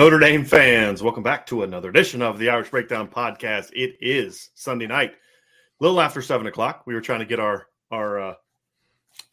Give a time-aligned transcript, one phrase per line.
[0.00, 3.68] Notre Dame fans, welcome back to another edition of the Irish Breakdown Podcast.
[3.74, 6.84] It is Sunday night, a little after seven o'clock.
[6.86, 8.34] We were trying to get our our uh,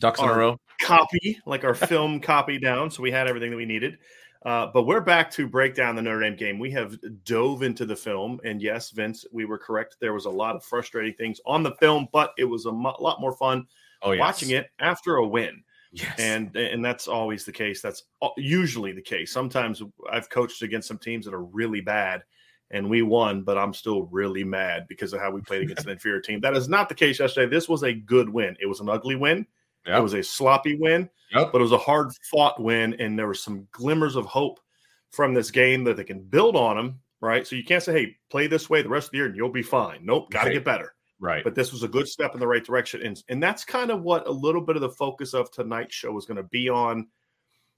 [0.01, 3.55] ducks in a row copy, like our film copy down, so we had everything that
[3.55, 3.97] we needed.
[4.45, 6.59] Uh, but we're back to break down the Notre Dame game.
[6.59, 9.95] We have dove into the film, and yes, Vince, we were correct.
[10.01, 12.97] There was a lot of frustrating things on the film, but it was a mo-
[12.99, 13.67] lot more fun
[14.01, 14.19] oh, yes.
[14.19, 15.63] watching it after a win.
[15.91, 16.19] Yes.
[16.19, 17.81] And and that's always the case.
[17.81, 18.03] That's
[18.37, 19.31] usually the case.
[19.31, 22.23] Sometimes I've coached against some teams that are really bad
[22.71, 25.91] and we won, but I'm still really mad because of how we played against an
[25.93, 26.41] inferior team.
[26.41, 27.49] That is not the case yesterday.
[27.49, 28.57] This was a good win.
[28.59, 29.45] It was an ugly win.
[29.85, 29.99] Yep.
[29.99, 31.51] It was a sloppy win, yep.
[31.51, 32.93] but it was a hard fought win.
[32.95, 34.59] And there were some glimmers of hope
[35.11, 37.47] from this game that they can build on them, right?
[37.47, 39.49] So you can't say, hey, play this way the rest of the year and you'll
[39.49, 39.99] be fine.
[40.03, 40.53] Nope, got to right.
[40.55, 40.93] get better.
[41.19, 41.43] Right.
[41.43, 43.01] But this was a good step in the right direction.
[43.03, 46.11] And, and that's kind of what a little bit of the focus of tonight's show
[46.11, 47.07] was going to be on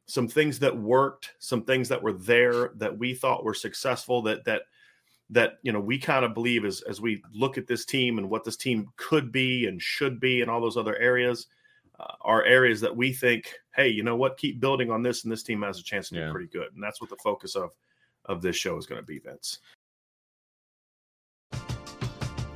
[0.08, 4.44] some things that worked, some things that were there that we thought were successful, that
[4.46, 4.64] that
[5.30, 8.30] that you know we kind of believe as as we look at this team and
[8.30, 11.48] what this team could be and should be and all those other areas
[12.00, 15.32] uh, are areas that we think, hey, you know what, keep building on this, and
[15.32, 16.26] this team has a chance to yeah.
[16.26, 16.74] be pretty good.
[16.74, 17.72] And that's what the focus of
[18.26, 19.60] of this show is going to be, Vince.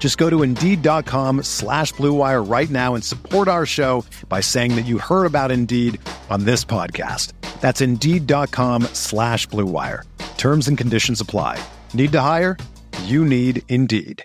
[0.00, 4.86] Just go to Indeed.com slash BlueWire right now and support our show by saying that
[4.86, 6.00] you heard about Indeed
[6.30, 7.34] on this podcast.
[7.60, 10.04] That's Indeed.com slash BlueWire.
[10.38, 11.62] Terms and conditions apply.
[11.92, 12.56] Need to hire?
[13.04, 14.24] You need Indeed.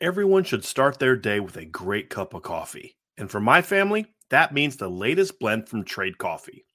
[0.00, 2.96] Everyone should start their day with a great cup of coffee.
[3.16, 6.66] And for my family, that means the latest blend from Trade Coffee.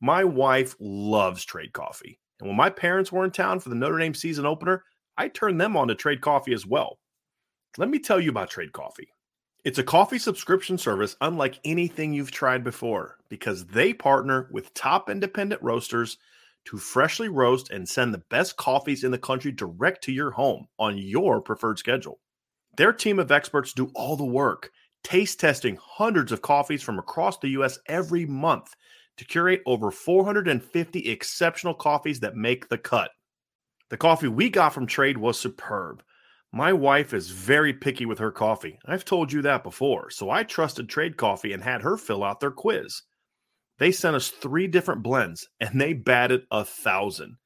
[0.00, 2.20] My wife loves Trade Coffee.
[2.40, 4.84] And when my parents were in town for the Notre Dame season opener,
[5.16, 6.98] I turned them on to Trade Coffee as well.
[7.76, 9.08] Let me tell you about Trade Coffee.
[9.64, 15.10] It's a coffee subscription service unlike anything you've tried before because they partner with top
[15.10, 16.16] independent roasters
[16.66, 20.66] to freshly roast and send the best coffees in the country direct to your home
[20.78, 22.20] on your preferred schedule.
[22.76, 24.70] Their team of experts do all the work,
[25.02, 28.74] taste testing hundreds of coffees from across the US every month
[29.18, 33.10] to curate over 450 exceptional coffees that make the cut.
[33.90, 36.02] The coffee we got from Trade was superb.
[36.52, 38.78] My wife is very picky with her coffee.
[38.86, 42.40] I've told you that before, so I trusted Trade Coffee and had her fill out
[42.40, 43.02] their quiz.
[43.78, 47.36] They sent us three different blends and they batted a thousand.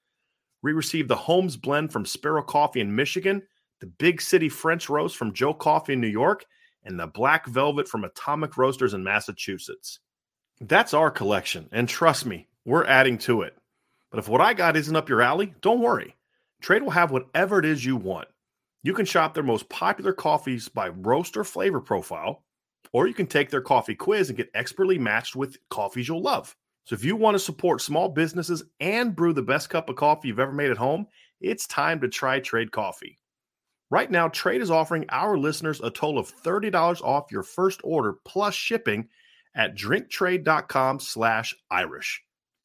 [0.62, 3.42] We received the Holmes blend from Sparrow Coffee in Michigan,
[3.80, 6.44] the Big City French Roast from Joe Coffee in New York,
[6.84, 9.98] and the Black Velvet from Atomic Roasters in Massachusetts.
[10.64, 13.56] That's our collection, and trust me, we're adding to it.
[14.12, 16.14] But if what I got isn't up your alley, don't worry.
[16.61, 18.29] Trade will have whatever it is you want.
[18.85, 22.44] You can shop their most popular coffees by roast or flavor profile,
[22.93, 26.55] or you can take their coffee quiz and get expertly matched with coffees you'll love.
[26.85, 30.29] So if you want to support small businesses and brew the best cup of coffee
[30.29, 31.08] you've ever made at home,
[31.41, 33.19] it's time to try Trade Coffee.
[33.91, 38.15] Right now, Trade is offering our listeners a total of $30 off your first order
[38.25, 39.08] plus shipping
[39.54, 42.22] at drinktrade.com slash Irish.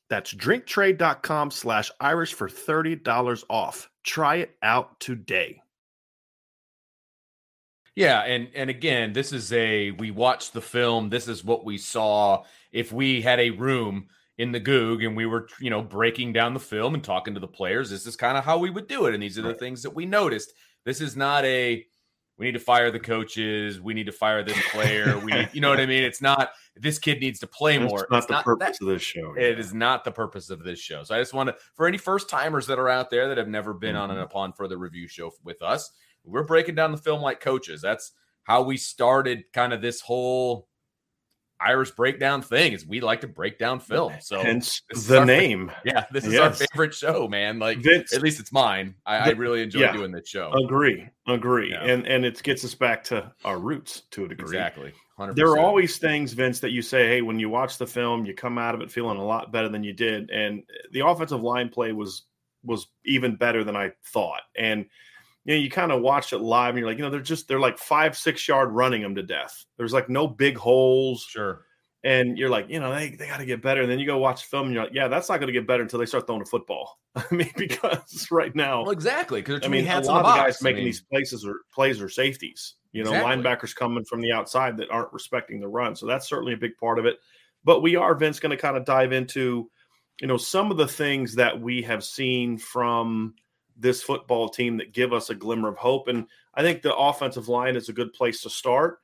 [0.09, 3.89] That's drinktrade.com slash Irish for $30 off.
[4.03, 5.61] Try it out today.
[7.95, 11.09] Yeah, and and again, this is a we watched the film.
[11.09, 12.43] This is what we saw.
[12.71, 14.05] If we had a room
[14.37, 17.39] in the Goog and we were, you know, breaking down the film and talking to
[17.39, 19.15] the players, this is kind of how we would do it.
[19.15, 20.53] And these are the things that we noticed.
[20.85, 21.83] This is not a
[22.37, 23.81] we need to fire the coaches.
[23.81, 25.17] We need to fire this player.
[25.17, 26.03] We need, you know what I mean?
[26.03, 26.51] It's not
[26.81, 28.07] this kid needs to play That's more.
[28.09, 29.33] not It's the purpose of this show.
[29.37, 31.03] It is not the purpose of this show.
[31.03, 33.47] So I just want to, for any first timers that are out there that have
[33.47, 34.17] never been on Mm-hmm.
[34.19, 35.91] an Upon Further review show with us,
[36.23, 37.81] we're breaking down the film like coaches.
[37.81, 38.11] That's
[38.43, 40.67] how we started kind of this whole
[41.59, 42.73] Irish breakdown thing.
[42.73, 44.13] Is we like to break down film.
[44.19, 45.71] So Hence the name.
[45.83, 47.57] yeah, this is our favorite show, man.
[47.59, 48.93] Like Vince, at least it's mine.
[49.05, 49.91] I, I really enjoy yeah.
[49.93, 50.51] doing this show.
[50.65, 51.83] agree, agree, Yeah.
[51.83, 54.43] and and it gets us back to our roots to a degree.
[54.45, 54.93] Exactly.
[55.19, 55.35] 100%.
[55.35, 58.33] There are always things, Vince, that you say, hey, when you watch the film, you
[58.33, 60.29] come out of it feeling a lot better than you did.
[60.29, 62.23] And the offensive line play was
[62.63, 64.41] was even better than I thought.
[64.55, 64.85] And
[65.45, 67.47] you know, you kind of watch it live and you're like, you know, they're just
[67.47, 69.65] they're like five, six yard running them to death.
[69.77, 71.23] There's like no big holes.
[71.23, 71.66] sure.
[72.07, 73.81] And you're like, you know, they, they got to get better.
[73.81, 75.53] And then you go watch the film and you're like, yeah, that's not going to
[75.53, 76.99] get better until they start throwing a football.
[77.17, 79.41] I mean, because right now, Well, exactly.
[79.41, 82.75] Because I mean, a lot of the guys making these places or plays are safeties.
[82.93, 83.43] You know, Exactly.
[83.43, 85.97] linebackers coming from the outside that aren't respecting the run.
[85.97, 87.17] So that's certainly a big part of it.
[87.65, 89.69] But we are, Vince, going to kind of dive into,
[90.21, 93.35] you know, some of the things that we have seen from
[93.75, 96.07] this football team that give us a glimmer of hope.
[96.07, 98.99] And I think the offensive line is a good place to start.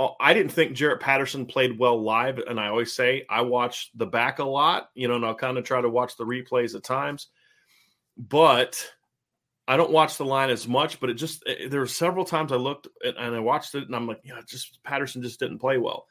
[0.00, 3.90] Uh, I didn't think Jarrett Patterson played well live, and I always say I watch
[3.94, 6.74] the back a lot, you know, and I'll kind of try to watch the replays
[6.74, 7.28] at times.
[8.16, 8.82] But
[9.68, 12.50] I don't watch the line as much, but it just eh, there were several times
[12.50, 15.58] I looked and, and I watched it, and I'm like, yeah, just Patterson just didn't
[15.58, 16.06] play well.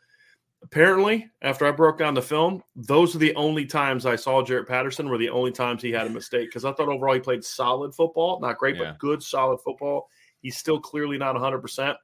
[0.62, 4.68] Apparently, after I broke down the film, those are the only times I saw Jarrett
[4.68, 7.44] Patterson were the only times he had a mistake because I thought overall he played
[7.44, 8.84] solid football, not great, Yeah.
[8.92, 10.10] but good, solid football.
[10.42, 11.98] He's still clearly not 100, percent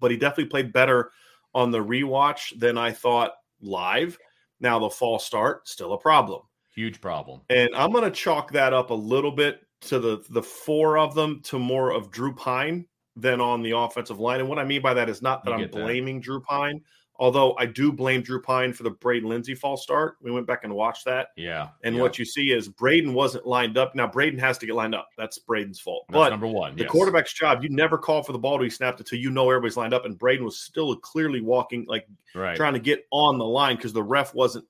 [0.00, 1.10] but he definitely played better
[1.54, 4.18] on the rewatch than I thought live.
[4.60, 6.42] Now the false start still a problem.
[6.74, 7.40] Huge problem.
[7.50, 11.14] And I'm going to chalk that up a little bit to the the four of
[11.14, 12.86] them to more of Drew Pyne
[13.16, 14.40] than on the offensive line.
[14.40, 15.82] And what I mean by that is not that I'm get that.
[15.82, 16.80] blaming Drew Pyne,
[17.18, 20.16] although I do blame Drew Pyne for the Braden Lenzy false start.
[20.22, 21.28] We went back and watched that.
[21.36, 21.68] Yeah.
[21.82, 22.02] And yeah.
[22.02, 23.94] what you see is Braden wasn't lined up.
[23.94, 25.08] Now Braden has to get lined up.
[25.16, 26.04] That's Braden's fault.
[26.08, 26.76] That's but number one.
[26.76, 26.90] the yes.
[26.90, 29.76] quarterback's job, you never call for the ball to be snapped until you know everybody's
[29.76, 30.04] lined up.
[30.04, 32.56] And Braden was still clearly walking, like right.
[32.56, 34.64] trying to get on the line because the ref wasn't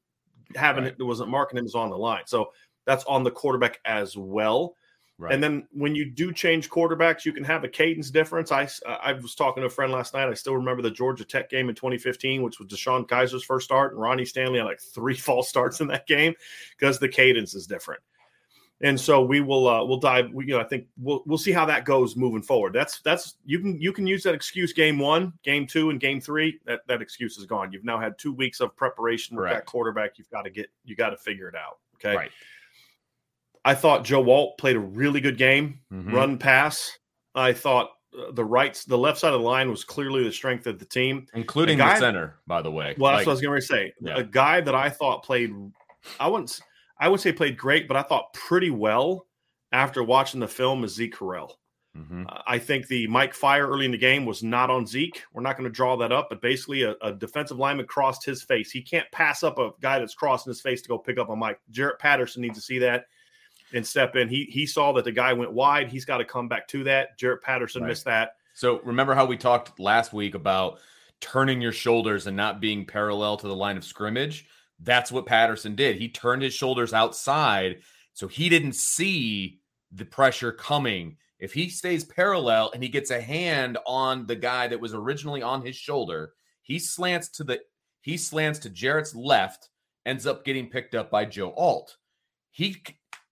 [0.55, 0.95] having Right.
[0.99, 2.23] it, wasn't marking him as on the line.
[2.27, 2.53] So
[2.87, 4.75] that's on the quarterback as well.
[5.21, 5.35] Right.
[5.35, 8.53] And then when you do change quarterbacks, you can have a cadence difference.
[8.53, 10.29] I I was talking to a friend last night.
[10.29, 13.93] I still remember the Georgia Tech game in 2015, which was DeShone Kizer's first start,
[13.93, 16.35] and Ronnie Stanley had like three false starts in that game
[16.79, 18.01] because the cadence is different.
[18.81, 20.33] And so we will uh, we'll dive.
[20.33, 22.73] We, you know, I think we'll we'll see how that goes moving forward.
[22.73, 26.21] That's that's you can you can use that excuse game one, game two, and game
[26.21, 26.61] three.
[26.65, 27.73] That that excuse is gone.
[27.73, 30.17] You've now had two weeks of preparation with that quarterback.
[30.17, 31.79] You've got to get you got to figure it out.
[31.97, 32.15] Okay.
[32.15, 32.31] Right.
[33.69, 36.13] I thought Joe Alt played a really good game Mhm.
[36.13, 36.99] run pass.
[37.35, 40.67] I thought uh, the right, the left side of the line was clearly the strength
[40.67, 41.27] of the team.
[41.35, 42.95] Including the the, center, by the way.
[42.99, 43.93] Well, Like, that's what I was going to say.
[44.01, 44.17] yeah.
[44.17, 45.53] A guy that I thought played,
[46.19, 46.59] I wouldn't,
[46.99, 49.27] I would say played great, but I thought pretty well
[49.71, 51.51] after watching the film is Zeke Correll.
[51.97, 52.25] mhm.
[52.29, 55.23] Uh, I think the Mike Fire early in the game was not on Zeke.
[55.33, 58.43] We're not going to draw that up, but basically a, a defensive lineman crossed his
[58.43, 58.71] face.
[58.71, 61.37] He can't pass up a guy that's crossing his face to go pick up a
[61.37, 61.61] Mike.
[61.71, 63.05] Jarrett Patterson needs to see that
[63.75, 64.29] and step in.
[64.29, 65.89] He he saw that the guy went wide.
[65.89, 67.19] He's got to come back to that.
[67.19, 67.89] Jarrett Patterson Right.
[67.89, 68.37] missed that.
[68.55, 70.81] So remember how we talked last week about
[71.21, 74.47] turning your shoulders and not being parallel to the line of scrimmage?
[74.81, 75.97] That's what Patterson did.
[75.97, 77.81] He turned his shoulders outside,
[78.13, 79.61] so he didn't see
[79.93, 81.17] the pressure coming.
[81.39, 85.43] If he stays parallel and he gets a hand on the guy that was originally
[85.43, 86.33] on his shoulder,
[86.63, 87.61] he slants to the
[88.03, 89.69] he slants to Jarrett's left,
[90.07, 91.97] ends up getting picked up by Joe Alt.
[92.51, 92.83] He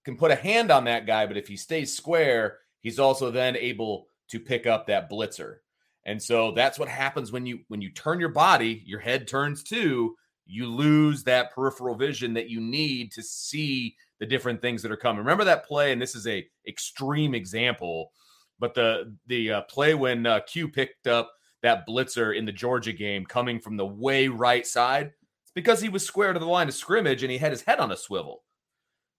[0.06, 3.56] can put a hand on that guy, but if he stays square, he's also then
[3.56, 5.56] able to pick up that blitzer.
[6.04, 9.64] And so that's what happens when you when you turn your body, your head turns
[9.64, 10.14] too,
[10.46, 14.96] you lose that peripheral vision that you need to see the different things that are
[14.96, 15.18] coming.
[15.18, 18.12] Remember that play and this is a extreme example,
[18.60, 21.32] but the the uh, play when uh, Q picked up
[21.62, 25.06] that blitzer in the Georgia game coming from the way right side,
[25.42, 27.80] it's because he was square to the line of scrimmage and he had his head
[27.80, 28.44] on a swivel.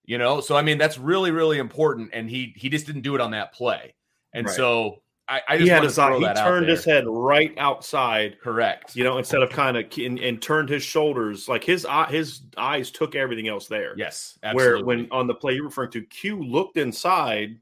[0.08, 3.14] You know, so I mean that's really really important, and he he just didn't do
[3.14, 3.94] it on that play,
[4.34, 4.56] and right.
[4.56, 8.96] so I, I just he had his eye, he turned his head right outside, correct?
[8.96, 12.44] You know, instead of kind of and, and, turned his shoulders like his eye, his
[12.56, 13.94] eyes took everything else there.
[13.98, 14.84] Yes, absolutely.
[14.84, 17.60] where when on the play you're referring to, Q looked inside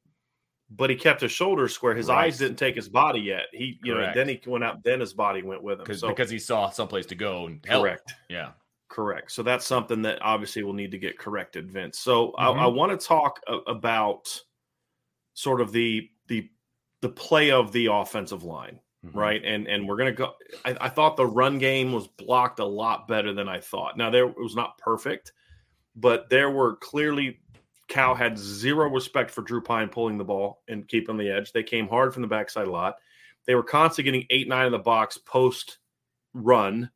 [0.69, 1.95] but he kept his shoulders square.
[1.95, 2.25] His right.
[2.25, 3.45] eyes didn't take his body yet.
[3.51, 4.15] He, you Correct.
[4.15, 4.83] know, then he went out.
[4.83, 5.95] Then his body went with him.
[5.95, 7.83] So, because he saw someplace to go and help.
[7.83, 8.13] Correct.
[8.29, 8.51] Yeah.
[8.87, 9.31] Correct.
[9.31, 11.99] So that's something that obviously will need to get corrected, Vince.
[11.99, 12.59] So mm-hmm.
[12.59, 14.41] I, I want to talk about
[15.33, 16.49] sort of the the
[17.01, 19.17] the play of the offensive line, mm-hmm.
[19.17, 19.41] right?
[19.43, 20.33] And and we're gonna go.
[20.63, 23.97] I, I, thought the run game was blocked a lot better than I thought.
[23.97, 25.33] Now there it was not perfect,
[25.95, 27.39] but there were clearly
[27.87, 31.51] Cal had zero respect for Drew Pyne pulling the ball and keeping the edge.
[31.51, 32.95] They came hard from the backside a lot.
[33.45, 35.77] They were constantly getting eight, nine in the box post
[36.33, 36.89] run,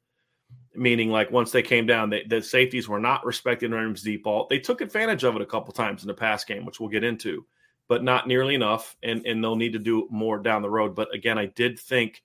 [0.75, 4.47] meaning like once they came down, the safeties were not respecting Rams deep ball.
[4.49, 7.03] They took advantage of it a couple times in the pass game, which we'll get
[7.03, 7.45] into,
[7.87, 8.95] but not nearly enough.
[9.03, 10.95] And, and they'll need to do more down the road.
[10.95, 12.23] But again, I did think,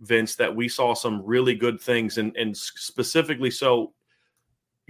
[0.00, 3.92] Vince, that we saw some really good things and, and specifically so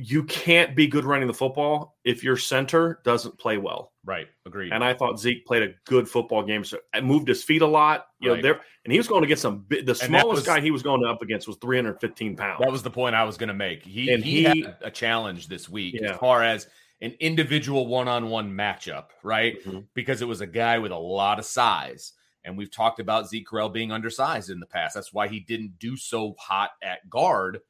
[0.03, 3.93] you can't be good running the football if your center doesn't play well.
[4.05, 4.29] Right.
[4.47, 4.73] Agreed.
[4.73, 6.65] And I thought Zeke played a good football game.
[6.65, 8.07] So moved his feet a lot.
[8.21, 8.37] You right.
[8.37, 10.83] know, there and he was going to get some the smallest was, guy he was
[10.83, 12.61] going up against was 315 pounds.
[12.61, 13.85] That was the point I was going to make.
[13.85, 16.13] He and he, he had a challenge this week yeah.
[16.13, 16.67] as far as
[17.03, 19.63] an individual one-on-one matchup, right?
[19.65, 19.81] Mm-hmm.
[19.95, 22.13] Because it was a guy with a lot of size.
[22.45, 24.95] And we've talked about Zeke Correll being undersized in the past.
[24.95, 27.61] That's why he didn't do so hot at guard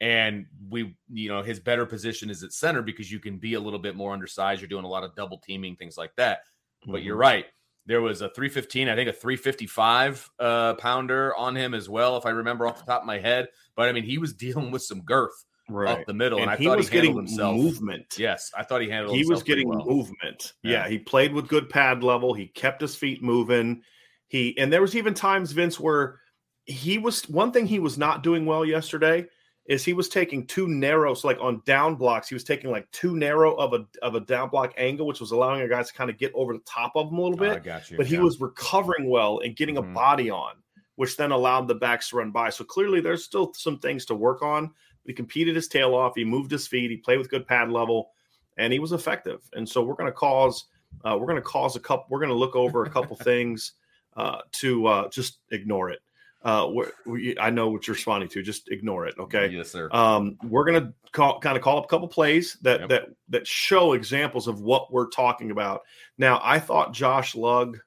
[0.00, 3.60] and we, you know, his better position is at center because you can be a
[3.60, 4.60] little bit more undersized.
[4.60, 6.40] You're doing a lot of double teaming, things like that.
[6.82, 6.92] Mm-hmm.
[6.92, 7.20] But you're mm-hmm.
[7.20, 7.46] right.
[7.86, 12.26] There was a 315, I think a 355 uh, pounder on him as well, if
[12.26, 13.48] I remember off the top of my head.
[13.76, 15.98] But I mean, he was dealing with some girth right.
[15.98, 17.56] up the middle, and, and I he thought was he getting himself.
[17.56, 18.16] movement.
[18.18, 19.16] Yes, I thought he handled.
[19.16, 19.84] He was getting well.
[19.84, 20.52] movement.
[20.62, 20.84] Yeah.
[20.84, 22.34] yeah, he played with good pad level.
[22.34, 23.82] He kept his feet moving.
[24.28, 26.20] He and there was even times Vince where
[26.66, 29.26] he was one thing he was not doing well yesterday
[29.68, 32.90] is he was taking too narrow, so like on down blocks, he was taking like
[32.90, 35.94] too narrow of a of a down block angle, which was allowing a guys to
[35.94, 37.50] kind of get over the top of him a little bit.
[37.50, 38.22] Oh, but he yeah.
[38.22, 39.90] was recovering well and getting mm-hmm.
[39.90, 40.54] a body on,
[40.96, 42.48] which then allowed the backs to run by.
[42.48, 44.70] So clearly, there's still some things to work on.
[45.04, 46.14] He competed his tail off.
[46.16, 46.90] He moved his feet.
[46.90, 48.12] He played with good pad level,
[48.56, 49.42] and he was effective.
[49.52, 50.64] And so we're going to cause
[51.04, 52.06] uh, we're going to cause a couple.
[52.08, 53.72] We're going to look over a couple things
[54.16, 56.00] uh, to uh, just ignore it
[56.44, 56.70] uh,
[57.04, 58.42] we, I know what you're responding to.
[58.42, 59.48] Just ignore it, okay?
[59.48, 59.88] Yes, sir.
[59.90, 62.88] Um, we're gonna call, kind of call up a couple plays that yep.
[62.88, 65.82] that that show examples of what we're talking about.
[66.16, 67.78] Now, I thought Josh Lugg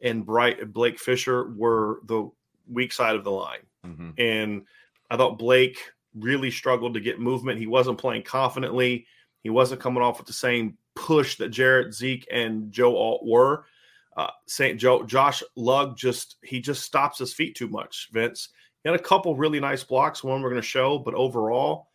[0.00, 2.28] and Bright Blake Fisher were the
[2.68, 4.10] weak side of the line, mm-hmm.
[4.18, 4.62] and
[5.10, 5.78] I thought Blake
[6.14, 7.58] really struggled to get movement.
[7.58, 9.06] He wasn't playing confidently.
[9.42, 13.64] He wasn't coming off with the same push that Jarrett, Zeke, and Joe Alt were.
[14.16, 14.78] Uh, St.
[14.78, 18.08] Joe Josh Lugg just he just stops his feet too much.
[18.12, 18.48] Vince
[18.82, 20.24] he had a couple really nice blocks.
[20.24, 21.88] One we're going to show, but overall,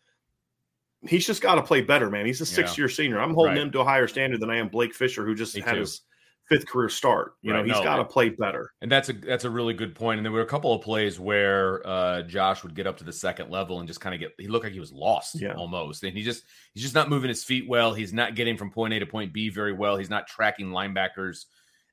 [1.06, 2.24] he's just got to play better, man.
[2.24, 3.20] He's a six year senior.
[3.20, 3.62] I'm holding right.
[3.62, 5.80] him to a higher standard than I am Blake Fisher, who just Me had too.
[5.80, 6.00] his
[6.48, 7.34] fifth career start.
[7.42, 7.58] You right.
[7.58, 8.72] know, he's no, got to play better.
[8.80, 10.18] And that's a that's a really good point.
[10.18, 13.12] And there were a couple of plays where uh, Josh would get up to the
[13.12, 15.52] second level and just kind of get he looked like he was lost yeah.
[15.56, 16.04] almost.
[16.04, 17.92] And he just he's just not moving his feet well.
[17.92, 19.98] He's not getting from point A to point B very well.
[19.98, 21.44] He's not tracking linebackers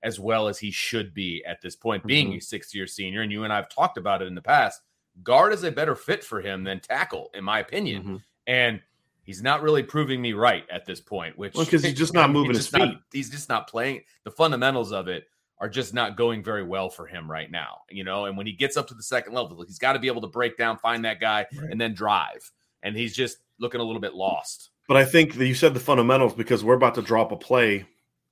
[0.06, 2.38] as well as he should be at this point, being mm-hmm.
[2.38, 3.24] a sixth year senior.
[3.24, 4.82] And you and I have talked about it in the past.
[5.24, 8.04] Guard is a better fit for him than tackle, in my opinion.
[8.04, 8.16] Mm-hmm.
[8.46, 8.82] And
[9.24, 12.30] he's not really proving me right at this point, which because well, he's just not
[12.30, 12.80] moving his feet.
[12.80, 14.02] Not, he's just not playing.
[14.26, 15.26] The fundamentals of it
[15.58, 18.26] are just not going very well for him right now, you know.
[18.26, 20.28] And when he gets up to the second level, he's got to be able to
[20.28, 21.72] break down, find that guy, right.
[21.72, 22.52] and then drive.
[22.84, 24.70] And he's just looking a little bit lost.
[24.88, 27.86] But I think that you said the fundamentals because we're about to drop a play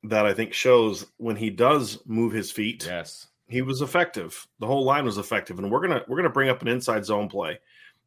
[0.04, 2.86] that I think shows when he does move his feet.
[2.86, 3.28] Yes.
[3.48, 4.48] He was effective.
[4.60, 5.60] The whole line was effective.
[5.60, 7.60] And we're gonna we're gonna bring up an inside zone play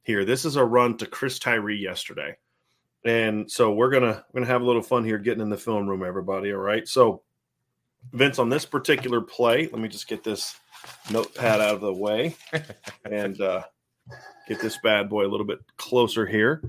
[0.02, 0.24] here.
[0.24, 2.36] This is a run to Chris Tyree yesterday.
[3.04, 5.88] And so we're gonna we're gonna have a little fun here getting in the film
[5.88, 6.52] room, everybody.
[6.52, 6.86] All right.
[6.86, 7.22] So
[8.12, 10.56] Vince, on this particular play, let me just get this
[11.10, 12.36] notepad out of the way
[13.10, 13.62] and uh,
[14.48, 16.62] get this bad boy a little bit closer here.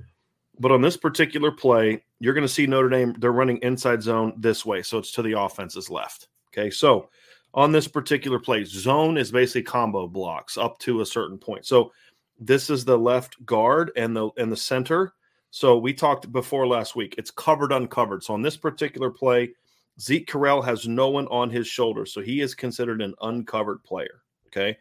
[0.59, 4.33] But on this particular play, you're going to see Notre Dame, they're running inside zone
[4.37, 4.81] this way.
[4.81, 6.29] So it's to the offense's left.
[6.49, 6.69] Okay.
[6.69, 7.09] So
[7.53, 11.65] on this particular play, zone is basically combo blocks up to a certain point.
[11.65, 11.91] So
[12.39, 15.13] this is the left guard and the and the center.
[15.49, 17.15] So we talked before last week.
[17.17, 18.23] It's covered uncovered.
[18.23, 19.53] So on this particular play,
[19.99, 22.05] Zeke Correll has no one on his shoulder.
[22.05, 24.21] So he is considered an uncovered player.
[24.47, 24.77] Okay.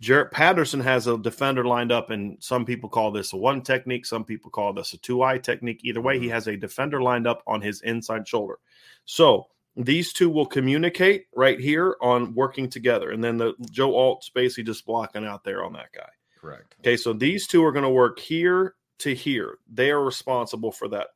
[0.00, 4.04] Jarrett Patterson has a defender lined up, and some people call this a one technique.
[4.04, 5.80] Some people call this a two eye technique.
[5.84, 6.34] Either way, he mm-hmm.
[6.34, 8.58] has a defender lined up on his inside shoulder.
[9.06, 13.10] So these two will communicate right here on working together.
[13.10, 16.08] And then the Joe Alt's basically just blocking out there on that guy.
[16.40, 16.76] Correct.
[16.80, 19.58] Okay, so these two are going to work here to here.
[19.72, 21.08] They are responsible for that.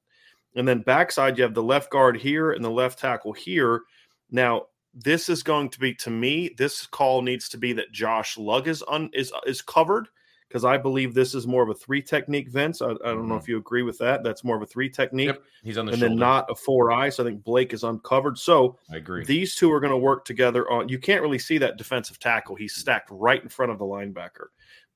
[0.55, 3.83] And then backside, you have the left guard here and the left tackle here.
[4.31, 8.37] Now, this is going to be to me this call needs to be that Josh
[8.37, 10.09] Lugg is un, is is covered
[10.51, 12.83] because I believe this is more of a three technique Vince.
[12.83, 13.29] I, I don't mm-hmm.
[13.29, 14.25] know if you agree with that.
[14.25, 15.29] That's more of a three technique.
[15.29, 15.43] Yep.
[15.63, 16.15] He's on the and shoulder.
[16.15, 17.09] then not a four eye.
[17.09, 18.37] So I think Blake is uncovered.
[18.37, 19.25] So I agree.
[19.25, 20.89] These two are going to work together on.
[20.89, 22.57] You can't really see that defensive tackle.
[22.57, 24.47] He's stacked right in front of the linebacker,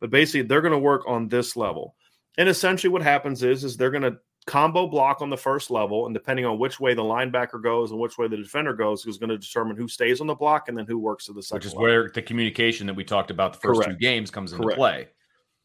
[0.01, 1.95] but basically they're going to work on this level.
[2.37, 6.07] And essentially, what happens is is they're going to combo block on the first level,
[6.07, 9.17] and depending on which way the linebacker goes and which way the defender goes, is
[9.17, 11.59] going to determine who stays on the block and then who works to the second.
[11.59, 11.83] Which is level.
[11.83, 13.93] where the communication that we talked about the first Correct.
[13.93, 14.79] two games comes into Correct.
[14.79, 15.09] play.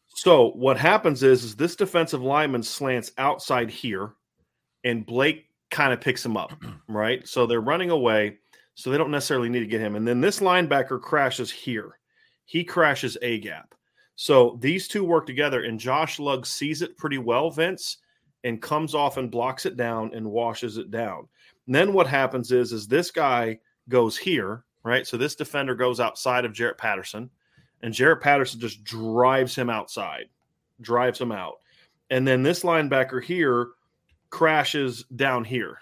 [0.07, 4.13] So what happens is, is this defensive lineman slants outside here,
[4.83, 6.53] and Blake kind of picks him up,
[6.87, 7.27] right?
[7.27, 8.37] So they're running away,
[8.75, 9.95] so they don't necessarily need to get him.
[9.95, 11.99] And then this linebacker crashes here.
[12.45, 13.75] He crashes a gap.
[14.15, 17.97] So these two work together, and Josh Lugg sees it pretty well, Vince
[18.43, 21.27] and comes off and blocks it down and washes it down.
[21.65, 25.05] And then what happens is is this guy goes here, right?
[25.05, 27.29] So this defender goes outside of Jarrett Patterson,
[27.81, 30.25] and Jarrett Patterson just drives him outside,
[30.81, 31.55] drives him out.
[32.09, 33.69] And then this linebacker here
[34.29, 35.77] crashes down here.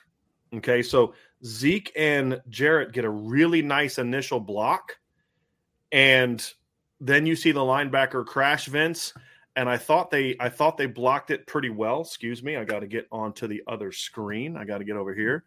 [0.56, 1.14] Okay, so
[1.46, 4.98] Zeke and Jarrett get a really nice initial block,
[5.92, 6.46] and
[7.00, 9.13] then you see the linebacker crash Vince
[9.58, 12.02] and I thought they I thought they blocked it pretty well.
[12.02, 14.56] Excuse me, I got to get onto the other screen.
[14.56, 15.43] I got to get over here.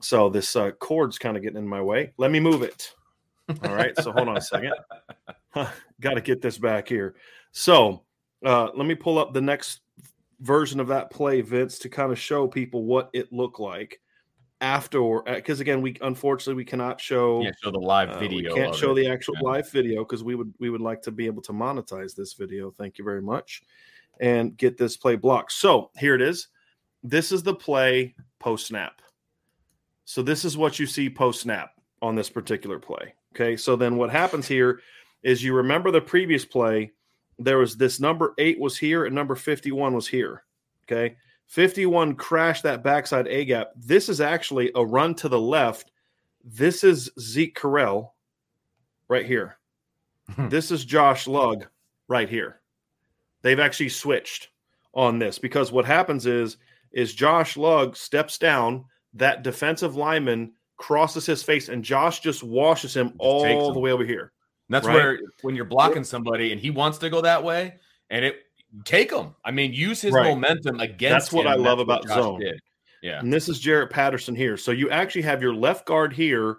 [0.00, 2.12] So this uh, cord's kind of getting in my way.
[2.18, 2.92] Let me move it.
[3.48, 3.96] All right.
[3.98, 4.74] So hold on a second.
[6.00, 7.14] got to get this back here.
[7.52, 8.02] So
[8.44, 9.80] uh, let me pull up the next
[10.40, 14.00] version of that play, Vince, to kind of show people what it looked like
[14.64, 18.54] after because uh, again we unfortunately we cannot show can't show the live video uh,
[18.54, 18.94] we can't show it.
[18.94, 19.48] the actual yeah.
[19.50, 22.70] live video because we would we would like to be able to monetize this video.
[22.70, 23.62] Thank you very much.
[24.20, 25.52] And get this play blocked.
[25.52, 26.48] So here it is.
[27.02, 29.02] This is the play post snap
[30.04, 31.72] so this is what you see post snap
[32.02, 33.14] on this particular play.
[33.34, 33.56] Okay?
[33.56, 34.80] So then what happens here
[35.22, 36.92] is you remember the previous play
[37.38, 40.44] there was this number eight was here and number 51 was here.
[40.84, 43.72] Okay 51 crashed that backside A gap.
[43.76, 45.90] This is actually a run to the left.
[46.44, 48.10] This is Zeke Correll
[49.08, 49.58] right here.
[50.34, 50.48] Hmm.
[50.48, 51.66] this is Josh Lugg
[52.08, 52.60] right here.
[53.42, 54.48] They've actually switched
[54.94, 56.56] on this because what happens is
[56.92, 62.96] is Josh Lugg steps down, that defensive lineman crosses his face, and Josh just washes
[62.96, 64.32] him just all the way over here.
[64.68, 64.94] And that's right?
[64.94, 67.74] where when you're blocking somebody and he wants to go that way,
[68.10, 68.43] and it
[68.84, 69.34] take him.
[69.44, 70.28] I mean, use his right.
[70.28, 71.26] momentum against.
[71.26, 71.52] That's what him.
[71.52, 72.40] I love about zone.
[72.40, 72.60] Did.
[73.02, 74.56] Yeah, and this is Jarrett Patterson here.
[74.56, 76.56] So you actually have your left guard here,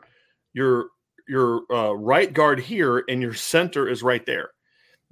[0.54, 0.89] your
[1.28, 4.49] your uh, right guard here, and your center is right there.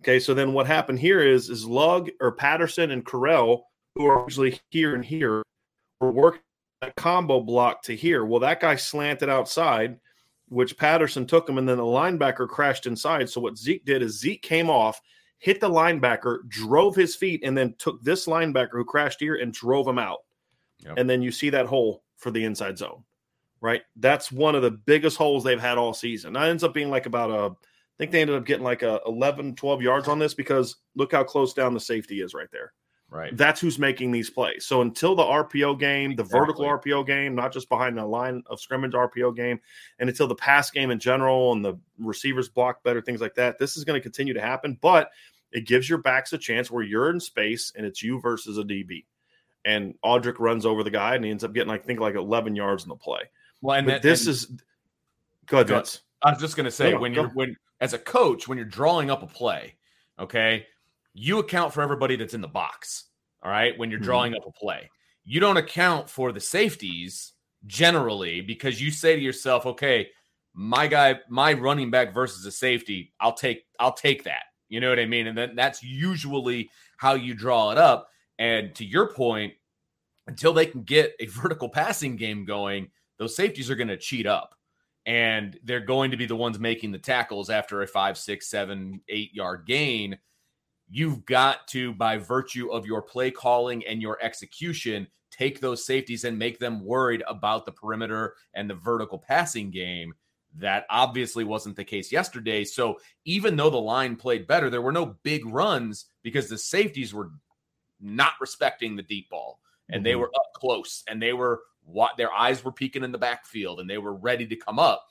[0.01, 3.61] Okay, so then what happened here is is Lugg or Patterson and Correll,
[3.95, 5.43] who are usually here and here,
[5.99, 6.41] were working
[6.81, 8.25] that combo block to here.
[8.25, 9.97] Well, that guy slanted outside,
[10.49, 13.29] which Patterson took him, and then the linebacker crashed inside.
[13.29, 15.01] So what Zeke did is Zeke came off
[15.43, 19.51] hit the linebacker, drove his feet, and then took this linebacker who crashed here and
[19.51, 20.19] drove him out.
[20.79, 20.93] Yep.
[20.95, 23.03] And then you see that hole for the inside zone,
[23.59, 23.81] right?
[23.97, 26.31] That's one of the biggest holes they've had all season.
[26.31, 29.01] That ends up being like about a, I think they ended up getting like a
[29.05, 32.71] 11, 12 yards on this because look how close down the safety is right there.
[33.13, 33.35] Right.
[33.37, 34.65] That's who's making these plays.
[34.65, 36.39] So until the RPO game, the exactly.
[36.39, 39.59] vertical RPO game, not just behind the line of scrimmage RPO game,
[39.99, 43.59] and until the pass game in general and the receivers block better, things like that,
[43.59, 44.79] this is going to continue to happen.
[44.81, 45.11] But
[45.53, 48.63] it gives your backs a chance where you're in space and it's you versus a
[48.63, 49.05] DB.
[49.63, 52.55] And Audric runs over the guy and he ends up getting, I think, like 11
[52.55, 53.21] yards in the play.
[53.61, 54.47] Well, and that, this and, is
[55.45, 56.01] go ahead, Vince.
[56.21, 59.09] I was just going to say when you're when as a coach when you're drawing
[59.09, 59.75] up a play,
[60.19, 60.65] okay,
[61.13, 63.05] you account for everybody that's in the box.
[63.41, 64.05] All right, when you're mm-hmm.
[64.05, 64.47] drawing mm-hmm.
[64.47, 64.89] up a play,
[65.23, 67.33] you don't account for the safeties
[67.65, 70.09] generally because you say to yourself, okay,
[70.53, 74.43] my guy, my running back versus a safety, I'll take I'll take that.
[74.73, 75.27] You know what I mean?
[75.27, 78.09] And then that's usually how you draw it up.
[78.39, 79.53] And to your point,
[80.25, 84.25] until they can get a vertical passing game going, those safeties are going to cheat
[84.25, 84.55] up
[85.05, 88.99] and they're going to be the ones making the tackles after a five, six, seven,
[89.09, 90.17] eight yard gain.
[90.89, 96.23] You've got to, by virtue of your play calling and your execution, take those safeties
[96.23, 100.15] and make them worried about the perimeter and the vertical passing game.
[100.57, 102.63] That obviously wasn't the case yesterday.
[102.63, 107.13] So even though the line played better, there were no big runs because the safeties
[107.13, 107.31] were
[107.99, 110.03] not respecting the deep ball and mm-hmm.
[110.03, 113.79] they were up close and they were what their eyes were peeking in the backfield
[113.79, 115.05] and they were ready to come up.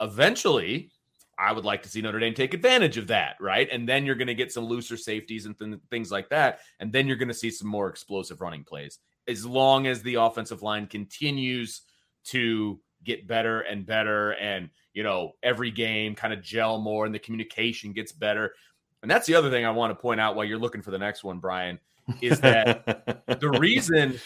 [0.00, 0.90] Eventually,
[1.38, 3.68] I would like to see Notre Dame take advantage of that, right?
[3.70, 6.60] And then you're going to get some looser safeties and th- things like that.
[6.80, 8.98] And then you're going to see some more explosive running plays.
[9.26, 11.82] As long as the offensive line continues
[12.26, 17.14] to get better and better, and, you know, every game kind of gel more and
[17.14, 18.54] the communication gets better.
[19.02, 20.98] And that's the other thing I want to point out while you're looking for the
[20.98, 21.78] next one, Brian,
[22.20, 24.18] is that the reason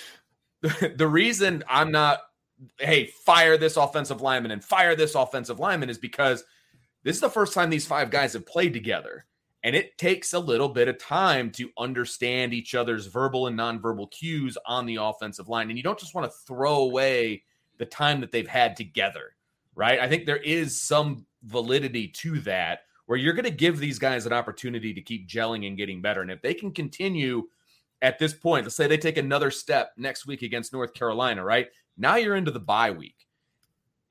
[0.60, 2.20] the reason I'm not,
[2.78, 6.44] hey, fire this offensive lineman and fire this offensive lineman is because
[7.04, 9.24] this is the first time these five guys have played together.
[9.64, 14.10] And it takes a little bit of time to understand each other's verbal and nonverbal
[14.10, 15.68] cues on the offensive line.
[15.68, 17.42] And you don't just want to throw away
[17.78, 19.34] the time that they've had together,
[19.74, 20.00] right?
[20.00, 24.26] I think there is some validity to that where you're going to give these guys
[24.26, 26.20] an opportunity to keep gelling and getting better.
[26.20, 27.44] And if they can continue
[28.02, 31.68] at this point, let's say they take another step next week against North Carolina, right?
[31.96, 33.26] Now you're into the bye week.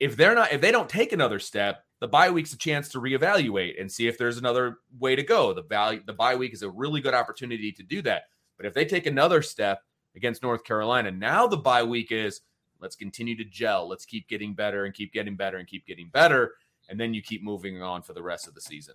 [0.00, 3.00] If they're not, if they don't take another step, the bye week's a chance to
[3.00, 5.52] reevaluate and see if there's another way to go.
[5.52, 8.24] The value, the bye week is a really good opportunity to do that.
[8.56, 9.82] But if they take another step
[10.14, 12.40] against North Carolina, now the bye week is
[12.80, 16.08] let's continue to gel, let's keep getting better and keep getting better and keep getting
[16.08, 16.54] better,
[16.88, 18.94] and then you keep moving on for the rest of the season.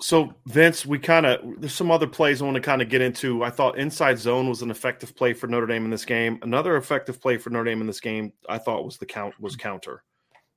[0.00, 3.00] So Vince, we kind of there's some other plays I want to kind of get
[3.00, 3.42] into.
[3.42, 6.38] I thought inside zone was an effective play for Notre Dame in this game.
[6.42, 9.56] Another effective play for Notre Dame in this game, I thought was the count was
[9.56, 10.04] counter.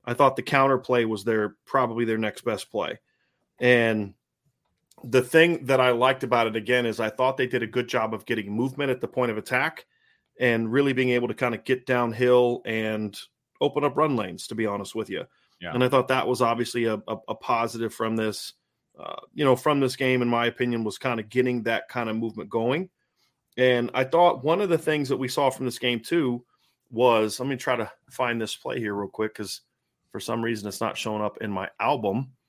[0.06, 3.00] I thought the counter play was their probably their next best play.
[3.60, 4.14] And
[5.04, 7.88] the thing that I liked about it again is I thought they did a good
[7.88, 9.86] job of getting movement at the point of attack
[10.42, 13.18] and really being able to kind of get downhill and
[13.62, 15.24] open up run lanes, to be honest with you.
[15.62, 15.74] Yeah.
[15.74, 18.52] And I thought that was obviously a, a, a positive from this
[19.00, 22.10] uh, you know, from this game, in my opinion, was kind of getting that kind
[22.10, 22.90] of movement going.
[23.58, 26.44] And I thought one of the things that we saw from this game too
[26.90, 29.62] was let me try to find this play here real quick because
[30.12, 32.32] for some reason it's not showing up in my album.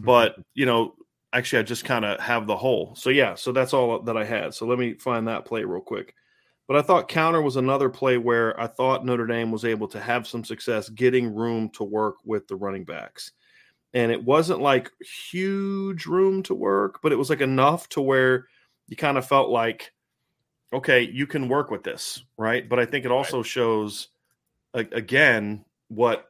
[0.00, 0.94] But you know,
[1.32, 2.94] actually, I just kind of have the whole.
[2.94, 4.54] So yeah, so that's all that I had.
[4.54, 6.14] So let me find that play real quick.
[6.68, 10.00] But I thought counter was another play where I thought Notre Dame was able to
[10.00, 13.32] have some success getting room to work with the running backs
[13.94, 14.90] and it wasn't like
[15.30, 18.46] huge room to work, but it was like enough to where
[18.86, 19.92] you kind of felt like,
[20.72, 22.68] okay, you can work with this, right?
[22.68, 23.46] But I think it also right.
[23.46, 24.08] shows
[24.74, 26.26] again what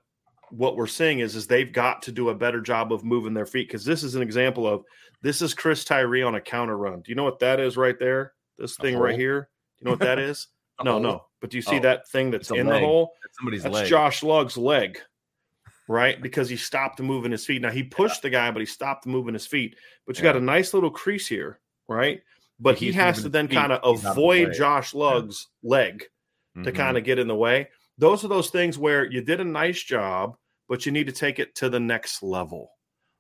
[0.51, 3.45] what we're seeing is is they've got to do a better job of moving their
[3.45, 4.85] feet because this is an example of
[5.21, 7.01] this is Chris Tyree on a counter run.
[7.01, 8.33] Do you know what that is right there?
[8.57, 9.49] This thing right here.
[9.81, 10.49] You know what that is?
[10.85, 11.25] no, no.
[11.41, 12.81] But do you see oh, that thing that's in leg.
[12.81, 13.13] the hole?
[13.23, 13.89] That's somebody's that's leg.
[13.89, 14.99] Josh Lugg's leg
[15.89, 16.21] right?
[16.29, 17.63] Because he stopped moving his feet.
[17.63, 18.29] Now he pushed yeah.
[18.29, 19.77] the guy, but he stopped moving his feet.
[20.07, 20.33] But you yeah.
[20.33, 22.21] got a nice little crease here, right?
[22.61, 25.71] But he has to then kind of avoid Josh Lugg's yeah.
[25.71, 26.05] leg
[26.55, 26.77] to mm-hmm.
[26.77, 27.69] kind of get in the way.
[27.99, 30.37] Those are those things where you did a nice job,
[30.69, 32.73] but you need to take it to the next level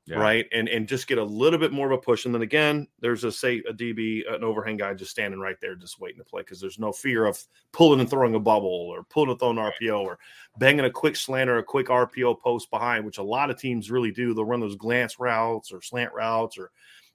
[0.08, 0.16] yeah.
[0.16, 0.46] right?
[0.52, 2.24] And and just get a little bit more of a push.
[2.24, 5.74] And then again, there's a say a DB, an overhang guy just standing right there,
[5.74, 7.42] just waiting to play because there's no fear of
[7.72, 10.18] pulling and throwing a bubble or pulling and throwing RPO or
[10.58, 13.90] banging a quick slant or a quick RPO post behind, which a lot of teams
[13.90, 14.32] really do.
[14.32, 16.70] They'll run those glance routes or slant routes or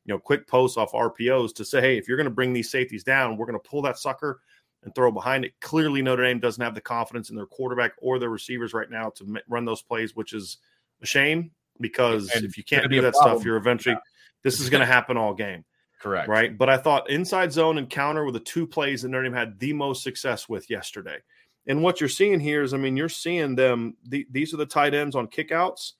[0.05, 2.69] you know quick posts off RPOs to say, hey, if you're going to bring these
[2.69, 4.41] safeties down, we're going to pull that sucker
[4.83, 5.53] and throw behind it.
[5.61, 9.09] Clearly, Notre Dame doesn't have the confidence in their quarterback or their receivers right now
[9.15, 10.57] to run those plays, which is
[11.01, 13.37] a shame because and if you can't do that problem.
[13.37, 14.01] stuff, you're eventually yeah.
[14.43, 15.65] this is going to happen all game.
[15.99, 16.27] Correct.
[16.27, 16.57] Right.
[16.57, 19.59] But I thought inside zone and counter were the two plays that Notre Dame had
[19.59, 21.17] the most success with yesterday.
[21.65, 23.95] And what you're seeing here is, I mean, you're seeing them.
[24.05, 25.93] The, these are the tight ends on kickouts.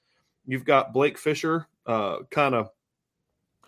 [0.46, 2.70] You've got Blake Fisher, uh, kind of,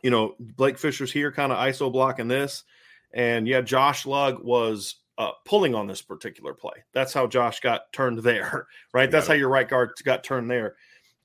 [0.03, 2.65] you know, Blake Fisher's here, kind of ISO blocking this,
[3.13, 6.83] and yeah, Josh Lugg was uh, pulling on this particular play.
[6.93, 9.09] That's how Josh got turned there, right?
[9.09, 10.75] That's how your right guard got turned there.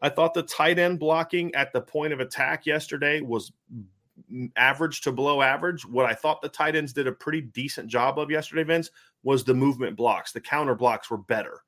[0.03, 3.53] I thought the tight end blocking at the point of attack yesterday was
[4.57, 5.85] average to below average.
[5.85, 8.91] What I thought the tight ends did a pretty decent job of yesterday, Vince,
[9.23, 10.33] was the movement blocks.
[10.33, 11.63] The counter blocks were better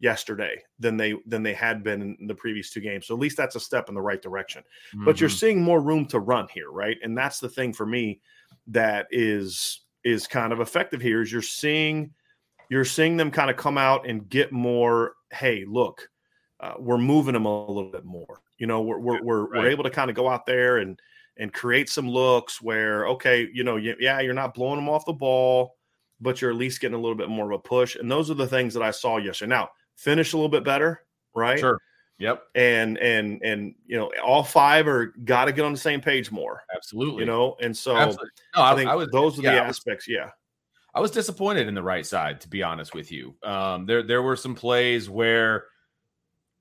[0.00, 3.06] yesterday than they than they had been in the previous two games.
[3.06, 4.62] So at least that's a step in the right direction.
[4.94, 5.04] Mm-hmm.
[5.04, 5.36] But you're mm-hmm.
[5.36, 6.96] seeing more room to run here, right?
[7.02, 8.20] And that's the thing for me
[8.68, 12.12] that is is kind of effective here is you're seeing
[12.70, 15.14] you're seeing them kind of come out and get more.
[15.32, 16.08] Hey, look,
[16.60, 18.40] uh, we're moving them a little bit more.
[18.58, 19.62] You know, we're we're we're, right.
[19.62, 20.98] we're able to kind of go out there and
[21.36, 25.12] and create some looks where okay, you know, yeah, you're not blowing them off the
[25.12, 25.76] ball,
[26.20, 27.96] but you're at least getting a little bit more of a push.
[27.96, 29.50] And those are the things that I saw yesterday.
[29.50, 31.02] Now, finish a little bit better,
[31.34, 31.58] right?
[31.58, 31.78] Sure.
[32.18, 32.42] Yep.
[32.54, 36.30] And and and you know, all five are got to get on the same page
[36.30, 36.62] more.
[36.74, 37.20] Absolutely.
[37.20, 38.16] You know, and so no,
[38.54, 40.08] I, think I was, those are yeah, the aspects.
[40.08, 40.30] yeah.
[40.94, 43.34] I was disappointed in the right side, to be honest with you.
[43.42, 45.64] Um, there there were some plays where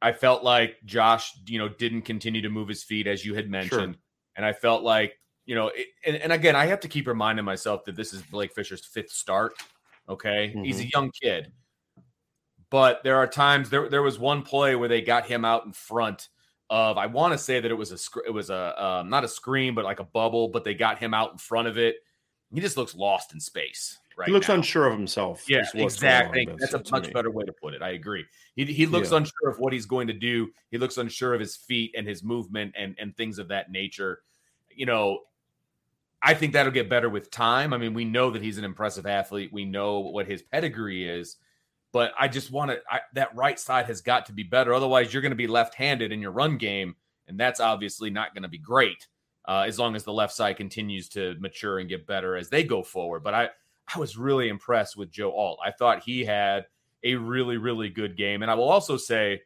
[0.04, 3.50] I felt like Josh, you know, didn't continue to move his feet as you had
[3.50, 4.02] mentioned, sure.
[4.36, 7.44] and I felt like you know, it, and, and, again, I have to keep reminding
[7.44, 9.54] myself that this is Blake Fisher's fifth start.
[10.08, 10.64] Okay, mm-hmm.
[10.64, 11.52] he's a young kid,
[12.70, 15.72] but there are times there there was one play where they got him out in
[15.72, 16.28] front
[16.70, 19.28] of I want to say that it was a it was a um, not a
[19.30, 21.96] screen but like a bubble, but they got him out in front of it.
[22.54, 23.98] He just looks lost in space.
[24.18, 24.56] Right he looks now.
[24.56, 25.44] unsure of himself.
[25.50, 26.48] Yeah, exactly.
[26.60, 27.14] That's a much me.
[27.14, 27.82] better way to put it.
[27.82, 28.26] I agree.
[28.56, 29.18] He, he looks yeah.
[29.18, 30.50] unsure of what he's going to do.
[30.72, 34.22] He looks unsure of his feet and his movement and and things of that nature.
[34.76, 35.20] You know,
[36.22, 37.74] I think that'll get better with time.
[37.74, 39.52] I mean, we know that he's an impressive athlete.
[39.52, 41.38] We know what his pedigree is
[41.94, 42.82] but I just want to
[43.14, 44.74] that right side has got to be better.
[44.74, 46.96] Otherwise, you're going to be left-handed in your run game,
[47.28, 49.08] and that's obviously not going to be great
[49.48, 52.64] uh, as long as the left side continues to mature and get better as they
[52.64, 53.24] go forward.
[53.24, 53.50] But I
[53.94, 55.60] I was really impressed with Joe Alt.
[55.64, 56.66] I thought he had
[57.04, 59.42] a really really good game, and I will also say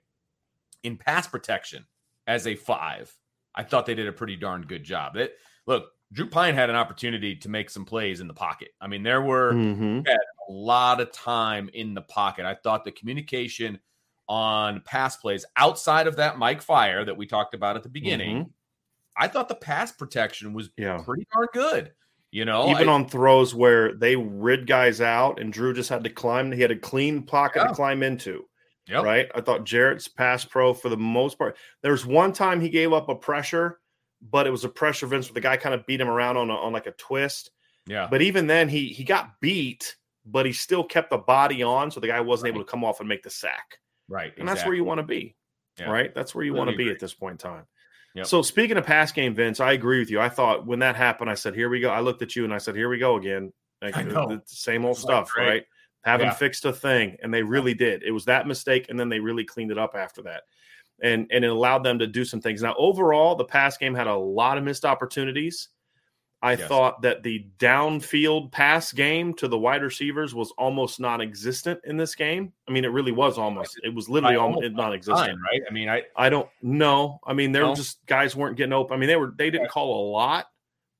[0.83, 1.85] in pass protection
[2.27, 3.15] as a five,
[3.55, 5.15] I thought they did a pretty darn good job.
[5.15, 8.69] It look Drew Pyne had an opportunity to make some plays in the pocket.
[8.79, 10.01] I mean, there were mm-hmm.
[10.07, 12.45] a lot of time in the pocket.
[12.45, 13.79] I thought the communication
[14.29, 18.37] on pass plays outside of that Mike Fire that we talked about at the beginning,
[18.37, 18.49] mm-hmm.
[19.17, 21.01] I thought the pass protection was yeah.
[21.03, 21.91] pretty darn good.
[22.37, 26.03] You know, even I, on throws where they rid guys out and Drew just had
[26.03, 27.67] to climb, he had a clean pocket yeah.
[27.67, 28.45] to climb into.
[28.87, 29.03] Yep.
[29.03, 29.27] Right.
[29.35, 31.57] I thought Jarrett's pass pro for the most part.
[31.81, 33.79] There was one time he gave up a pressure
[34.21, 36.49] but it was a pressure Vince where the guy kind of beat him around on
[36.49, 37.51] a, on like a twist.
[37.85, 38.07] Yeah.
[38.09, 39.95] But even then, he he got beat,
[40.25, 42.55] but he still kept the body on, so the guy wasn't right.
[42.55, 43.79] able to come off and make the sack.
[44.09, 44.25] Right.
[44.25, 44.45] And exactly.
[44.53, 45.35] that's where you want to be.
[45.79, 45.89] Yeah.
[45.89, 46.13] Right.
[46.13, 47.65] That's where you want to be at this point in time.
[48.15, 48.25] Yep.
[48.25, 50.19] So speaking of pass game, Vince, I agree with you.
[50.19, 52.53] I thought when that happened, I said, "Here we go." I looked at you and
[52.53, 54.27] I said, "Here we go again." Like, I know.
[54.27, 55.63] The same old stuff, right?
[56.03, 56.33] Haven't yeah.
[56.33, 58.01] fixed a thing, and they really did.
[58.03, 60.43] It was that mistake, and then they really cleaned it up after that
[61.01, 62.61] and and it allowed them to do some things.
[62.61, 65.69] Now, overall, the pass game had a lot of missed opportunities.
[66.47, 66.67] I yes.
[66.67, 72.15] thought that the downfield pass game to the wide receivers was almost non-existent in this
[72.15, 72.53] game.
[72.67, 73.79] I mean, it really was almost.
[73.83, 75.61] It was literally almost non-existent, time, right?
[75.69, 77.19] I mean, I I don't know.
[77.25, 77.69] I mean, there no.
[77.71, 78.95] were just guys weren't getting open.
[78.95, 80.47] I mean, they were they didn't call a lot,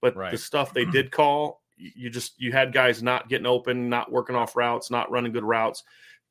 [0.01, 0.31] but right.
[0.31, 0.91] the stuff they hmm.
[0.91, 5.09] did call, you just you had guys not getting open, not working off routes, not
[5.09, 5.83] running good routes,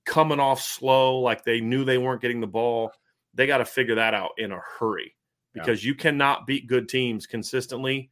[0.05, 2.93] coming off slow, like they knew they weren't getting the ball
[3.37, 5.15] they got to figure that out in a hurry
[5.53, 5.89] because yeah.
[5.89, 8.11] you cannot beat good teams consistently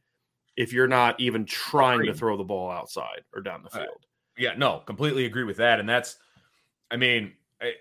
[0.57, 3.87] if you're not even trying to throw the ball outside or down the field.
[3.87, 4.05] Uh,
[4.37, 5.79] yeah, no, completely agree with that.
[5.79, 6.17] And that's,
[6.89, 7.73] I mean, I,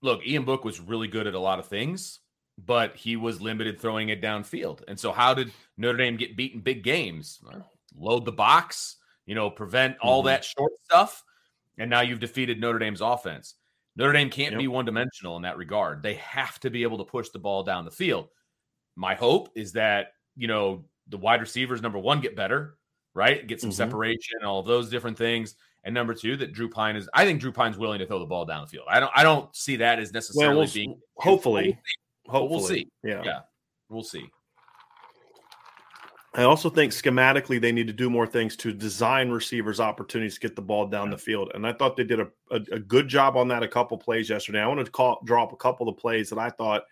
[0.00, 2.20] look, Ian Book was really good at a lot of things,
[2.58, 4.82] but he was limited throwing it downfield.
[4.86, 7.40] And so, how did Notre Dame get beaten big games?
[7.96, 10.28] Load the box, you know, prevent all mm-hmm.
[10.28, 11.24] that short stuff.
[11.78, 13.54] And now you've defeated Notre Dame's offense.
[13.96, 14.60] Notre Dame can't yep.
[14.60, 16.02] be one dimensional in that regard.
[16.02, 18.28] They have to be able to push the ball down the field.
[18.96, 22.76] My hope is that, you know, the wide receivers, number one, get better,
[23.14, 23.46] right?
[23.46, 23.76] Get some mm-hmm.
[23.76, 25.54] separation, all of those different things.
[25.84, 28.26] And number two, that Drew Pyne is I think Drew Pyne's willing to throw the
[28.26, 28.86] ball down the field.
[28.88, 31.78] I don't I don't see that as necessarily well, we'll, being hopefully.
[32.26, 32.50] Hopefully.
[32.50, 32.88] We'll see.
[33.02, 33.22] Yeah.
[33.24, 33.40] Yeah.
[33.88, 34.30] We'll see.
[36.34, 40.40] I also think schematically they need to do more things to design receivers opportunities to
[40.40, 41.50] get the ball down the field.
[41.54, 44.30] And I thought they did a, a, a good job on that a couple plays
[44.30, 44.60] yesterday.
[44.60, 46.84] I wanted to call, drop a couple of plays that I thought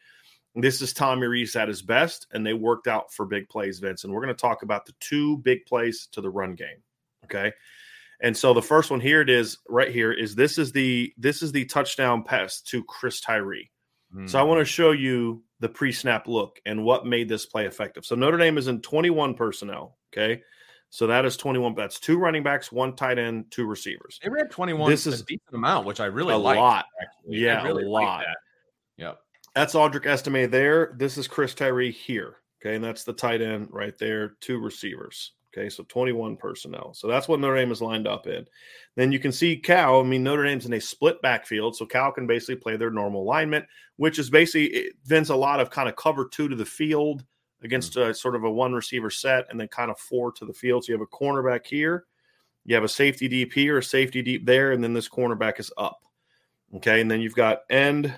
[0.55, 4.05] this is Tommy Rees at his best, and they worked out for big plays, Vince.
[4.05, 6.83] And we're going to talk about the two big plays to the run game.
[7.25, 7.53] Okay.
[8.23, 11.43] And so the first one here it is right here is this is the this
[11.43, 13.71] is the touchdown pass to Chris Tyree.
[14.15, 14.29] Mm.
[14.29, 17.67] So I want to show you the pre snap look and what made this play
[17.67, 18.05] effective.
[18.05, 19.97] So Notre Dame is in 21 personnel.
[20.13, 20.43] Okay.
[20.91, 21.75] So that is 21.
[21.77, 24.19] That's two running backs, one tight end, two receivers.
[24.23, 24.91] They ran 21.
[24.91, 26.41] This is a decent amount, which I really like.
[26.41, 26.87] a liked, lot.
[27.01, 27.39] Actually.
[27.39, 28.25] Yeah, really a lot.
[28.97, 29.21] Yep.
[29.55, 30.95] That's Audric Estime there.
[30.97, 32.37] This is Chris Tyree here.
[32.61, 32.77] Okay.
[32.77, 35.33] And that's the tight end right there, two receivers.
[35.53, 36.95] Okay, so 21 personnel.
[36.95, 38.47] So that's what Notre Dame is lined up in.
[38.95, 40.01] Then you can see Cal.
[40.01, 43.23] I mean, Notre Dame's in a split backfield, so Cal can basically play their normal
[43.23, 47.25] alignment, which is basically Vince a lot of kind of cover two to the field
[47.63, 50.53] against a, sort of a one receiver set, and then kind of four to the
[50.53, 50.85] field.
[50.85, 52.07] So you have a cornerback here,
[52.65, 55.73] You have a safety deep here, a safety deep there, and then this cornerback is
[55.77, 56.01] up.
[56.77, 58.17] Okay, and then you've got end,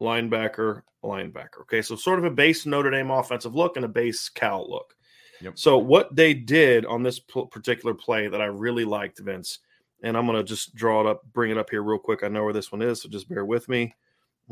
[0.00, 1.62] linebacker, linebacker.
[1.62, 4.94] Okay, so sort of a base Notre Dame offensive look and a base Cal look.
[5.40, 5.58] Yep.
[5.58, 9.60] So what they did on this particular play that I really liked, Vince,
[10.02, 12.22] and I'm going to just draw it up, bring it up here real quick.
[12.22, 13.94] I know where this one is, so just bear with me.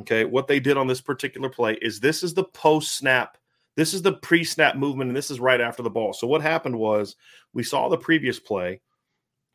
[0.01, 3.37] Okay, what they did on this particular play is this is the post snap,
[3.77, 6.13] this is the pre snap movement, and this is right after the ball.
[6.13, 7.17] So what happened was
[7.53, 8.81] we saw the previous play,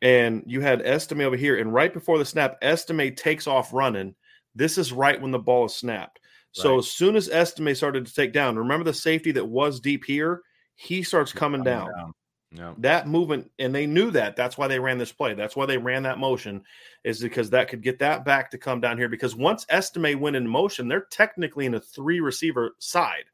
[0.02, 4.14] and you had Estime over here, and right before the snap, Estime takes off running.
[4.54, 6.20] This is right when the ball is snapped.
[6.52, 6.78] So Right.
[6.78, 10.42] as soon as Estime started to take down, remember the safety that was deep here,
[10.76, 12.14] he starts coming down.
[12.52, 12.76] No.
[12.78, 14.36] that movement and they knew that.
[14.36, 15.34] That's why they ran this play.
[15.34, 16.62] That's why they ran that motion
[17.02, 19.08] is because that could get that back to come down here.
[19.08, 23.24] Because once Estime went in motion they're technically in a three receiver side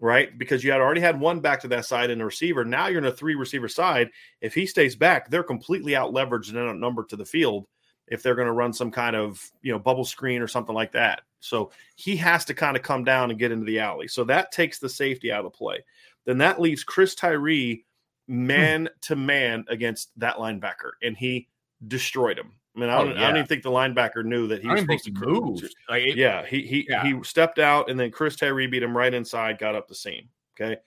[0.00, 0.36] right?
[0.36, 2.64] Because you had already had one back to that side and a receiver.
[2.64, 4.10] Now you're in a three receiver side.
[4.42, 7.66] If he stays back they're completely out leveraged and outnumbered to the field
[8.08, 10.92] if they're going to run some kind of you know bubble screen or something like
[10.92, 14.24] that so he has to kind of come down and get into the alley so
[14.24, 15.82] that takes the safety out of the play
[16.24, 17.84] then that leaves chris tyree
[18.28, 18.86] man hmm.
[19.02, 21.48] to man against that linebacker, and he
[21.88, 22.52] destroyed him.
[22.76, 23.26] I mean, I Oh, don't, I yeah.
[23.28, 25.74] don't even think the linebacker knew that he was don't even think supposed to moved.
[25.88, 27.02] Like, it- Yeah, he he Yeah.
[27.04, 30.28] he stepped out, and then Chris Tyree beat him right inside, got up the seam.
[30.56, 30.80] Okay,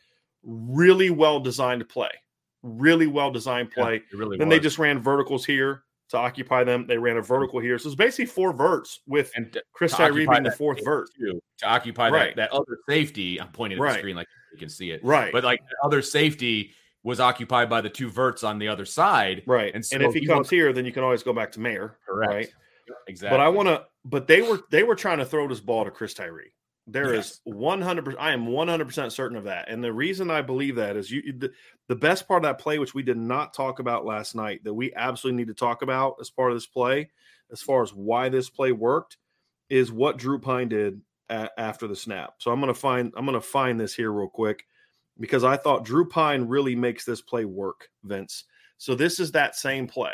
[0.44, 2.12] really well designed play,
[2.64, 3.98] really well designed play.
[3.98, 6.86] it really then they just ran verticals here to occupy them.
[6.88, 9.98] They ran a vertical here, so it's basically four verts with and to, Chris to
[9.98, 11.10] Tyree being the fourth vert.
[11.20, 12.36] too, to occupy Right.
[12.36, 13.40] that, that other safety.
[13.42, 13.94] I'm pointing at Right.
[13.94, 16.72] the screen like you can see it, Right, but like the other safety
[17.04, 19.44] was occupied by the two verts on the other side.
[19.46, 19.74] right.
[19.76, 21.98] and And, if he, he comes here, then you can always go back to Mayor.
[22.08, 22.32] Correct.
[22.34, 22.50] Right.
[23.08, 23.38] Exactly.
[23.38, 23.86] But I want to.
[24.06, 26.54] But they were they were trying to throw this ball to Chris Tyree.
[26.90, 27.84] There is Yes.
[27.84, 28.24] hundred percent.
[28.24, 29.70] I am one hundred percent certain of that.
[29.70, 31.34] And the reason I believe that is you.
[31.34, 31.52] The,
[31.88, 34.74] the best part of that play, which we did not talk about last night, that
[34.74, 37.10] we absolutely need to talk about as part of this play,
[37.52, 39.18] as far as why this play worked,
[39.70, 42.36] is what Drew Pyne did a, after the snap.
[42.38, 44.66] So I'm gonna find I'm gonna find this here real quick
[45.20, 48.46] because I thought Drew Pyne really makes this play work, Vince.
[48.78, 50.14] So this is that same play.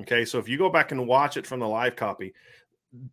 [0.00, 2.32] Okay, so if you go back and watch it from the live copy,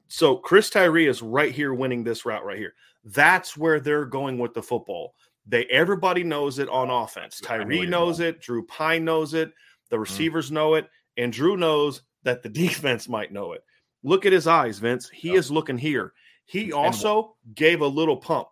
[0.07, 2.73] so Chris Tyree is right here winning this route right here.
[3.03, 5.15] That's where they're going with the football.
[5.47, 7.39] They everybody knows it on offense.
[7.39, 9.53] Tyree knows it, Drew Pyne knows it,
[9.89, 10.01] the mm-hmm.
[10.01, 13.63] receivers know it, and Drew knows that the defense might know it.
[14.03, 15.09] Look at his eyes, Vince.
[15.09, 15.37] He Yep.
[15.37, 16.13] is looking here.
[16.45, 18.47] He also gave a little pump.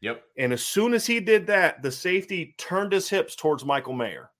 [0.00, 0.22] Yep.
[0.36, 4.30] And as soon as he did that, the safety turned his hips towards Michael Mayer.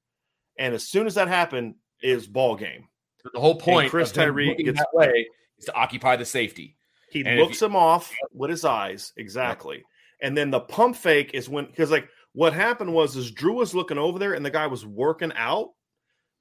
[0.59, 2.87] And as soon as that happened, is ball game.
[3.33, 5.27] The whole point Chris of Tyree gets- that way
[5.59, 6.77] is to occupy the safety.
[7.11, 9.85] He And looks him off with his eyes, exactly.
[10.21, 13.75] And then the pump fake is when because like what happened was is Drew was
[13.75, 15.71] looking over there and the guy was working out,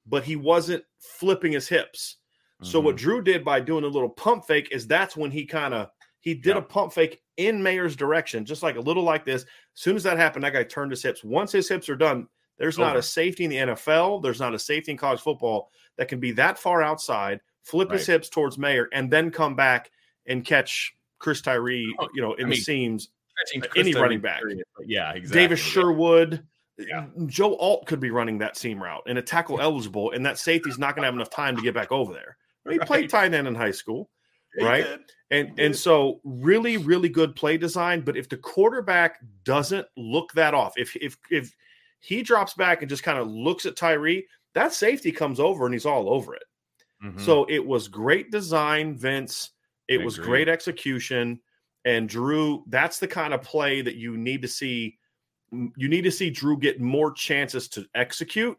[0.06, 2.16] but he wasn't flipping his hips.
[2.62, 2.86] So Mm-hmm.
[2.86, 5.90] what Drew did by doing a little pump fake is that's when he kind of
[6.20, 6.58] he did Yeah.
[6.58, 9.42] a pump fake in Mayer's direction, just like a little like this.
[9.42, 11.22] As soon as that happened, that guy turned his hips.
[11.22, 12.26] Once his hips are done,
[12.58, 14.22] there's not a safety in the NFL.
[14.22, 18.06] There's not a safety in college football that can be that far outside, flip his
[18.06, 19.90] hips towards Mayer, and then come back
[20.26, 23.08] and catch Chris Tyree, Oh, you know, in I the mean, seams.
[23.56, 24.40] Uh, any Tyree, running back.
[24.40, 24.62] period.
[24.86, 25.40] Yeah, exactly.
[25.42, 27.06] Davis Sherwood, uh, Yeah.
[27.26, 30.78] Joe Alt could be running that seam route and a tackle eligible, and that safety's
[30.78, 32.36] not going to have enough time to get back over there.
[32.70, 33.10] He played Right.
[33.10, 34.08] tight end in high school,
[34.56, 34.84] He right?
[34.84, 35.00] did.
[35.30, 38.02] and and so really, really good play design.
[38.02, 41.54] But if the quarterback doesn't look that off, if if if
[42.00, 45.74] he drops back and just kind of looks at Tyree, that safety comes over and
[45.74, 46.44] he's all over it.
[47.04, 47.20] Mhm.
[47.20, 49.50] So it was great design, Vince.
[49.88, 50.28] It I was agree.
[50.28, 51.40] great execution.
[51.84, 54.98] And Drew, that's the kind of play that you need to see.
[55.52, 58.58] You need to see Drew get more chances to execute.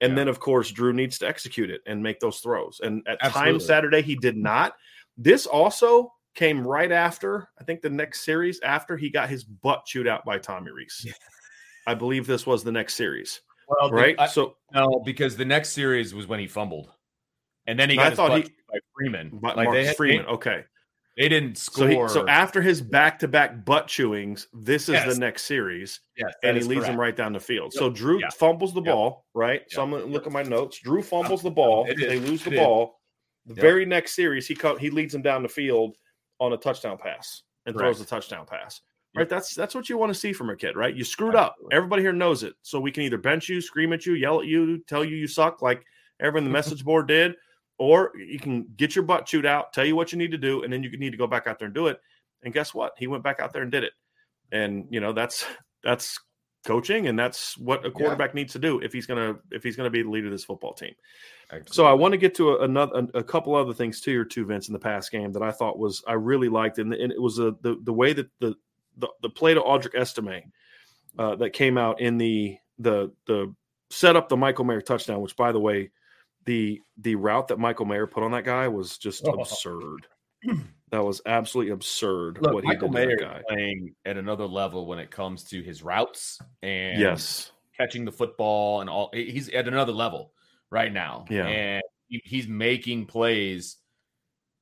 [0.00, 0.16] And Yeah.
[0.16, 2.80] then, of course, Drew needs to execute it and make those throws.
[2.82, 3.52] And at Absolutely.
[3.52, 4.74] times Saturday, he did not.
[5.16, 9.84] This also came right after, I think the next series after he got his butt
[9.84, 11.06] chewed out by Tommy Rees.
[11.86, 14.16] I believe this was the next series, well, the- right?
[14.18, 16.90] I- so no, because the next series was when he fumbled,
[17.66, 18.42] and then he I got his thought he-
[18.72, 19.30] by Freeman.
[19.34, 20.26] by Like Marcus they, had- Freeman.
[20.26, 20.64] they, okay.
[21.16, 22.06] they didn't So, score.
[22.08, 25.12] he, so after his back-to-back butt chewings, this is Yes.
[25.14, 27.72] the next series, yes, and he leads him right down the field.
[27.74, 27.78] Yep.
[27.78, 28.30] So Drew Yeah.
[28.30, 28.94] fumbles the Yep.
[28.94, 29.62] ball, right?
[29.68, 30.78] So I'm gonna look at my notes.
[30.80, 31.84] Drew fumbles the ball.
[31.96, 32.98] They lose the ball.
[33.46, 33.60] The Yep.
[33.60, 35.96] very next series, he co- he leads them down the field
[36.40, 38.80] on a touchdown pass and throws a touchdown pass.
[39.14, 39.18] Yep.
[39.20, 39.28] Right?
[39.28, 40.94] That's that's what you want to see from a kid, right?
[40.94, 41.56] You screwed up.
[41.70, 42.54] Everybody here knows it.
[42.62, 45.26] So we can either bench you, scream at you, yell at you, tell you you
[45.26, 45.84] suck, like
[46.20, 47.34] everyone in the message board did,
[47.78, 50.62] or you can get your butt chewed out, tell you what you need to do,
[50.62, 52.00] and then you need to go back out there and do it.
[52.42, 52.92] And guess what?
[52.98, 53.92] He went back out there and did it.
[54.50, 55.44] And you know that's
[55.82, 56.18] that's
[56.64, 58.40] coaching, and that's what a quarterback yeah.
[58.40, 60.74] needs to do if he's gonna if he's gonna be the leader of this football
[60.74, 60.94] team.
[61.66, 64.46] So I want to get to a, another a, couple other things too, or two
[64.46, 67.20] Vince in the past game that I thought was I really liked, and, and it
[67.20, 68.54] was a, the the way that the
[68.98, 70.52] the, the play to Audric Estime
[71.18, 73.54] uh, that came out in the the the
[73.90, 75.90] set up the Michael Mayer touchdown, which by the way,
[76.44, 79.32] the the route that Michael Mayer put on that guy was just oh.
[79.32, 80.06] absurd.
[80.92, 82.36] That was absolutely absurd.
[82.42, 86.38] Look, what Michael Mayer is playing at another level when it comes to his routes
[86.62, 89.08] and yes, catching the football and all.
[89.14, 90.34] He's at another level
[90.70, 91.24] right now.
[91.30, 93.78] Yeah, and he's making plays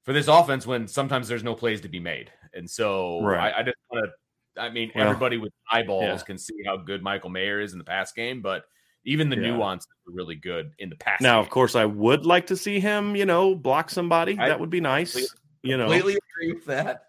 [0.05, 2.31] for this offense when sometimes there's no plays to be made.
[2.55, 3.53] And so right.
[3.53, 4.63] I, I just want to.
[4.63, 6.25] I mean, well, everybody with eyeballs yeah.
[6.25, 8.63] can see how good Michael Mayer is in the pass game, but
[9.05, 9.53] even the yeah.
[9.53, 11.23] nuances are really good in the past.
[11.23, 11.45] Now, game.
[11.45, 14.39] of course, I would like to see him, you know, block somebody.
[14.39, 15.17] I, that would be nice.
[15.63, 17.07] You know, completely agree with that.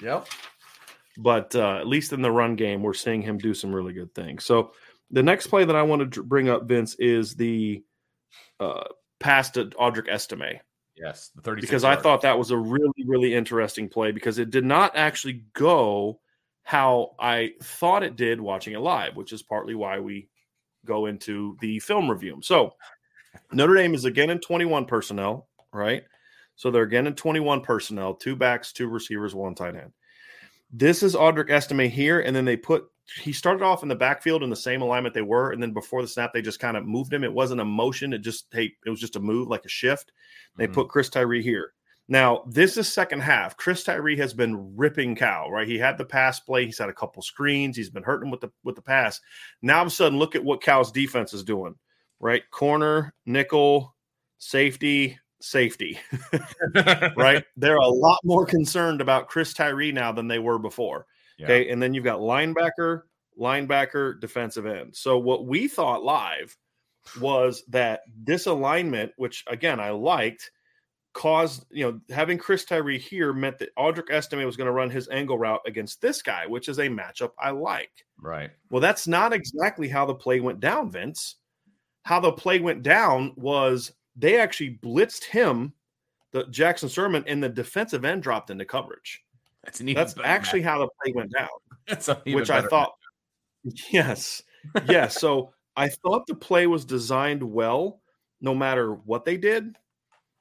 [0.00, 0.26] Yep.
[1.16, 4.14] But uh, at least in the run game, we're seeing him do some really good
[4.14, 4.44] things.
[4.44, 4.72] So
[5.10, 7.84] the next play that I want to bring up, Vince, is the
[8.58, 8.84] uh,
[9.20, 10.60] pass to Audric Estime.
[10.96, 14.50] Yes, the 30 because I thought that was a really, really interesting play because it
[14.50, 16.20] did not actually go
[16.62, 20.28] how I thought it did watching it live, which is partly why we
[20.84, 22.40] go into the film review.
[22.42, 22.74] So
[23.52, 26.04] Notre Dame is again in 21 personnel, right?
[26.56, 29.92] So they're again in 21 personnel, two backs, two receivers, one tight end.
[30.72, 32.86] This is Audric Estime here, and then they put
[33.20, 36.00] he started off in the backfield in the same alignment they were, and then before
[36.00, 37.22] the snap, they just kind of moved him.
[37.22, 40.12] It wasn't a motion; it just hey, it was just a move, like a shift.
[40.56, 40.74] They mm-hmm.
[40.74, 41.73] put Chris Tyree here.
[42.06, 43.56] Now, this is second half.
[43.56, 45.66] Chris Tyree has been ripping Cal, right?
[45.66, 46.66] He had the pass play.
[46.66, 47.76] He's had a couple screens.
[47.76, 49.20] He's been hurting with the with the pass.
[49.62, 51.76] Now, all of a sudden, look at what Cal's defense is doing,
[52.20, 52.42] right?
[52.50, 53.94] Corner, nickel,
[54.36, 55.98] safety, safety,
[57.16, 57.44] right?
[57.56, 61.06] They're a lot more concerned about Chris Tyree now than they were before.
[61.38, 61.46] Yeah.
[61.46, 61.70] Okay.
[61.70, 63.02] And then you've got linebacker,
[63.40, 64.94] linebacker, defensive end.
[64.94, 66.54] So what we thought live
[67.18, 70.50] was that this alignment, which again I liked,
[71.14, 74.90] caused you know having Chris Tyree here meant that Audric Estime was going to run
[74.90, 78.04] his angle route against this guy, which is a matchup I like.
[78.20, 78.50] Right.
[78.68, 81.36] Well, that's not exactly how the play went down, Vince.
[82.02, 85.72] How the play went down was they actually blitzed him,
[86.32, 89.24] the Jackson Sirmon, and the defensive end dropped into coverage.
[89.64, 89.94] That's, neat.
[89.94, 90.68] That's actually match.
[90.68, 91.48] how the play went down.
[91.88, 92.92] That's which I thought.
[92.92, 93.00] Match.
[93.90, 94.42] Yes,
[94.86, 95.18] yes.
[95.18, 98.02] so I thought the play was designed well,
[98.42, 99.78] no matter what they did,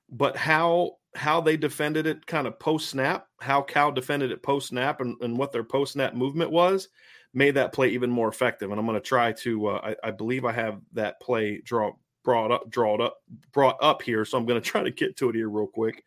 [0.10, 4.70] but how how they defended it kind of post snap, how Cal defended it post
[4.70, 6.89] snap, and, and what their post snap movement was,
[7.34, 8.72] made that play even more effective.
[8.72, 9.68] And I'm going to try to.
[9.68, 11.91] Uh, I, I, believe I have that play draw
[12.24, 13.18] brought up, drawn up,
[13.51, 14.26] brought up here.
[14.26, 16.04] So I'm going to try to get to it here real quick.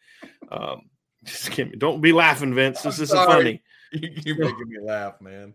[0.51, 0.91] Um,
[1.25, 1.79] just kidding.
[1.79, 2.83] Don't be laughing, Vince.
[2.83, 3.63] This isn't funny.
[3.93, 5.55] You're making me laugh, man.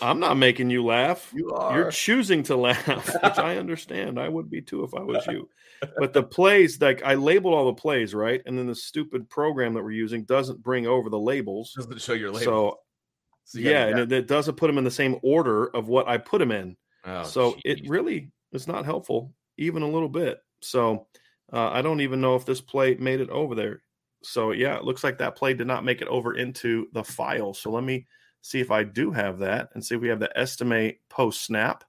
[0.00, 1.32] I'm not making you laugh.
[1.34, 1.76] You are.
[1.76, 2.86] You're choosing to laugh,
[3.22, 4.18] which I understand.
[4.18, 5.48] I would be too if I was you.
[5.98, 8.40] But the plays, like I labeled all the plays, right?
[8.46, 11.74] And then the stupid program that we're using doesn't bring over the labels.
[11.76, 12.44] Doesn't show your labels.
[12.44, 12.78] So,
[13.44, 16.18] so yeah, and it, it, doesn't put them in the same order of what I
[16.18, 16.76] put them in.
[17.04, 17.62] Oh, so geez.
[17.64, 20.38] it really is not helpful, even a little bit.
[20.60, 21.08] So
[21.52, 23.82] uh, I don't even know if this play made it over there.
[24.22, 27.52] So yeah, it looks like that play did not make it over into the file.
[27.52, 28.06] So let me
[28.42, 31.84] see if I do have that and see if we have the Estime post snap.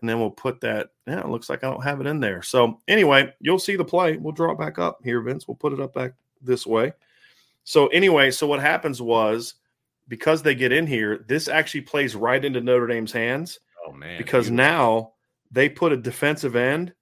[0.00, 0.90] And then we'll put that.
[1.06, 2.42] Yeah, it looks like I don't have it in there.
[2.42, 4.18] So anyway, you'll see the play.
[4.18, 5.48] We'll draw it back up here, Vince.
[5.48, 6.92] We'll put it up back this way.
[7.62, 9.54] So anyway, so what happens was
[10.08, 13.60] because they get in here, this actually plays right into Notre Dame's hands.
[13.86, 14.18] Oh man.
[14.18, 15.12] Because now
[15.50, 16.92] they put a defensive end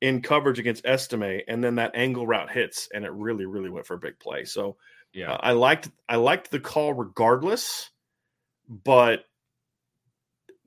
[0.00, 3.86] in coverage against Estime, and then that angle route hits, and it really, really went
[3.86, 4.44] for a big play.
[4.44, 4.76] So
[5.12, 7.90] yeah, uh, I liked I liked the call regardless,
[8.68, 9.24] but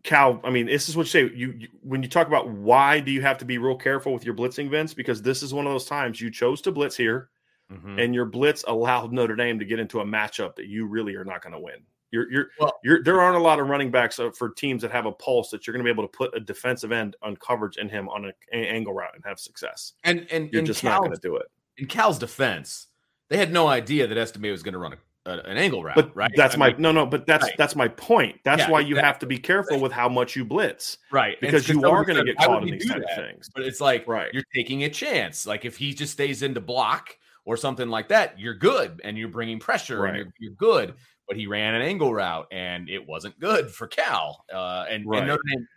[0.04, 1.36] Cal, I mean, this is what you say.
[1.36, 4.24] You, you, when you talk about why do you have to be real careful with
[4.24, 4.93] your blitzing, Vince?
[4.93, 7.30] Because this is one of those times you chose to blitz here,
[7.72, 7.98] mm-hmm.
[7.98, 11.26] and your blitz allowed Notre Dame to get into a matchup that you really are
[11.26, 11.78] not going to win.
[12.12, 14.91] You're, you're, well, you're, there aren't a lot of running backs uh, for teams that
[14.91, 17.36] have a pulse that you're going to be able to put a defensive end on
[17.38, 19.93] coverage in him on an angle route and have success.
[20.04, 21.48] And and you're just Cal's, not going to do it.
[21.78, 22.88] In Cal's defense,
[23.30, 25.95] they had no idea that Estime was going to run a, a, an angle route.
[25.95, 26.32] But right?
[26.36, 27.05] That's I my mean, no, no.
[27.05, 27.55] But that's right.
[27.57, 28.39] that's my point.
[28.43, 29.07] That's yeah, why you exactly.
[29.07, 31.39] have to be careful with how much you blitz, right?
[31.39, 33.49] Because you are going to get caught in these kind of things.
[33.53, 34.30] But it's like right.
[34.34, 35.45] you're taking a chance.
[35.45, 39.17] Like if he just stays in into block or something like that, you're good, and
[39.17, 40.09] you're bringing pressure, right.
[40.09, 40.95] and you're, you're good
[41.28, 44.45] but he ran an angle route and it wasn't good for Cal.
[44.53, 45.19] Uh, and, right.
[45.19, 45.67] and, Notre Dame,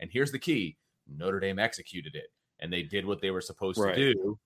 [0.00, 0.76] and here's the key:
[1.08, 2.30] Notre Dame executed it,
[2.60, 4.38] and they did what they were supposed to do,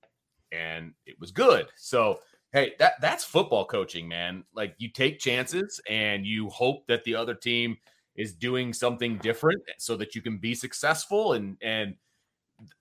[0.50, 1.66] and it was good.
[1.76, 2.20] So
[2.52, 4.44] hey, that that's football coaching, man.
[4.54, 7.78] Like you take chances and you hope that the other team
[8.14, 11.96] is doing something different so that you can be successful and and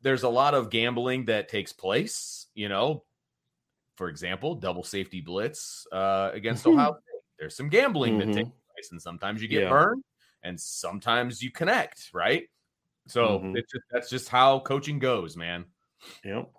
[0.01, 3.03] there's a lot of gambling that takes place, you know.
[3.95, 6.79] For example, double safety blitz uh, against mm-hmm.
[6.79, 7.21] Ohio State.
[7.39, 8.31] There's some gambling mm-hmm.
[8.31, 9.69] that takes place, and sometimes you get yeah.
[9.69, 10.03] burned,
[10.43, 12.43] and sometimes you connect, right?
[13.07, 13.55] So mm-hmm.
[13.55, 15.65] just, that's just how coaching goes, man.
[16.23, 16.49] Yep.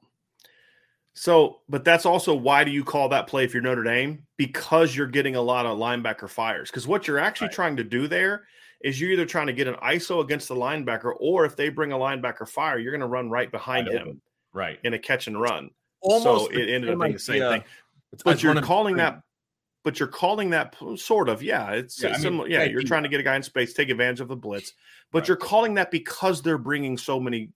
[1.15, 4.25] So, but that's also why do you call that play if you're Notre Dame?
[4.39, 6.71] Because you're getting a lot of linebacker fires.
[6.71, 7.55] Because what you're actually right.
[7.55, 8.45] trying to do there
[8.83, 11.93] is you're either trying to get an ISO against the linebacker, or if they bring
[11.93, 14.21] a linebacker fire, you're going to run right behind him,
[14.53, 15.71] right, in a catch and run.
[16.01, 17.65] Almost so it ended up being the same thing.
[18.25, 19.23] But you're calling that.
[19.85, 21.73] But you're calling that sort of, yeah.
[21.73, 22.63] It's, yeah, it's I mean, yeah.
[22.65, 24.73] You're trying to get a guy in space, take advantage of the blitz,
[25.11, 25.29] but right.
[25.29, 27.51] you're calling that because they're bringing so many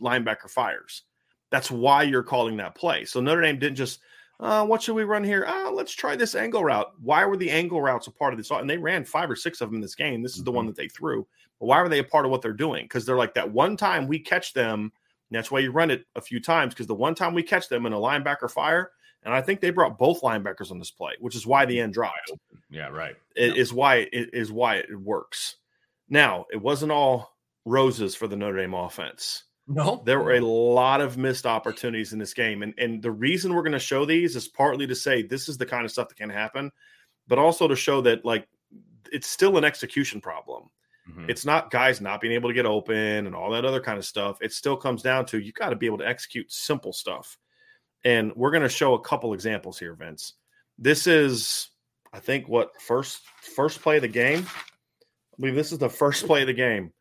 [0.00, 1.04] linebacker fires.
[1.50, 3.04] That's why you're calling that play.
[3.04, 4.00] So Notre Dame didn't just
[4.40, 5.44] uh, what should we run here?
[5.46, 6.90] Uh, let's try this angle route.
[7.02, 8.50] Why were the angle routes a part of this?
[8.50, 10.22] And they ran five or six of them in this game.
[10.22, 10.68] This is the one mm-hmm.
[10.68, 11.26] that they threw.
[11.58, 12.86] But why were they a part of what they're doing?
[12.86, 14.92] Because they're like that one time we catch them.
[15.30, 16.72] that's why you run it a few times.
[16.72, 18.92] Because the one time we catch them in a linebacker fire,
[19.24, 21.92] and I think they brought both linebackers on this play, which is why the end
[21.92, 22.32] dropped.
[22.70, 23.16] Yeah, right.
[23.36, 23.60] It yeah.
[23.60, 25.56] is why it is why it works.
[26.08, 27.36] Now it wasn't all
[27.66, 29.44] roses for the Notre Dame offense.
[29.66, 33.54] No, there were a lot of missed opportunities in this game, and and the reason
[33.54, 36.08] we're going to show these is partly to say this is the kind of stuff
[36.08, 36.72] that can happen,
[37.28, 38.48] but also to show that like
[39.12, 40.70] it's still an execution problem.
[41.08, 41.30] Mm-hmm.
[41.30, 44.04] It's not guys not being able to get open and all that other kind of
[44.04, 44.38] stuff.
[44.40, 47.38] It still comes down to you got to be able to execute simple stuff,
[48.04, 50.34] and we're going to show a couple examples here, Vince.
[50.78, 51.68] This is,
[52.12, 53.20] I think, what first
[53.54, 54.46] first play of the game.
[54.48, 56.92] I believe this is the first play of the game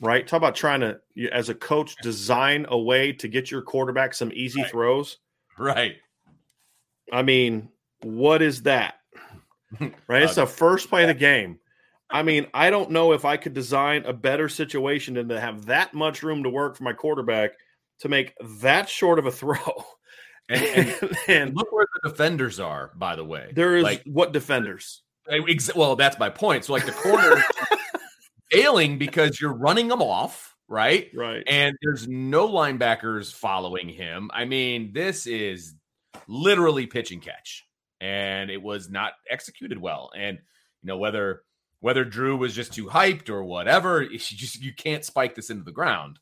[0.00, 0.26] right?
[0.26, 1.00] Talk about trying to,
[1.32, 4.70] as a coach, design a way to get your quarterback some easy right.
[4.70, 5.18] throws.
[5.58, 5.96] Right.
[7.12, 7.68] I mean,
[8.02, 8.94] what is that?
[10.08, 10.24] Right.
[10.24, 11.60] It's the uh, first play of the game.
[12.10, 15.66] I mean, I don't know if I could design a better situation than to have
[15.66, 17.52] that much room to work for my quarterback
[18.00, 19.56] to make that short of a throw.
[20.48, 20.64] And,
[21.02, 23.52] and, and look where the defenders are, by the way.
[23.54, 25.02] There is like, what defenders?
[25.76, 26.64] Well, that's my point.
[26.64, 27.40] So, like the corner
[28.50, 31.10] failing because you're running them off, right?
[31.14, 31.42] Right.
[31.46, 34.30] And there's no linebackers following him.
[34.32, 35.74] I mean, this is
[36.26, 37.66] literally pitch and catch,
[38.00, 40.10] and it was not executed well.
[40.16, 40.38] And
[40.82, 41.42] you know whether
[41.80, 45.64] whether Drew was just too hyped or whatever, you just you can't spike this into
[45.64, 46.18] the ground.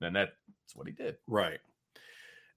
[0.00, 0.32] Then that's
[0.74, 1.16] what he did.
[1.26, 1.60] Right.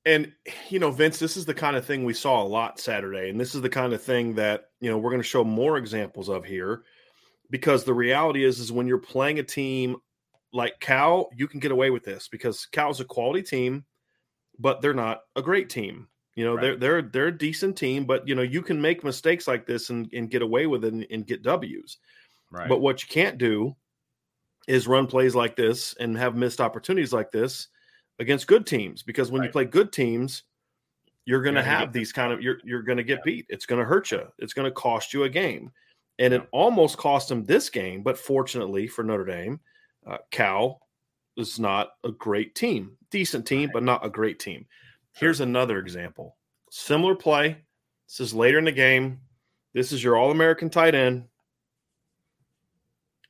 [0.06, 0.32] And
[0.70, 3.40] you know, Vince, this is the kind of thing we saw a lot Saturday, and
[3.40, 6.30] this is the kind of thing that you know we're going to show more examples
[6.30, 6.84] of here
[7.50, 9.98] because the reality is is when you're playing a team
[10.54, 13.86] like Cal, you can get away with this because Cal's a quality team,
[14.58, 16.08] but they're not a great team.
[16.36, 16.62] You know, right.
[16.62, 19.90] they're they're they're a decent team, but you know, you can make mistakes like this
[19.90, 21.98] and, and get away with it and, and get W's.
[22.52, 22.68] Right.
[22.68, 23.76] But what you can't do
[24.68, 27.68] is run plays like this and have missed opportunities like this
[28.20, 29.48] against good teams because when right.
[29.48, 30.44] you play good teams,
[31.26, 33.26] you're going to have these kind of you're you're going to get yeah.
[33.26, 33.46] beat.
[33.50, 34.24] It's going to hurt you.
[34.40, 35.72] It's going to cost you a game
[36.20, 38.04] and it almost cost him this game.
[38.04, 39.60] But fortunately for Notre Dame,
[40.06, 40.82] uh, Cal
[41.38, 44.66] is not a great team, decent team, but not a great team.
[45.14, 46.38] Here's another example:
[46.70, 47.58] similar play.
[48.08, 49.20] This is later in the game.
[49.74, 51.26] This is your All American tight end,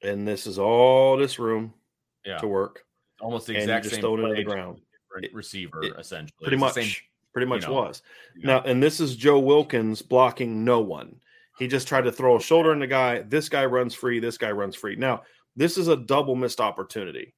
[0.02, 1.74] and this is all this room
[2.26, 2.38] yeah.
[2.38, 2.86] to work.
[3.22, 4.82] Almost the exact just same thrown into the ground.
[5.34, 6.74] receiver, it, essentially, pretty much.
[6.74, 6.92] Same,
[7.34, 8.02] pretty much you know, was.
[8.38, 11.20] Now, and this is Joe Wilkins blocking no one.
[11.58, 13.22] He just tried to throw a shoulder in the guy.
[13.22, 14.20] This guy runs free.
[14.20, 14.96] This guy runs free.
[14.96, 15.24] Now,
[15.56, 17.34] this is a double missed opportunity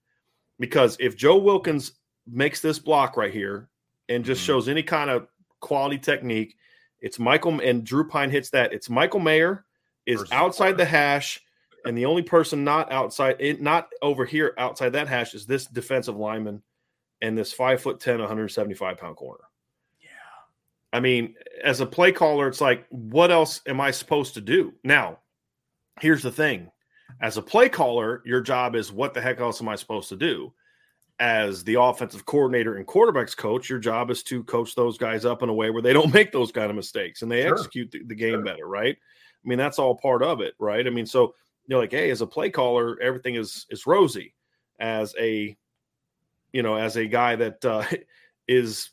[0.59, 1.93] because if Joe Wilkins
[2.25, 3.69] makes this block right here
[4.09, 4.47] and just mm-hmm.
[4.47, 5.27] shows any kind of
[5.59, 6.55] quality technique,
[6.99, 8.73] it's Michael and Drew Pyne hits that.
[8.73, 9.65] It's Michael Mayer
[10.05, 11.39] is Versus outside the hash,
[11.85, 15.67] and the only person not outside, it, not over here outside that hash is this
[15.67, 16.63] defensive lineman
[17.21, 19.43] and this five foot 10, 175 pound corner.
[20.93, 24.73] I mean, as a play caller, it's like, what else am I supposed to do?
[24.83, 25.19] Now,
[25.99, 26.71] here's the thing
[27.21, 30.15] as a play caller, your job is what the heck else am I supposed to
[30.15, 30.53] do?
[31.19, 35.41] As the offensive coordinator and quarterbacks coach, your job is to coach those guys up
[35.41, 37.53] in a way where they don't make those kind of mistakes and they sure.
[37.53, 38.43] execute the, the game sure.
[38.43, 38.95] better, right?
[38.95, 40.85] I mean, that's all part of it, right?
[40.85, 41.33] I mean, so
[41.67, 44.33] you're like, hey, as a play caller, everything is is rosy.
[44.79, 45.57] As a,
[46.53, 47.83] you know, as a guy that uh,
[48.47, 48.91] is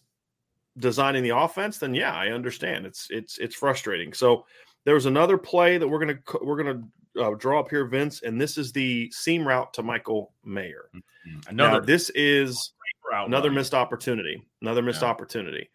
[0.79, 2.87] designing the offense, then yeah, I understand.
[2.87, 4.13] It's it's it's frustrating.
[4.13, 4.47] So
[4.85, 6.83] there was another play that we're gonna we're gonna
[7.19, 10.91] uh, draw up here, Vince, and this is the seam route to Michael Mayer.
[10.95, 11.51] Mm-hmm.
[11.51, 12.73] Another now, this is
[13.13, 14.43] another missed opportunity.
[14.61, 15.09] Another missed yeah.
[15.09, 15.71] opportunity.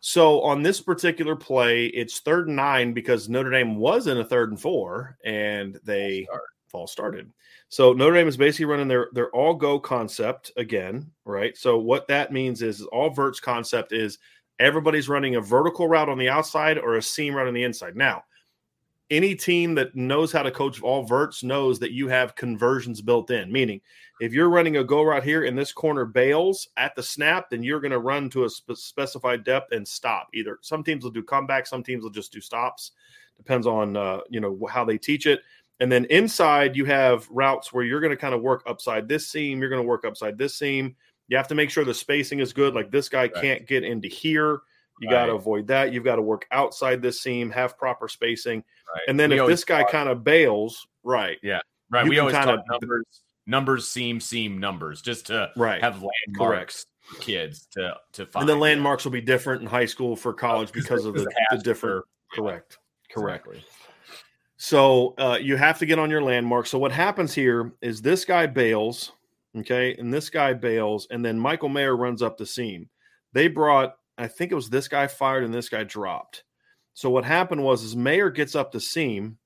[0.00, 4.24] So on this particular play, it's third and nine because Notre Dame was in a
[4.24, 6.26] third and four, and they
[6.68, 7.30] fall started.
[7.68, 11.56] So Notre Dame is basically running their their all go concept again, right?
[11.56, 14.18] So what that means is all verts concept is
[14.60, 17.96] everybody's running a vertical route on the outside or a seam route on the inside.
[17.96, 18.24] Now,
[19.10, 23.30] any team that knows how to coach all verts knows that you have conversions built
[23.30, 23.80] in, meaning
[24.20, 27.62] if you're running a go route here and this corner bails at the snap, then
[27.62, 30.28] you're going to run to a spe- specified depth and stop.
[30.32, 32.92] Either some teams will do comeback, some teams will just do stops.
[33.36, 35.40] Depends on uh, you know how they teach it.
[35.80, 39.26] And then inside, you have routes where you're going to kind of work upside this
[39.26, 39.60] seam.
[39.60, 40.94] You're going to work upside this seam.
[41.30, 42.74] You have to make sure the spacing is good.
[42.74, 43.34] Like this guy right.
[43.34, 44.60] can't get into here.
[45.00, 45.12] You right.
[45.12, 45.92] got to avoid that.
[45.92, 48.58] You've got to work outside this seam, have proper spacing.
[48.92, 49.02] Right.
[49.08, 51.38] And then we if this guy kind of bails, right.
[51.42, 51.60] Yeah.
[51.88, 52.06] Right.
[52.06, 53.06] We always talk numbers,
[53.46, 55.80] numbers, seam, seam, numbers, just to right.
[55.80, 58.42] have landmarks for kids to to find.
[58.42, 61.58] And the landmarks will be different in high school for college because of the, the
[61.58, 62.04] different.
[62.34, 62.78] For, correct.
[63.08, 63.14] Yeah.
[63.14, 63.46] Correct.
[63.46, 63.70] Exactly.
[64.56, 66.66] So uh, you have to get on your landmark.
[66.66, 69.12] So what happens here is this guy bails,
[69.56, 72.88] okay, and this guy bails, and then Michael Mayer runs up the seam.
[73.32, 76.44] They brought, I think it was this guy fired and this guy dropped.
[76.94, 79.38] So what happened was is Mayer gets up the seam,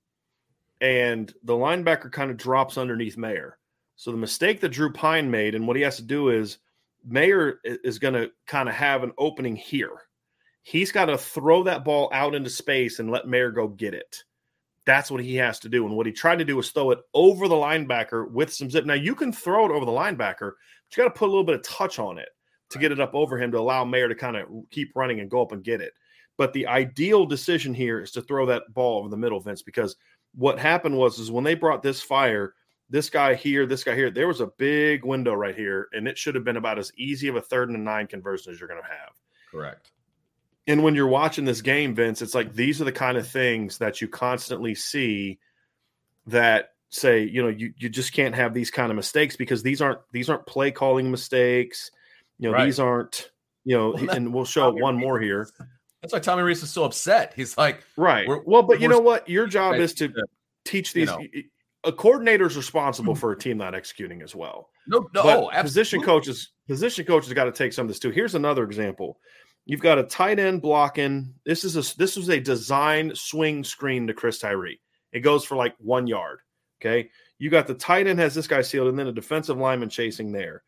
[0.80, 3.58] and the linebacker kind of drops underneath Mayer.
[3.96, 6.58] So the mistake that Drew Pyne made, and what he has to do is
[7.06, 9.92] Mayer is going to kind of have an opening here.
[10.62, 14.24] He's got to throw that ball out into space and let Mayer go get it.
[14.86, 15.86] That's what he has to do.
[15.86, 18.84] And what he tried to do was throw it over the linebacker with some zip.
[18.84, 21.44] Now you can throw it over the linebacker, but you got to put a little
[21.44, 22.28] bit of touch on it
[22.70, 25.30] to get it up over him to allow Mayer to kind of keep running and
[25.30, 25.92] go up and get it.
[26.36, 29.96] But the ideal decision here is to throw that ball over the middle, Vince, because
[30.34, 32.54] what happened was is when they brought this fire,
[32.90, 36.18] this guy here, this guy here, there was a big window right here, and it
[36.18, 38.68] should have been about as easy of a third and a nine conversion as you're
[38.68, 39.12] going to have.
[39.50, 39.92] Correct
[40.66, 43.78] and when you're watching this game, Vince, it's like these are the kind of things
[43.78, 45.38] that you constantly see
[46.26, 49.82] that say, you know, you, you just can't have these kind of mistakes because these
[49.82, 51.90] aren't these aren't play calling mistakes.
[52.38, 52.64] You know, right.
[52.64, 53.30] these aren't,
[53.64, 55.48] you know, well, and we'll show one more here.
[56.00, 57.32] That's why Tommy Rees is so upset.
[57.36, 58.26] He's like, right.
[58.44, 59.28] Well, but you know what?
[59.28, 60.12] Your job is to
[60.64, 61.10] teach these.
[61.10, 61.42] You know.
[61.86, 63.20] A coordinator is responsible hmm.
[63.20, 64.70] for a team not executing as well.
[64.86, 68.10] No, no, oh, position coaches, position coaches got to take some of this too.
[68.10, 69.18] Here's another example.
[69.66, 71.34] You've got a tight end blocking.
[71.44, 74.80] This is a this was a design swing screen to Chris Tyree.
[75.12, 76.40] It goes for like one yard.
[76.80, 77.08] Okay.
[77.38, 80.32] You got the tight end has this guy sealed, and then a defensive lineman chasing
[80.32, 80.62] there.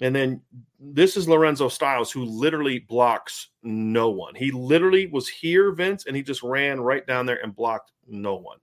[0.00, 0.40] And then
[0.78, 4.34] this is Lorenzo Styles, who literally blocks no one.
[4.34, 8.36] He literally was here, Vince, and he just ran right down there and blocked no
[8.36, 8.58] one.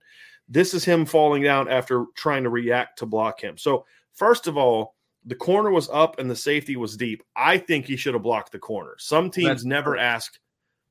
[0.48, 3.56] This is him falling down after trying to react to block him.
[3.56, 7.22] So, first of all, the corner was up and the safety was deep.
[7.36, 8.94] I think he should have blocked the corner.
[8.98, 10.38] Some teams that's never ask.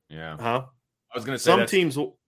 [0.08, 0.36] Yeah.
[0.38, 0.64] Huh?
[1.12, 2.18] I was going to say some teams will.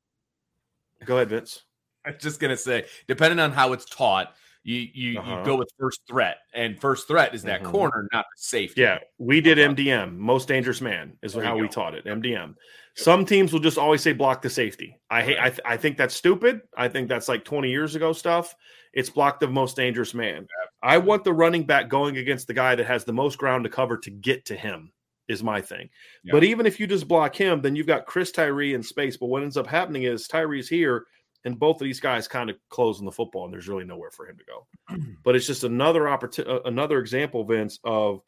[1.05, 1.62] Go ahead, Vince.
[2.05, 5.38] I was just going to say, depending on how it's taught, you you, uh-huh.
[5.38, 7.70] you go with first threat, and first threat is that mm-hmm.
[7.70, 8.82] corner, not the safety.
[8.82, 10.11] Yeah, we did MDM, uh-huh.
[10.12, 12.05] most dangerous man, is there how we taught it.
[12.05, 12.55] MDM.
[12.96, 14.98] Some teams will just always say block the safety.
[15.09, 15.38] I hate.
[15.38, 16.61] I, th- I think that's stupid.
[16.76, 18.55] I think that's like 20 years ago stuff.
[18.92, 20.46] It's block the most dangerous man.
[20.83, 23.70] I want the running back going against the guy that has the most ground to
[23.70, 24.93] cover to get to him.
[25.28, 25.91] Is my thing.
[26.24, 26.33] Yeah.
[26.33, 29.16] But even if you just block him, then you've got Chris Tyree in space.
[29.16, 31.07] But what ends up happening is Tyree's here
[31.45, 34.28] and both of these guys kind of closing the football, and there's really nowhere for
[34.28, 34.66] him to go.
[35.22, 38.22] But it's just another opportunity, another example, Vince, of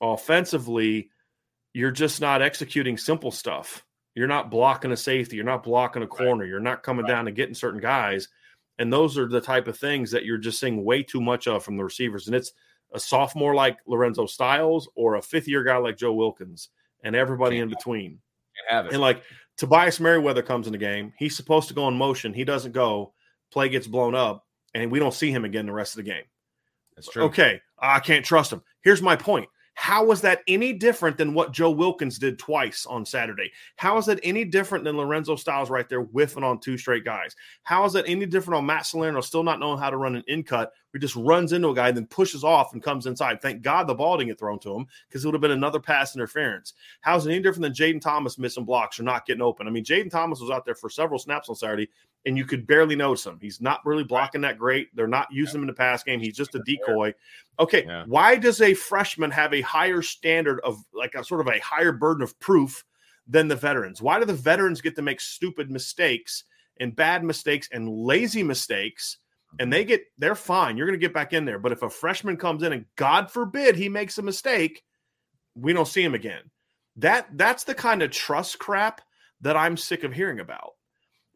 [0.00, 1.10] offensively,
[1.72, 3.84] you're just not executing simple stuff.
[4.14, 7.10] You're not blocking a safety, you're not blocking a corner, you're not coming right.
[7.10, 8.28] down and getting certain guys,
[8.78, 11.64] and those are the type of things that you're just seeing way too much of
[11.64, 12.26] from the receivers.
[12.26, 12.52] And it's
[12.92, 16.68] a sophomore like Lorenzo Styles or a fifth year guy like Joe Wilkins,
[17.02, 18.18] and everybody Can't in between.
[18.70, 19.22] And like
[19.56, 21.12] Tobias Merriweather comes in the game.
[21.18, 22.34] He's supposed to go in motion.
[22.34, 23.12] He doesn't go.
[23.50, 26.24] Play gets blown up, and we don't see him again the rest of the game.
[26.94, 27.24] That's true.
[27.24, 28.62] Okay, I can't trust him.
[28.82, 29.48] Here's my point.
[29.76, 33.52] How is that any different than what Joe Wilkins did twice on Saturday?
[33.76, 37.36] How is that any different than Lorenzo Styles right there whiffing on two straight guys?
[37.62, 40.24] How is that any different on Matt Salerno still not knowing how to run an
[40.28, 40.72] in cut?
[40.94, 43.42] He just runs into a guy and then pushes off and comes inside.
[43.42, 45.78] Thank God the ball didn't get thrown to him because it would have been another
[45.78, 46.72] pass interference.
[47.02, 49.68] How is it any different than Jaden Thomas missing blocks or not getting open?
[49.68, 51.90] I mean, Jaden Thomas was out there for several snaps on Saturday
[52.26, 53.38] and you could barely notice him.
[53.40, 54.94] He's not really blocking that great.
[54.94, 56.20] They're not using him in the pass game.
[56.20, 57.14] He's just a decoy.
[57.60, 58.04] Okay, yeah.
[58.06, 61.92] why does a freshman have a higher standard of like a sort of a higher
[61.92, 62.84] burden of proof
[63.28, 64.02] than the veterans?
[64.02, 66.44] Why do the veterans get to make stupid mistakes
[66.80, 69.18] and bad mistakes and lazy mistakes?
[69.60, 69.88] And they mm-hmm.
[69.88, 70.76] get they're fine.
[70.76, 71.60] You're going to get back in there.
[71.60, 74.82] But if a freshman comes in and God forbid he makes a mistake,
[75.54, 76.42] we don't see him again.
[76.96, 79.00] That that's the kind of trust crap
[79.42, 80.72] that I'm sick of hearing about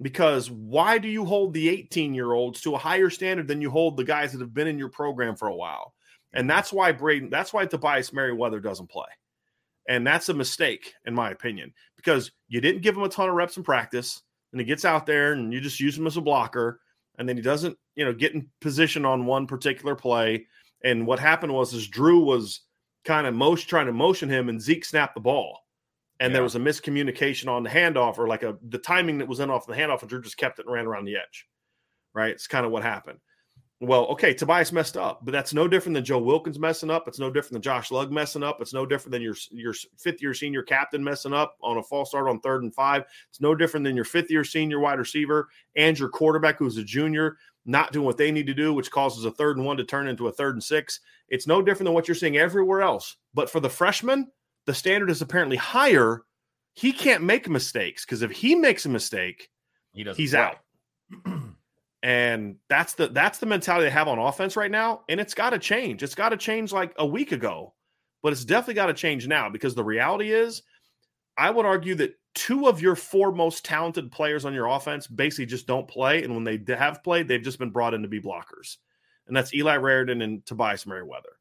[0.02, 3.70] because why do you hold the 18 year olds to a higher standard than you
[3.70, 5.94] hold the guys that have been in your program for a while?
[6.32, 6.48] And mm-hmm.
[6.48, 9.08] that's why Braden, that's why Tobias Merriweather doesn't play.
[9.88, 13.34] And that's a mistake, in my opinion, because you didn't give him a ton of
[13.34, 14.22] reps in practice.
[14.52, 16.80] And he gets out there and you just use him as a blocker.
[17.18, 20.46] And then he doesn't, you know, get in position on one particular play.
[20.84, 22.60] And what happened was is Drew was
[23.04, 25.60] kind of motion trying to motion him and Zeke snapped the ball.
[26.20, 26.34] And yeah.
[26.34, 29.50] there was a miscommunication on the handoff or like a the timing that was in
[29.50, 31.46] off the handoff, and Drew just kept it and ran around the edge.
[32.14, 32.30] Right.
[32.30, 33.18] It's kind of what happened.
[33.82, 37.08] Well, okay, Tobias messed up, but that's no different than Joe Wilkins messing up.
[37.08, 38.60] It's no different than Josh Lugg messing up.
[38.60, 42.10] It's no different than your your fifth year senior captain messing up on a false
[42.10, 43.04] start on third and five.
[43.30, 46.84] It's no different than your fifth year senior wide receiver and your quarterback who's a
[46.84, 49.84] junior not doing what they need to do, which causes a third and one to
[49.84, 51.00] turn into a third and six.
[51.28, 53.16] It's no different than what you're seeing everywhere else.
[53.32, 54.30] But for the freshman,
[54.66, 56.22] the standard is apparently higher.
[56.74, 59.50] He can't make mistakes because if he makes a mistake,
[59.92, 60.16] he does.
[60.16, 60.40] he's play.
[60.40, 60.56] out.
[62.02, 65.02] And that's the that's the mentality they have on offense right now.
[65.08, 66.02] And it's got to change.
[66.02, 67.74] It's got to change like a week ago,
[68.22, 70.62] but it's definitely got to change now because the reality is,
[71.36, 75.46] I would argue that two of your four most talented players on your offense basically
[75.46, 76.22] just don't play.
[76.22, 78.78] And when they have played, they've just been brought in to be blockers.
[79.26, 81.36] And that's Eli Raridon and Tobias Merriweather.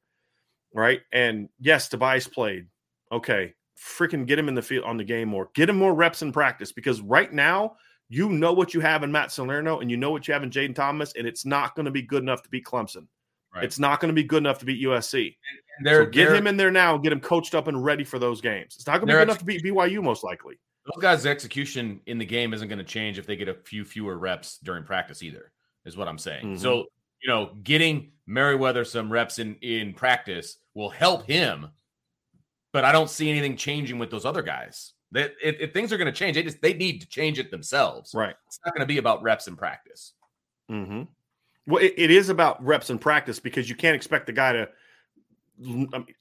[0.74, 1.02] Right.
[1.12, 2.68] And yes, Tobias played.
[3.12, 3.54] Okay.
[3.78, 5.50] Freaking get him in the field on the game more.
[5.54, 7.76] Get him more reps in practice because right now
[8.10, 10.50] you know what you have in Matt Salerno and you know what you have in
[10.50, 13.08] Jaden Thomas, and it's not going to be good enough to beat Clemson.
[13.54, 13.64] Right.
[13.64, 15.36] It's not going to be good enough to beat USC.
[15.80, 18.42] And, so get him in there now, get him coached up and ready for those
[18.42, 18.76] games.
[18.76, 20.60] It's not going to be good enough to beat BYU, most likely.
[20.86, 23.86] Those guys' execution in the game isn't going to change if they get a few
[23.86, 25.52] fewer reps during practice either,
[25.86, 26.46] is what I'm saying.
[26.46, 26.58] Mm-hmm.
[26.58, 26.86] So,
[27.22, 31.68] you know, getting Merriweather some reps in, in practice will help him,
[32.72, 34.94] but I don't see anything changing with those other guys.
[35.12, 37.50] That if, if, things are going to change, they just they need to change it
[37.50, 38.14] themselves.
[38.14, 38.36] Right.
[38.48, 40.14] It's not going to be about reps in practice.
[40.70, 41.04] Mm-hmm.
[41.66, 44.70] Well, it, it is about reps in practice because you can't expect the guy to.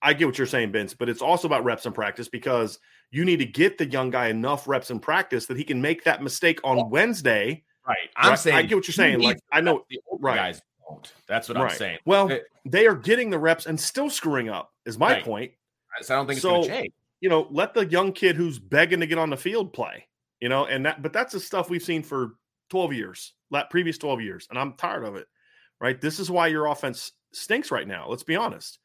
[0.03, 2.81] I get what you're saying, Vince, but it's also about reps in practice because
[3.13, 6.03] you need to get the young guy enough reps in practice that he can make
[6.05, 7.63] that mistake on well, Wednesday.
[7.87, 7.97] Right.
[8.17, 8.39] I'm right?
[8.39, 9.21] saying I get what you're saying.
[9.21, 10.35] Like I know the right.
[10.35, 11.13] guys don't.
[11.27, 11.71] That's what right.
[11.71, 11.99] I'm saying.
[12.05, 12.31] Well,
[12.65, 14.73] they are getting the reps and still screwing up.
[14.85, 15.25] Is my right.
[15.25, 15.53] point.
[16.03, 18.37] So I don't think so, it's going to change you know, let the young kid
[18.37, 20.07] who's begging to get on the field play,
[20.41, 22.35] you know, and that, but that's the stuff we've seen for
[22.71, 25.27] 12 years, that previous 12 years, and I'm tired of it,
[25.81, 26.01] right?
[26.01, 28.09] This is why your offense stinks right now.
[28.09, 28.79] Let's be honest.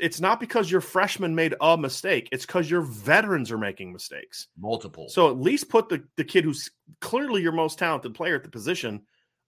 [0.00, 2.28] It's not because your freshmen made a mistake.
[2.30, 4.48] It's because your veterans are making mistakes.
[4.58, 5.08] Multiple.
[5.08, 6.70] So at least put the, the kid who's
[7.00, 9.02] clearly your most talented player at the position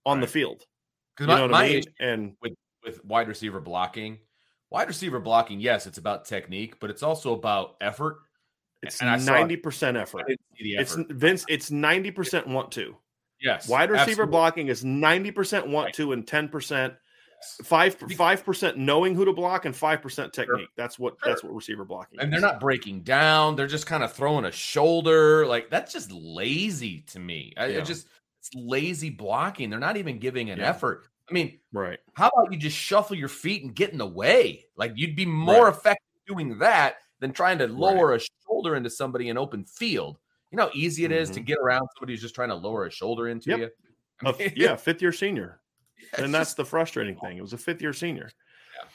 [0.06, 0.22] on right.
[0.22, 0.64] the field.
[1.16, 1.82] Because you know my, I mean?
[2.00, 4.18] and with, with wide receiver blocking,
[4.70, 8.18] Wide receiver blocking, yes, it's about technique, but it's also about effort.
[8.82, 10.22] It's ninety percent effort.
[10.22, 10.38] effort.
[10.58, 11.44] It's Vince.
[11.48, 12.96] It's ninety percent want to.
[13.40, 13.68] Yes.
[13.68, 14.30] Wide receiver absolutely.
[14.30, 15.94] blocking is ninety percent want right.
[15.94, 16.94] to and ten percent
[17.64, 20.60] five five percent knowing who to block and five percent technique.
[20.60, 20.68] Sure.
[20.76, 21.32] That's what sure.
[21.32, 22.20] that's what receiver blocking.
[22.20, 22.40] And is.
[22.40, 23.56] they're not breaking down.
[23.56, 25.46] They're just kind of throwing a shoulder.
[25.46, 27.52] Like that's just lazy to me.
[27.56, 27.80] I, yeah.
[27.80, 28.08] just
[28.38, 29.68] it's lazy blocking.
[29.68, 30.68] They're not even giving an yeah.
[30.68, 31.06] effort.
[31.30, 31.98] I mean, right.
[32.14, 34.66] How about you just shuffle your feet and get in the way?
[34.76, 35.74] Like you'd be more right.
[35.74, 38.20] effective doing that than trying to lower right.
[38.20, 40.18] a shoulder into somebody in open field.
[40.50, 41.34] You know how easy it is mm-hmm.
[41.36, 43.58] to get around somebody who's just trying to lower a shoulder into yep.
[43.58, 43.70] you.
[44.28, 45.60] I mean, yeah, fifth year senior.
[46.14, 47.36] Yeah, and that's just, the frustrating thing.
[47.36, 48.30] It was a fifth year senior.
[48.74, 48.88] Yeah.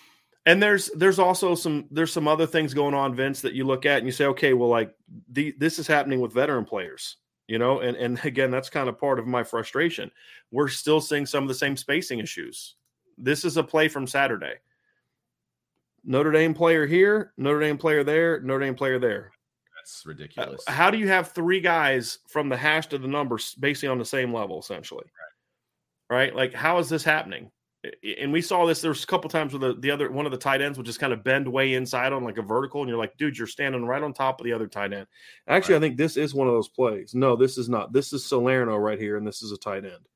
[0.47, 3.85] And there's there's also some there's some other things going on, Vince, that you look
[3.85, 4.91] at and you say, okay, well, like
[5.29, 7.17] the, this is happening with veteran players
[7.47, 10.11] you know and and again that's kind of part of my frustration.
[10.51, 12.75] We're still seeing some of the same spacing issues.
[13.17, 14.55] This is a play from saturday.
[16.03, 19.31] Notre dame player here notre dame player there notre dame player there.
[19.75, 20.63] That's ridiculous.
[20.67, 23.99] uh, how do you have three guys from the hash to the numbers basically on
[23.99, 25.05] the same level essentially?
[26.09, 26.35] Right, right?
[26.35, 27.51] like how is this happening
[28.19, 28.81] and we saw this.
[28.81, 30.99] There's a couple times where the, the other one of the tight ends would just
[30.99, 33.85] kind of bend way inside on like a vertical, and you're like, dude, you're standing
[33.85, 35.07] right on top of the other tight end.
[35.47, 35.79] Actually, right.
[35.79, 37.13] I think this is one of those plays.
[37.13, 37.93] No, this is not.
[37.93, 40.07] This is Salerno right here, and this is a tight end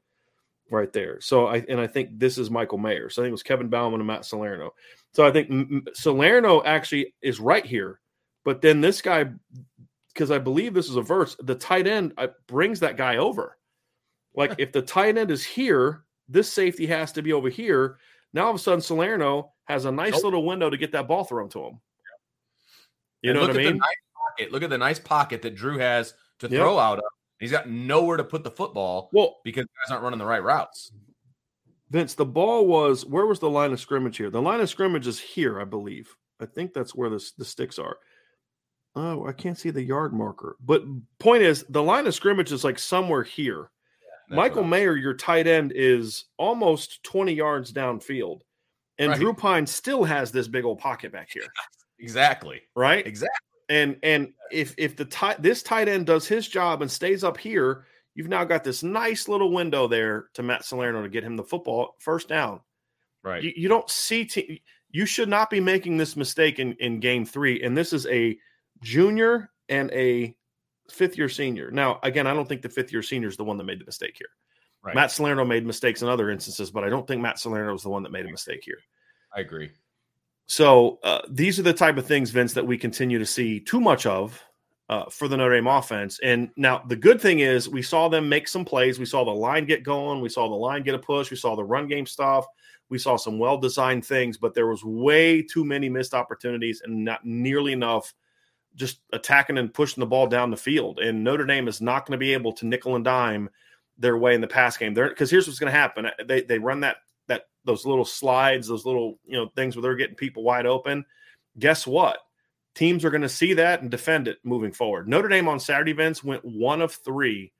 [0.72, 1.20] right there.
[1.22, 3.10] So I and I think this is Michael Mayer.
[3.10, 4.74] So I think it was Kevin Bauman and Matt Salerno.
[5.14, 8.00] So I think Salerno actually is right here,
[8.46, 9.26] but then this guy,
[10.14, 13.58] because I believe this is a verse, the tight end uh, brings that guy over.
[14.36, 17.98] Like if the tight end is here this safety has to be over here.
[18.34, 20.24] Now all of a sudden, Salerno has a nice nope.
[20.24, 21.80] little window to get that ball thrown to him.
[23.22, 23.78] You and know what I mean?
[23.78, 26.62] Nice look at the nice pocket that Drew has to yep.
[26.62, 27.06] throw out of.
[27.40, 29.10] He's got nowhere to put the football.
[29.14, 30.92] Well, because guys aren't running the right routes.
[31.90, 34.30] Vince, the ball was where was the line of scrimmage here?
[34.30, 36.16] The line of scrimmage is here, I believe.
[36.40, 37.98] I think that's where the, the sticks are.
[38.96, 40.56] Oh, I can't see the yard marker.
[40.64, 40.84] But
[41.20, 43.72] point is, the line of scrimmage is like somewhere here.
[44.30, 48.42] Michael Mayer, your tight end, is almost 20 yards downfield.
[48.98, 49.20] And Right.
[49.20, 51.44] Drew Pyne still has this big old pocket back here.
[52.02, 52.62] Exactly.
[52.78, 53.06] Right?
[53.06, 53.36] Exactly.
[53.68, 57.38] And and if if the tight this tight end does his job and stays up
[57.38, 61.36] here, you've now got this nice little window there to Matt Salerno to get him
[61.36, 62.62] the football first down.
[63.22, 63.44] Right.
[63.44, 67.26] You, you don't see te- you should not be making this mistake in, in game
[67.26, 67.62] three.
[67.62, 68.38] And this is a
[68.82, 70.36] junior and a
[70.92, 71.72] fifth year senior.
[71.72, 73.86] Now, again, I don't think the fifth year senior is the one that made the
[73.86, 74.30] mistake here.
[74.84, 74.96] right.
[74.96, 77.90] Matt Salerno made mistakes in other instances, but I don't think Matt Salerno was the
[77.90, 78.80] one that made a mistake here.
[79.36, 79.72] I agree.
[80.48, 83.80] So uh, these are the type of things, Vince, that we continue to see too
[83.80, 84.44] much of
[84.90, 86.20] uh, for the Notre Dame offense.
[86.24, 88.98] And now the good thing is we saw them make some plays.
[88.98, 90.22] We saw the line get going.
[90.22, 91.30] We saw the line get a push.
[91.30, 92.46] We saw the run game stuff.
[92.90, 97.06] We saw some well designed things, but there was way too many missed opportunities and
[97.06, 98.14] not nearly enough
[98.76, 101.00] just attacking and pushing the ball down the field.
[101.00, 103.50] And Notre Dame is not going to be able to nickel and dime
[103.98, 104.94] their way in the pass game.
[104.94, 106.98] There, because here's what's going to happen: uh, they they run that
[107.28, 111.06] that those little slides, those little you know things where they're getting people wide open.
[111.58, 112.20] Guess what?
[112.76, 115.08] Teams are going to see that and defend it moving forward.
[115.08, 117.52] Notre Dame on Saturday events went one of three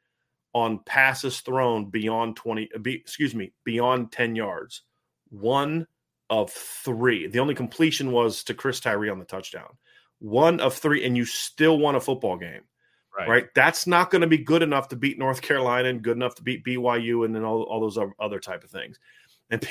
[0.54, 4.84] on passes thrown beyond 20 uh, be, excuse me beyond 10 yards
[5.30, 5.86] one
[6.30, 9.70] of three the only completion was to chris tyree on the touchdown
[10.20, 12.62] one of three and you still won a football game
[13.28, 16.36] right, that's not going to be good enough to beat north carolina and good enough
[16.36, 19.00] to beat byu and then all, all those other- type of things.
[19.50, 19.66] And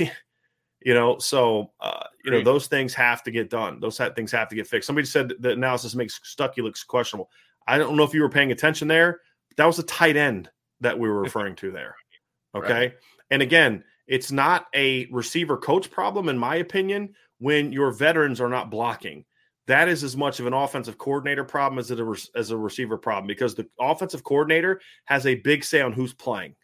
[0.81, 3.81] you know so uh, you know those things have to get done.
[3.81, 4.87] Those ha- things have to get fixed.
[4.87, 7.31] Somebody said the analysis makes stuckey looks questionable.
[7.67, 9.21] I don't know if you were paying attention there.
[9.57, 11.97] That was a tight end that we were referring to there
[12.55, 12.73] okay?
[12.73, 12.95] Right.
[13.31, 18.49] and again it's not a receiver coach problem in my opinion when your veterans are
[18.49, 19.25] not blocking
[19.69, 22.99] that is as much of an offensive coordinator problem as it a, as a receiver
[22.99, 26.55] problem because the offensive coordinator has a big say on who's playing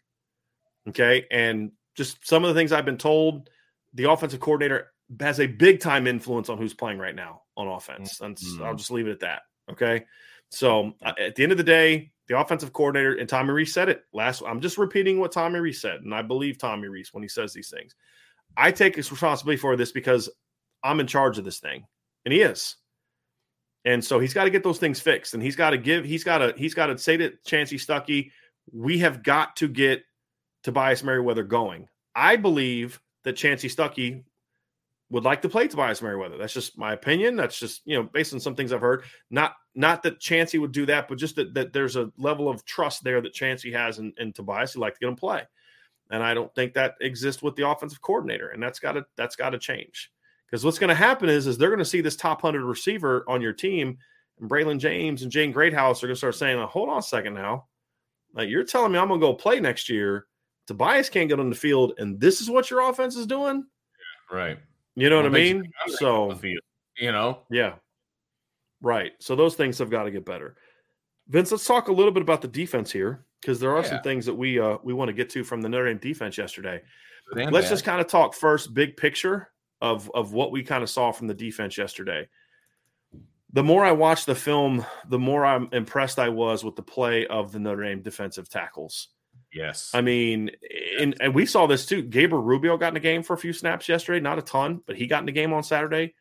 [0.89, 1.25] okay?
[1.31, 3.49] And just some of the things i've been told
[3.93, 8.19] the offensive coordinator has a big time influence on who's playing right now on offense.
[8.21, 10.05] And s- i'll just leave it at that okay?
[10.49, 13.87] So uh, at the end of the day the offensive coordinator and tommy rees said
[13.87, 17.23] it last i'm just repeating what tommy rees said and i believe tommy rees when
[17.23, 17.95] he says these things.
[18.57, 20.29] I take his responsibility for this because
[20.83, 21.85] i'm in charge of this thing
[22.25, 22.75] and he is
[23.85, 26.23] and so he's got to get those things fixed and he's got to give he's
[26.23, 28.31] got to he's got to say to chansi stuckey
[28.71, 30.03] we have got to get
[30.63, 31.87] tobias merriweather going.
[32.15, 34.23] I believe that chansi stuckey
[35.11, 36.37] would like to play tobias merriweather.
[36.37, 37.35] That's just my opinion.
[37.35, 39.03] That's just you know based on some things i've heard.
[39.29, 42.65] Not not that chansi would do that but just that, that there's a level of
[42.65, 44.73] trust there that chansi has in, in tobias.
[44.73, 45.43] He'd like to get him play.
[46.11, 49.35] And i don't think that exists with the offensive coordinator and that's got to that's
[49.35, 50.11] got to change
[50.55, 53.25] because what's going to happen is, is they're going to see this top 100 receiver
[53.27, 53.97] on your team,
[54.39, 57.01] and Braylon James and Jaden Greathouse are going to start saying, "Oh, hold on a
[57.01, 57.65] second now.
[58.33, 60.27] Like, you're telling me I'm going to go play next year.
[60.65, 63.65] Tobias can't get on the field, and this is what your offense is doing?
[64.31, 64.57] Right.
[64.95, 65.55] You know what I Well, mean?
[65.57, 66.39] should be on the So,
[66.97, 67.73] you know, yeah.
[68.79, 69.11] Right.
[69.19, 70.55] So those things have got to get better.
[71.27, 74.25] Vince, let's talk a little bit about the defense here because there are some things
[74.25, 76.81] that we uh, we want to get to from the Notre Dame defense yesterday.
[77.35, 79.49] And let's just kind of talk first big picture
[79.81, 82.27] of of what we kind of saw from the defense yesterday.
[83.53, 87.25] The more i watched the film the more i'm impressed i was with the play
[87.27, 89.09] of the notre dame defensive tackles.
[89.53, 89.91] Yes.
[89.93, 90.51] i mean
[90.99, 92.01] and, and we saw this too.
[92.01, 94.95] Gabriel rubio got in the game for a few snaps yesterday not a ton but
[94.95, 96.13] he got in the game on saturday.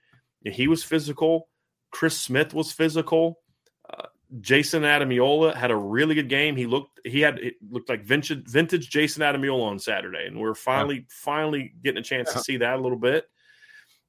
[0.44, 1.48] And he was physical.
[1.90, 3.40] Chris smith was physical.
[3.88, 4.06] Uh,
[4.40, 6.56] Jayson Ademilola had a really good game.
[6.56, 10.54] He looked he had it looked like vintage vintage Jayson Ademilola on Saturday, and we're
[10.54, 13.26] finally finally getting a chance to see that a little bit.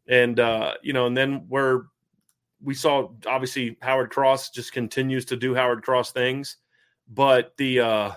[0.08, 1.84] And uh, you know, and then where
[2.62, 6.58] we saw obviously Howard Cross just continues to do Howard Cross things,
[7.08, 8.12] but the uh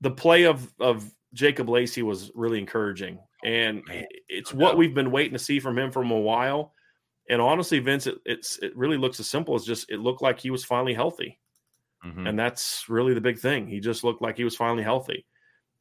[0.00, 5.10] the play of of Jacob Lacey was really encouraging, and Man, it's what we've been
[5.10, 6.72] waiting to see from him from a while.
[7.30, 10.38] And honestly, Vince, it, it's it really looks as simple as just it looked like
[10.38, 11.40] he was finally healthy,
[12.04, 12.28] Mhm.
[12.28, 13.66] and that's really the big thing.
[13.66, 15.26] He just looked like he was finally healthy,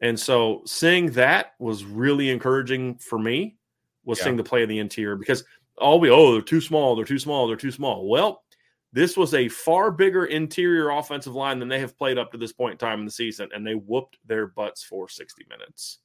[0.01, 3.57] and so seeing that was really encouraging for me.
[4.05, 4.25] Was Yeah.
[4.25, 5.43] seeing the play of the interior because
[5.77, 8.07] all we oh they're too small, they're too small, they're too small.
[8.09, 8.43] Well,
[8.91, 12.53] this was a far bigger interior offensive line than they have played up to this
[12.53, 15.99] point in time in the season, and they whooped their butts for sixty minutes.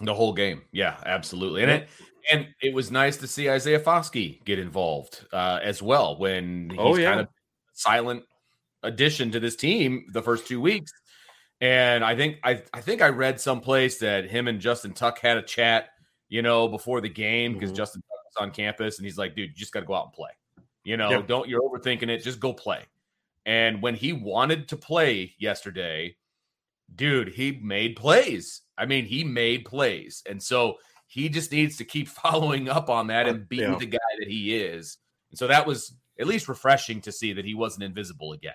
[0.00, 0.62] The whole game.
[0.70, 1.62] Yeah, absolutely.
[1.62, 1.88] And it
[2.30, 6.78] and it was nice to see Isaiah Foskey get involved uh, as well when he's
[6.78, 7.08] Oh, yeah.
[7.08, 7.28] kind of
[7.72, 8.22] silent
[8.84, 10.92] addition to this team the first two weeks.
[11.60, 15.38] And I think I I think I read someplace that him and Justin Tuck had
[15.38, 15.88] a chat,
[16.28, 17.76] you know, before the game because Mhm.
[17.76, 20.12] Justin was on campus and he's like, dude, you just got to go out and
[20.12, 20.30] play.
[20.84, 21.26] You know, Yep.
[21.26, 22.84] don't you're overthinking it, just go play.
[23.46, 26.16] And when he wanted to play yesterday,
[26.94, 28.62] dude, he made plays.
[28.76, 30.22] I mean, he made plays.
[30.28, 33.78] And so he just needs to keep following up on that and being yeah.
[33.78, 34.98] the guy that he is.
[35.30, 38.54] And so that was at least refreshing to see that he wasn't invisible again.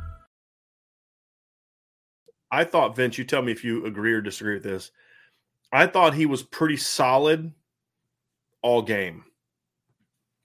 [2.51, 4.91] I thought Vince, you tell me if you agree or disagree with this.
[5.71, 7.53] I thought he was pretty solid
[8.61, 9.23] all game,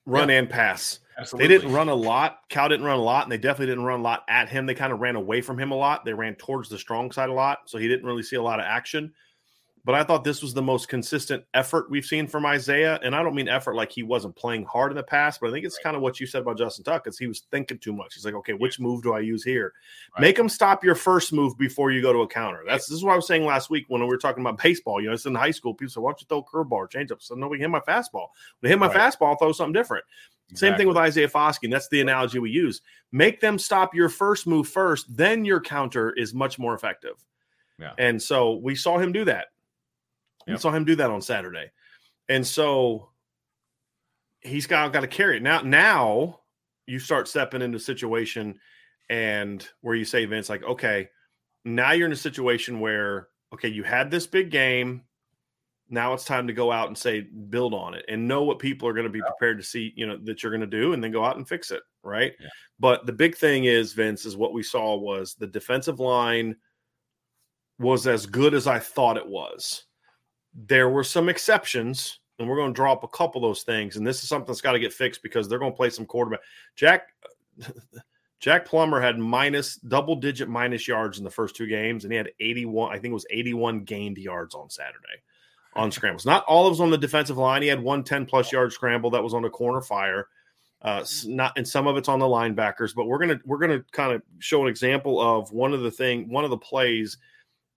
[0.06, 0.38] run yeah.
[0.38, 1.00] and pass.
[1.18, 1.48] Absolutely.
[1.48, 2.40] They didn't run a lot.
[2.48, 4.66] Cal didn't run a lot, and they definitely didn't run a lot at him.
[4.66, 6.04] They kind of ran away from him a lot.
[6.04, 8.60] They ran towards the strong side a lot, so he didn't really see a lot
[8.60, 9.12] of action
[9.86, 12.98] but I thought this was the most consistent effort we've seen from Isaiah.
[13.04, 15.52] And I don't mean effort like he wasn't playing hard in the past, but I
[15.52, 15.84] think it's right.
[15.84, 18.14] kind of what you said about Justin Tuck is he was thinking too much.
[18.14, 19.72] He's like, okay, which move do I use here?
[20.16, 20.22] Right.
[20.22, 22.64] Make him stop your first move before you go to a counter.
[22.66, 25.00] That's this is what I was saying last week when we were talking about baseball.
[25.00, 25.72] You know, it's in high school.
[25.72, 27.22] People say, why don't you throw curveball or change up?
[27.22, 28.30] So no, we hit my fastball.
[28.58, 28.96] When I hit my right.
[28.96, 30.04] fastball, I'll throw something different.
[30.50, 30.68] Exactly.
[30.68, 31.70] Same thing with Isaiah Foskey.
[31.70, 32.82] That's the analogy we use.
[33.12, 37.24] Make them stop your first move first, then your counter is much more effective.
[37.78, 37.92] Yeah.
[37.98, 39.46] And so we saw him do that.
[40.46, 40.60] Yep.
[40.60, 41.70] saw him do that on Saturday.
[42.28, 43.10] And so
[44.40, 45.42] he's got, got to carry it.
[45.42, 46.40] Now, now
[46.86, 48.58] you start stepping into a situation
[49.08, 51.08] and where you say, Vince, like, okay,
[51.64, 55.02] now you're in a situation where, okay, you had this big game.
[55.88, 58.88] Now it's time to go out and say, build on it and know what people
[58.88, 61.02] are going to be prepared to see, you know, that you're going to do and
[61.02, 61.82] then go out and fix it.
[62.02, 62.32] Right.
[62.40, 62.48] Yeah.
[62.78, 66.56] But the big thing is, Vince, is what we saw was the defensive line
[67.78, 69.85] was as good as I thought it was.
[70.56, 73.96] There were some exceptions, and we're going to draw up a couple of those things.
[73.96, 76.06] And this is something that's got to get fixed because they're going to play some
[76.06, 76.40] quarterback.
[76.74, 77.08] Jack
[78.38, 82.16] Jack Plummer had minus double digit minus yards in the first two games, and he
[82.16, 85.22] had 81, I think it was 81 gained yards on Saturday
[85.74, 86.26] on scrambles.
[86.26, 87.62] Not all of us on the defensive line.
[87.62, 90.28] He had one 10 plus yard scramble that was on a corner fire.
[90.82, 94.12] Uh, not and some of it's on the linebackers, but we're gonna we're gonna kind
[94.12, 97.16] of show an example of one of the thing one of the plays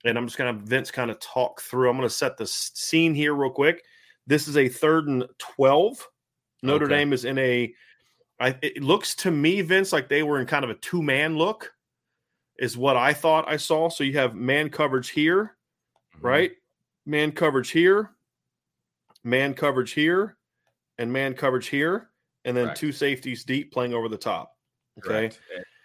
[0.06, 1.89] and I'm just going to Vince kind of talk through.
[1.89, 3.84] I'm going to set the scene here real quick.
[4.28, 6.08] This is a third and 12.
[6.64, 6.95] Notre okay.
[6.95, 7.74] Dame is in a.
[8.39, 11.38] I, it looks to me, Vince, like they were in kind of a two man
[11.38, 11.74] look,
[12.58, 13.89] is what I thought I saw.
[13.89, 15.58] So you have man coverage here,
[16.16, 16.26] mm-hmm.
[16.26, 16.52] right?
[17.06, 18.12] Man coverage here,
[19.24, 20.38] man coverage here,
[20.97, 22.10] and man coverage here,
[22.45, 22.80] and then Correct.
[22.80, 24.56] two safeties deep playing over the top.
[25.00, 25.10] Okay.
[25.10, 25.39] Correct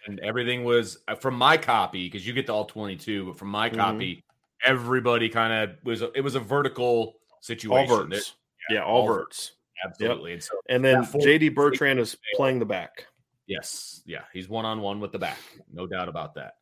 [0.07, 3.49] and everything was uh, from my copy because you get to all 22 but from
[3.49, 3.77] my mm-hmm.
[3.77, 4.23] copy
[4.65, 7.91] everybody kind of was it was a vertical situation.
[7.91, 8.35] All verts.
[8.69, 9.53] yeah, yeah, all, all verts.
[9.85, 10.35] absolutely yep.
[10.35, 13.07] and, so and then jd bertrand is playing the back.
[13.47, 14.01] Yes.
[14.05, 15.39] Yeah he's one-on-one with the back.
[15.71, 16.55] No doubt about that.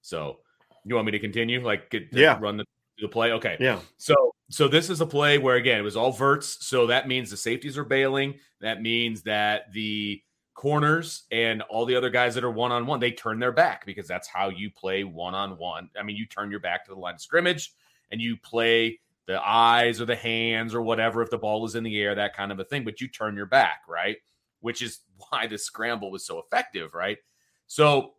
[0.00, 0.38] So
[0.84, 1.64] you want me to continue?
[1.64, 2.38] Like get, yeah.
[2.40, 2.64] run the,
[2.98, 3.32] the play?
[3.32, 3.56] Okay.
[3.60, 3.80] Yeah.
[3.96, 6.66] So so this is a play where again it was all verts.
[6.66, 8.34] So that means the safeties are bailing.
[8.60, 10.20] That means that the
[10.54, 13.84] corners and all the other guys that are one on one, they turn their back
[13.84, 15.90] because that's how you play one on one.
[15.98, 17.72] I mean, you turn your back to the line of scrimmage
[18.10, 21.82] and you play the eyes or the hands or whatever if the ball is in
[21.82, 24.16] the air, that kind of a thing, but you turn your back, right?
[24.60, 27.18] Which is why the scramble was so effective, right?
[27.66, 28.14] So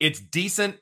[0.00, 0.76] it's decent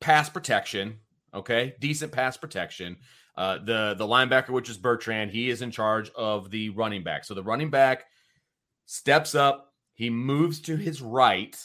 [0.00, 0.98] pass protection,
[1.32, 1.74] okay?
[1.80, 2.96] Decent pass protection.
[3.36, 7.24] Uh, the the linebacker, which is Bertrand, he is in charge of the running back.
[7.24, 8.04] So the running back
[8.84, 9.71] steps up,
[10.02, 11.56] he moves to his right,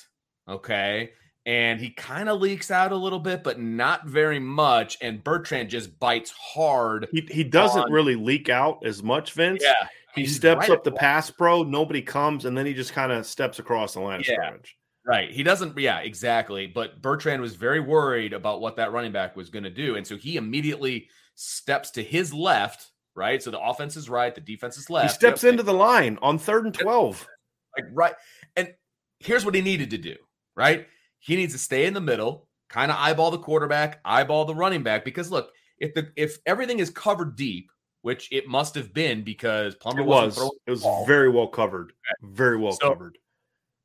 [0.47, 1.11] okay,
[1.45, 4.97] and he kind of leaks out a little bit, but not very much.
[5.01, 7.07] And Bertrand just bites hard.
[7.11, 9.63] He, he doesn't on- really leak out as much, Vince.
[9.63, 13.11] Yeah, He steps right up the pass pro, nobody comes, and then he just kind
[13.11, 14.77] of steps across the line of scrimmage.
[15.05, 15.31] Right.
[15.31, 16.67] He doesn't, yeah, exactly.
[16.67, 19.95] But Bertrand was very worried about what that running back was going to do.
[19.95, 23.41] And so he immediately steps to his left, right?
[23.41, 25.11] So the offense is right, the defense is left.
[25.11, 25.51] He steps Yep.
[25.51, 27.25] into the line on third and 12.
[27.77, 28.13] Like right.
[28.55, 28.73] And
[29.19, 30.15] here's what he needed to do,
[30.55, 30.87] right?
[31.19, 34.83] He needs to stay in the middle, kind of eyeball the quarterback, eyeball the running
[34.83, 35.03] back.
[35.05, 37.71] Because look, if the if everything is covered deep,
[38.01, 40.51] which it must have been because wasn't was.
[40.67, 41.93] It was ball, very well covered.
[42.23, 43.17] Very well So- covered.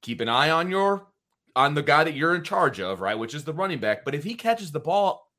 [0.02, 1.08] keep an eye on your
[1.54, 3.18] on the guy that you're in charge of, right?
[3.18, 4.04] Which is the running back.
[4.04, 5.30] But if he catches the ball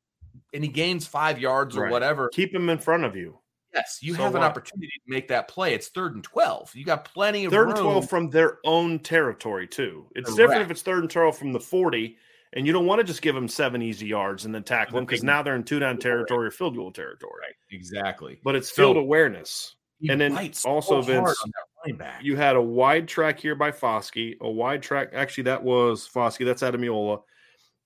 [0.54, 1.91] and he gains five yards or Right.
[1.91, 3.39] whatever, Keep him in front of you.
[3.74, 4.51] Yes, you So have an what?
[4.51, 5.74] opportunity to make that play.
[5.74, 6.71] It's third and twelve.
[6.76, 10.05] You got plenty of Third and 12 from their own territory, too.
[10.15, 12.17] It's different if it's third and 12 from the 40,
[12.53, 15.05] and you don't want to just give them seven easy yards and then tackle them
[15.05, 17.34] because now they're in two down territory or field goal territory.
[17.41, 18.39] Right, exactly.
[18.43, 19.76] But it's So- field awareness.
[20.09, 20.34] And then
[20.65, 22.21] also, so Vince, on that running back.
[22.24, 25.11] You had a wide track here by Foskey, a wide track.
[25.13, 26.45] Actually, that was Foskey.
[26.45, 27.21] That's Ademilola.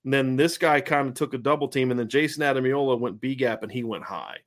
[0.04, 3.20] And then this guy kind of took a double team, and then Jayson Ademilola went
[3.20, 4.38] B gap and he went high.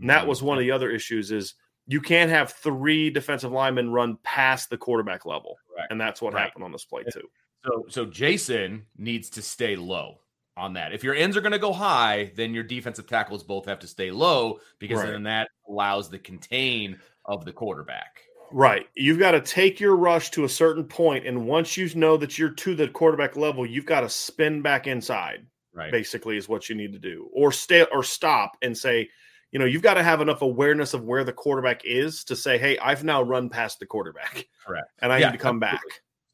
[0.00, 1.54] And that was one of the other issues is
[1.86, 5.56] you can't have three defensive linemen run past the quarterback level.
[5.90, 6.44] And that's what Right.
[6.44, 7.28] happened on this play too.
[7.64, 10.20] So so Jayson needs to stay low
[10.56, 10.92] on that.
[10.92, 13.86] If your ends are going to go high, then your defensive tackles both have to
[13.86, 15.10] stay low because Right.
[15.10, 18.22] then that allows the contain of the quarterback.
[18.52, 18.88] Right.
[18.94, 22.36] You've got to take your rush to a certain point, and once you know that
[22.38, 25.46] you're to the quarterback level, you've got to spin back inside.
[25.72, 25.92] Right.
[25.92, 29.08] basically is what you need to do or stay or stop and say
[29.52, 32.56] you know you've got to have enough awareness of where the quarterback is to say
[32.58, 34.88] hey i've now run past the quarterback Correct.
[35.00, 35.82] and i Yeah, need to come back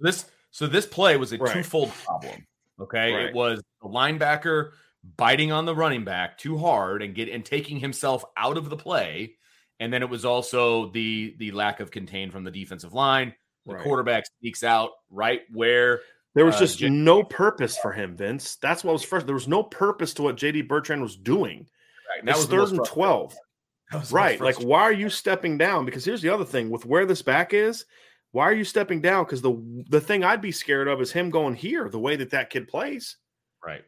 [0.00, 1.52] This so this play was a Right.
[1.52, 2.46] twofold problem.
[2.80, 3.12] Okay.
[3.12, 3.26] Right.
[3.26, 4.70] It was the linebacker
[5.16, 8.76] biting on the running back too hard and get and taking himself out of the
[8.76, 9.36] play.
[9.80, 13.34] And then it was also the the lack of contain from the defensive line.
[13.66, 13.82] The Right.
[13.82, 16.00] quarterback sneaks out right where
[16.34, 19.34] there was uh, just J- no purpose for him vince that's what was first there
[19.34, 21.66] was no purpose to what jd bertrand was doing
[22.08, 23.34] right, that was third and 12
[23.92, 26.44] That was the most right like why are you stepping down because here's the other
[26.44, 27.84] thing with where this back is
[28.32, 31.30] why are you stepping down because the the thing i'd be scared of is him
[31.30, 33.16] going here the way that that kid plays
[33.64, 33.82] right.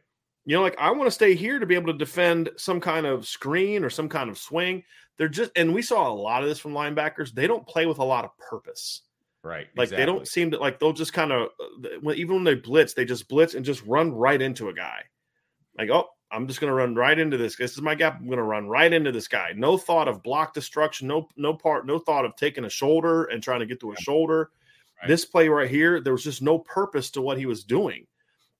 [0.45, 3.05] You know, like I want to stay here to be able to defend some kind
[3.05, 4.83] of screen or some kind of swing.
[5.17, 7.33] They're just, and we saw a lot of this from linebackers.
[7.33, 9.03] They don't play with a lot of purpose.
[9.43, 9.67] Right.
[9.77, 12.55] Like they don't seem to like they'll just kind of uh, when even when they
[12.55, 15.03] blitz, they just blitz and just run right into a guy.
[15.77, 17.55] Like, oh, I'm just going to run right into this.
[17.55, 18.19] This is my gap.
[18.19, 19.51] I'm going to run right into this guy.
[19.55, 21.07] No thought of block destruction.
[21.07, 21.87] No, no part.
[21.87, 24.51] No thought of taking a shoulder and trying to get to a shoulder.
[25.01, 25.07] Right.
[25.07, 28.05] This play right here, there was just no purpose to what he was doing.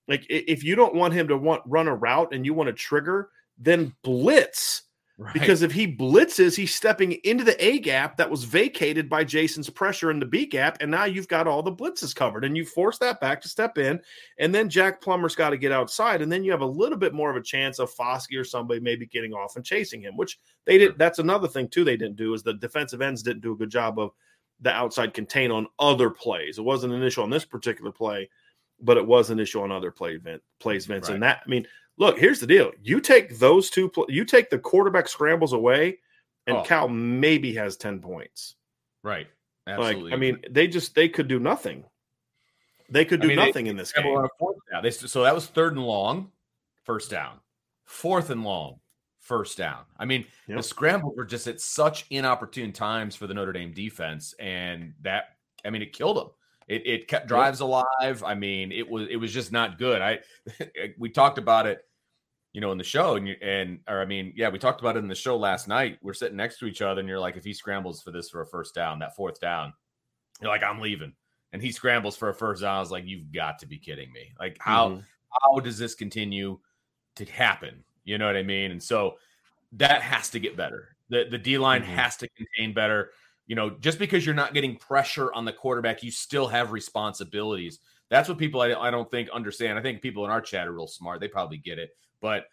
[0.08, 2.72] Like, if you don't want him to want run a route and you want to
[2.72, 4.82] trigger, then blitz.
[5.20, 5.34] Right.
[5.34, 9.68] Because if he blitzes, he's stepping into the A gap that was vacated by Jayson's
[9.68, 10.78] pressure in the B gap.
[10.80, 13.76] And now you've got all the blitzes covered and you force that back to step
[13.76, 14.00] in.
[14.38, 16.22] And then Jack Plummer's got to get outside.
[16.22, 18.80] And then you have a little bit more of a chance of Foskey or somebody
[18.80, 20.96] maybe getting off and chasing him, which they did.
[20.96, 23.70] That's another thing, too, they didn't do is the defensive ends didn't do a good
[23.70, 24.12] job of
[24.62, 26.56] the outside contain on other plays.
[26.56, 28.30] It wasn't an issue on this particular play,
[28.80, 31.10] but it was an issue on other play, Vin- plays, Vince.
[31.10, 31.66] And that, I mean,
[32.00, 32.72] look, here's the deal.
[32.82, 35.98] You take those two, you take the quarterback scrambles away,
[36.48, 36.62] and Oh.
[36.64, 38.56] Cal maybe has 10 points.
[39.04, 39.28] right.
[39.66, 40.04] Absolutely.
[40.04, 41.84] Like, I mean, they just, they could do nothing.
[42.88, 44.06] They could I do mean, they- nothing in this game.
[44.06, 44.82] on a fourth down.
[44.82, 46.32] They, so that was third and long,
[46.82, 47.38] first down.
[47.84, 48.80] Fourth and long,
[49.20, 49.84] first down.
[49.96, 50.56] I mean, Yep.
[50.56, 55.36] the scrambles were just at such inopportune times for the Notre Dame defense, and that
[55.64, 56.30] I mean, it killed them.
[56.66, 58.24] It, it kept drives alive.
[58.24, 60.00] I mean, it was it was just not good.
[60.02, 60.20] I
[60.98, 61.84] we talked about it,
[62.52, 64.96] you know, in the show, and you, and or I mean, yeah, we talked about
[64.96, 65.98] it in the show last night.
[66.02, 68.40] We're sitting next to each other, and you're like, if he scrambles for this for
[68.40, 69.72] a first down, that fourth down,
[70.40, 71.14] you're like, I'm leaving.
[71.52, 72.76] And he scrambles for a first down.
[72.76, 74.32] I was like, you've got to be kidding me.
[74.38, 75.04] Like, how Mhm.
[75.42, 76.58] how does this continue
[77.16, 77.84] to happen?
[78.04, 78.72] You know what I mean?
[78.72, 79.18] And so
[79.72, 80.96] that has to get better.
[81.08, 81.86] The the D line Mhm.
[81.86, 83.12] has to contain better.
[83.46, 87.80] You know, just because you're not getting pressure on the quarterback, you still have responsibilities.
[88.08, 89.78] That's what people I, I don't think understand.
[89.78, 91.20] I think people in our chat are real smart.
[91.20, 92.44] They probably get it, but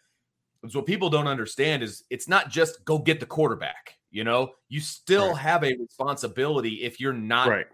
[0.62, 3.94] it's what people don't understand is it's not just go get the quarterback.
[4.10, 5.38] You know, you still Right.
[5.38, 7.66] have a responsibility if you're not Right.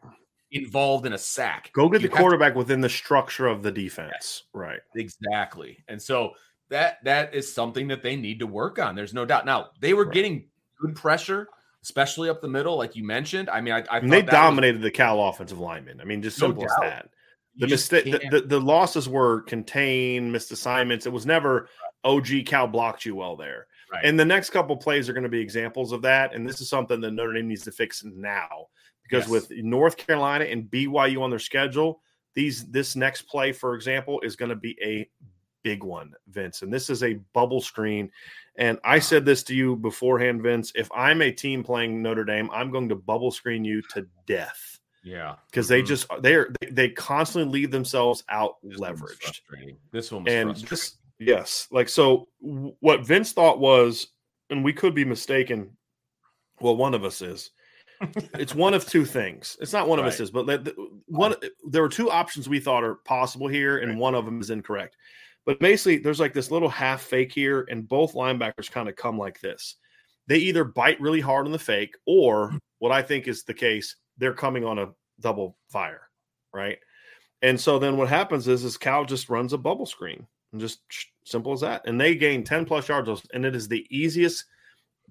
[0.51, 1.71] involved in a sack.
[1.73, 4.45] Go get You the have to- quarterback within the structure of the defense.
[4.53, 4.81] Right.
[4.97, 5.83] Exactly.
[5.89, 6.33] And so
[6.71, 8.95] that that is something that they need to work on.
[8.95, 9.47] There's no doubt.
[9.47, 10.15] Now, they were Right.
[10.15, 10.49] getting
[10.81, 11.49] good pressure,
[11.83, 13.49] especially up the middle, like you mentioned.
[13.49, 16.01] I mean, I, I they that was- dominated the Cal offensive linemen.
[16.01, 17.11] I mean, just No simple as that.
[17.57, 21.07] The mistake, the, the, the losses were contained, missed assignments.
[21.07, 21.69] It was never
[22.05, 23.67] OG Cal blocked you well there.
[23.93, 24.05] Right.
[24.05, 26.35] And the next couple plays are going to be examples of that.
[26.35, 28.69] And this is something that Notre Dame needs to fix now
[29.03, 29.29] because Yes.
[29.31, 32.01] with North Carolina and BYU on their schedule,
[32.35, 35.09] these this next play, for example, is going to be a
[35.63, 36.63] big one, Vince.
[36.63, 38.11] And this is a bubble screen.
[38.57, 40.73] And I said this to you beforehand, Vince.
[40.75, 44.79] If I'm a team playing Notre Dame, I'm going to bubble screen you to death
[45.03, 45.87] yeah, because they Mhm.
[45.87, 49.41] just they're they, they constantly leave themselves out This leveraged.
[49.93, 54.09] This one was And this, yes, like so, w- what Vince thought was,
[54.51, 55.77] and we could be mistaken.
[56.61, 57.51] Well, one of us is.
[58.35, 59.57] it's one of two things.
[59.61, 60.69] It's not one of us is, but let-
[61.07, 61.35] one.
[61.69, 63.99] There were two options we thought are possible here, and Right.
[63.99, 64.97] one of them is incorrect.
[65.47, 69.19] But basically, there's like this little half fake here, and both linebackers kind of come
[69.19, 69.77] like this.
[70.27, 72.59] They either bite really hard on the fake, or mm.
[72.79, 76.09] what I think is the case, they're coming on a double fire,
[76.53, 76.79] right?
[77.43, 80.81] And so then what happens is, is Cal just runs a bubble screen, and just
[81.25, 84.45] simple as that, and they gain ten plus yards, and it is the easiest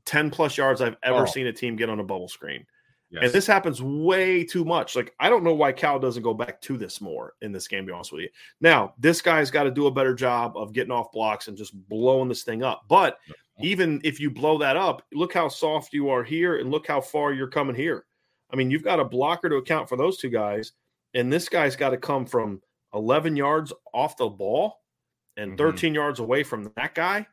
[0.06, 1.26] ten plus yards I've ever Oh.
[1.26, 2.65] seen a team get on a bubble screen.
[3.10, 3.26] Yes.
[3.26, 4.95] And this happens way too much.
[4.95, 7.84] Like, I don't know why Cal doesn't go back to this more in this game,
[7.86, 8.30] to be honest with you.
[8.60, 11.76] Now, this guy's got to do a better job of getting off blocks and just
[11.90, 12.86] blowing this thing up.
[12.88, 13.20] But
[13.61, 17.02] even if you blow that up, look how soft you are here and look how
[17.02, 18.06] far you're coming here.
[18.52, 20.72] I mean, you've got a blocker to account for those two guys.
[21.14, 22.64] And this guy's got to come from
[22.95, 24.80] 11 yards off the ball
[25.38, 25.58] and Mhm.
[25.58, 27.26] 13 yards away from that guy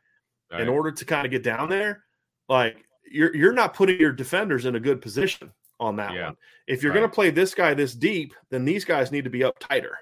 [0.50, 0.60] Right.
[0.62, 2.04] in order to kind of get down there,
[2.48, 6.26] like you're you're not putting your defenders in a good position on that Yeah.
[6.26, 6.36] one.
[6.66, 7.00] If you're Right.
[7.00, 9.96] going to play this guy this deep, then these guys need to be up tighter.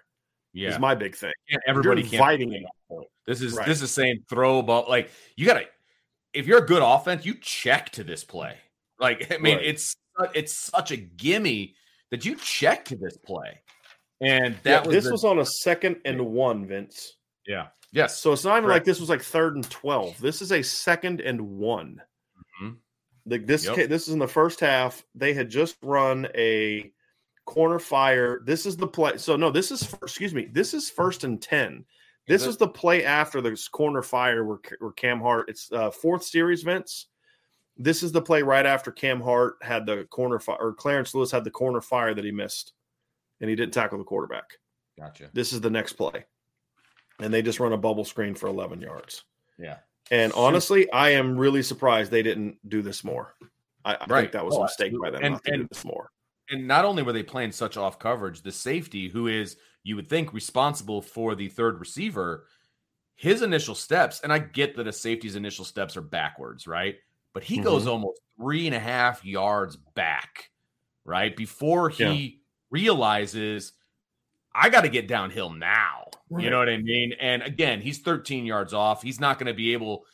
[0.55, 1.33] yeah, Is my big thing.
[1.49, 2.43] Can't- everybody you're play it.
[2.43, 3.09] at that point.
[3.27, 3.66] This is Right.
[3.66, 4.87] this is saying throw ball.
[4.89, 5.69] like you gotta
[6.33, 8.59] if you're a good offense, you check to this play.
[8.99, 9.66] Like I mean, Right.
[9.66, 9.95] it's
[10.35, 11.77] it's such a gimme
[12.11, 13.62] that you check to this play,
[14.20, 17.16] and Yeah, that was this the- was on a second and one, Vince.
[17.47, 18.77] yeah yes So it's not even Correct.
[18.81, 20.19] like this was like third and twelve.
[20.20, 22.01] This is a second and one.
[22.62, 22.77] Mhm.
[23.27, 23.89] Like this, Yep.
[23.89, 25.05] this is in the first half.
[25.15, 26.93] They had just run a
[27.44, 28.40] corner fire.
[28.44, 29.16] This is the play.
[29.19, 30.47] So no, this is excuse me.
[30.47, 31.85] This is first and ten.
[32.27, 35.48] This is the play after this corner fire where, where Cam Hart.
[35.48, 37.06] It's uh, fourth series, Vince.
[37.78, 41.31] This is the play right after Cam Hart had the corner fire, or Clarence Lewis
[41.31, 42.74] had the corner fire that he missed,
[43.40, 44.59] and he didn't tackle the quarterback.
[44.98, 46.27] gotcha This is the next play,
[47.20, 49.24] and they just run a bubble screen for eleven yards.
[49.59, 49.78] yeah
[50.11, 53.35] And honestly, I am really surprised they didn't do this more.
[53.85, 54.20] I, I Right.
[54.23, 55.31] think that was Oh, a mistake by them absolutely.
[55.31, 56.11] not to And- do this more.
[56.51, 60.09] and not only were they playing such off coverage, the safety, who is you would
[60.09, 62.47] think responsible for the third receiver,
[63.16, 66.97] his initial steps, and I get that a safety's initial steps are backwards, right?
[67.35, 67.90] But he goes Mm-hmm.
[67.90, 70.51] almost three and a half yards back,
[71.05, 71.36] right?
[71.36, 72.40] Before he
[72.70, 73.73] realizes
[74.60, 76.09] I got to get downhill now.
[76.36, 77.14] You know what I mean?
[77.20, 79.02] And again, he's 13 yards off.
[79.02, 80.05] He's not going to be able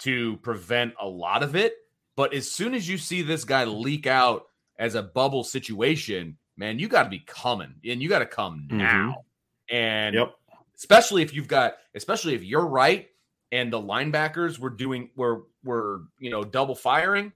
[0.00, 1.74] to prevent a lot of it.
[2.16, 4.46] But as soon as you see this guy leak out
[4.78, 8.68] as a bubble situation, man, you got to be coming and you got to come
[8.70, 8.76] Mhm.
[8.78, 9.24] now.
[9.70, 10.34] And Yep.
[10.76, 13.08] especially if you've got, especially if you're right
[13.52, 17.32] and the linebackers were doing, were, were, you know, double firing,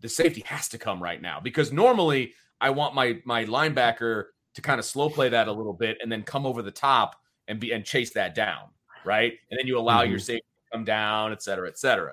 [0.00, 4.62] the safety has to come right now because normally I want my, my linebacker to
[4.62, 7.16] kind of slow play that a little bit and then come over the top
[7.48, 8.68] and be, and chase that down.
[9.04, 9.34] Right.
[9.50, 12.12] And then you allow your safety to come down, et cetera, et cetera.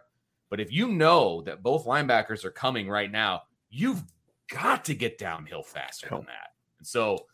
[0.49, 4.03] But if you know that both linebackers are coming right now, you've
[4.49, 6.53] got to get downhill faster than that.
[6.79, 7.25] And so,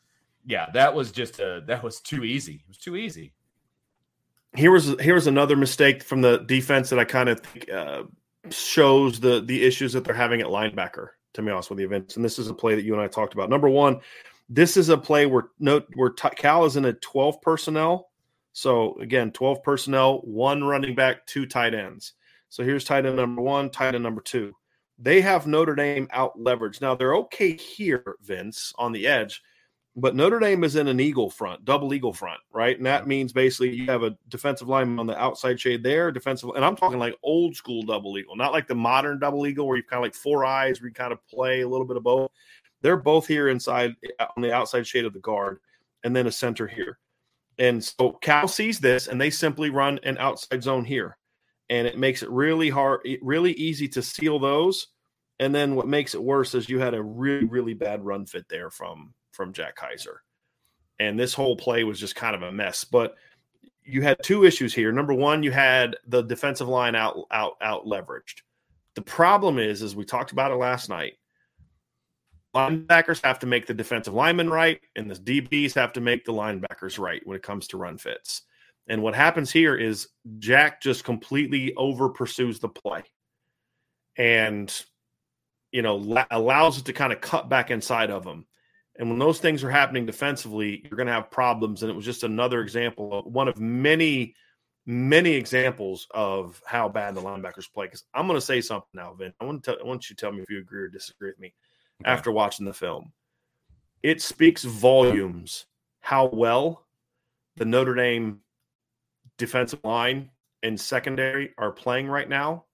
[0.46, 2.56] yeah, that was just a that was too easy.
[2.56, 3.34] It was too easy.
[4.56, 8.04] Here was here was another mistake from the defense that I kind of think uh,
[8.50, 11.10] shows the the issues that they're having at linebacker.
[11.34, 13.08] To be honest with you, Vince, and this is a play that you and I
[13.08, 13.50] talked about.
[13.50, 14.00] Number one,
[14.50, 18.10] this is a play where note where T- Cal is in a twelve personnel.
[18.52, 22.14] So again, twelve personnel, one running back, two tight ends.
[22.50, 24.54] So here's tight end number one, tight end number two.
[25.00, 26.80] They have Notre Dame out leverage.
[26.80, 29.42] Now they're okay here, Vince, on the edge,
[29.96, 32.78] but Notre Dame is in an eagle front, double eagle front, right?
[32.78, 36.52] And that means basically you have a defensive lineman on the outside shade there, defensive,
[36.56, 39.78] and I'm talking like old school double eagle, not like the modern double eagle where
[39.78, 42.04] you've kind of like four eyes, where you kind of play a little bit of
[42.04, 42.32] both.
[42.84, 45.60] They're both here inside uh, on the outside shade of the guard,
[46.04, 47.00] and then a center here.
[47.58, 51.18] And so Cal sees this, and they simply run an outside zone here,
[51.70, 54.88] and it makes it really hard, really easy to seal those.
[55.40, 58.46] And then what makes it worse is you had a really, really bad run fit
[58.50, 60.18] there from from Jack Kiser,
[61.00, 62.84] and this whole play was just kind of a mess.
[62.84, 63.16] But
[63.86, 64.92] you had two issues here.
[64.92, 68.42] Number one, you had the defensive line out out out leveraged.
[68.96, 71.14] The problem is, as we talked about it last night,
[72.56, 76.34] linebackers have to make the defensive linemen right, and the DBs have to make the
[76.34, 78.44] linebackers right when it comes to run fits.
[78.88, 80.10] And what happens here is
[80.40, 83.04] Jack just completely over pursues the play
[84.18, 84.74] and,
[85.72, 88.46] you know, la- allows it to kind of cut back inside of him.
[89.00, 91.82] And when those things are happening defensively, you're going to have problems.
[91.82, 94.36] And it was just another example of one of many,
[94.86, 97.88] many examples of how bad the linebackers play.
[97.88, 99.34] Because I'm going to say something now, Vin.
[99.40, 101.30] I want, to tell, I want you to tell me if you agree or disagree
[101.30, 101.54] with me.
[102.06, 103.12] After watching the film.
[104.02, 105.66] It speaks volumes
[106.02, 106.86] how well
[107.56, 108.42] the Notre Dame
[109.38, 110.30] defensive line
[110.62, 112.66] and secondary are playing right now.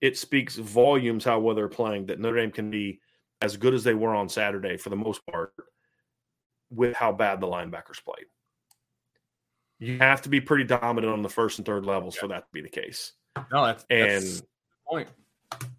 [0.00, 3.00] It speaks volumes how well they're playing that Notre Dame can be
[3.40, 5.52] as good as they were on Saturday for the most part
[6.70, 8.26] with how bad the linebackers played.
[9.78, 12.20] You have to be pretty dominant on the first and third levels yeah.
[12.20, 13.12] for that to be the case.
[13.52, 14.42] No, that's and that's
[14.88, 15.08] point.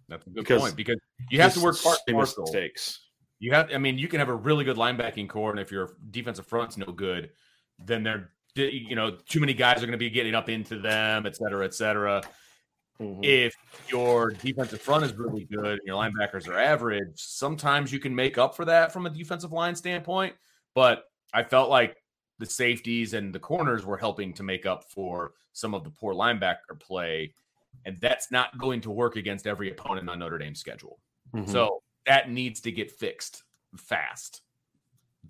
[0.08, 0.98] That's a good because point because
[1.30, 3.00] you have to work part mistakes.
[3.38, 5.96] You have, I mean, you can have a really good linebacking core, and if your
[6.10, 7.30] defensive front's no good,
[7.78, 11.26] then they're, you know, too many guys are going to be getting up into them,
[11.26, 12.22] et cetera, et cetera.
[12.98, 13.20] Mm-hmm.
[13.22, 13.54] If
[13.88, 18.38] your defensive front is really good and your linebackers are average, sometimes you can make
[18.38, 20.34] up for that from a defensive line standpoint.
[20.74, 21.04] But
[21.34, 21.96] I felt like
[22.38, 26.14] the safeties and the corners were helping to make up for some of the poor
[26.14, 27.34] linebacker play.
[27.84, 30.98] And that's not going to work against every opponent on Notre Dame's schedule.
[31.34, 31.50] Mm-hmm.
[31.50, 33.42] So that needs to get fixed
[33.76, 34.42] fast.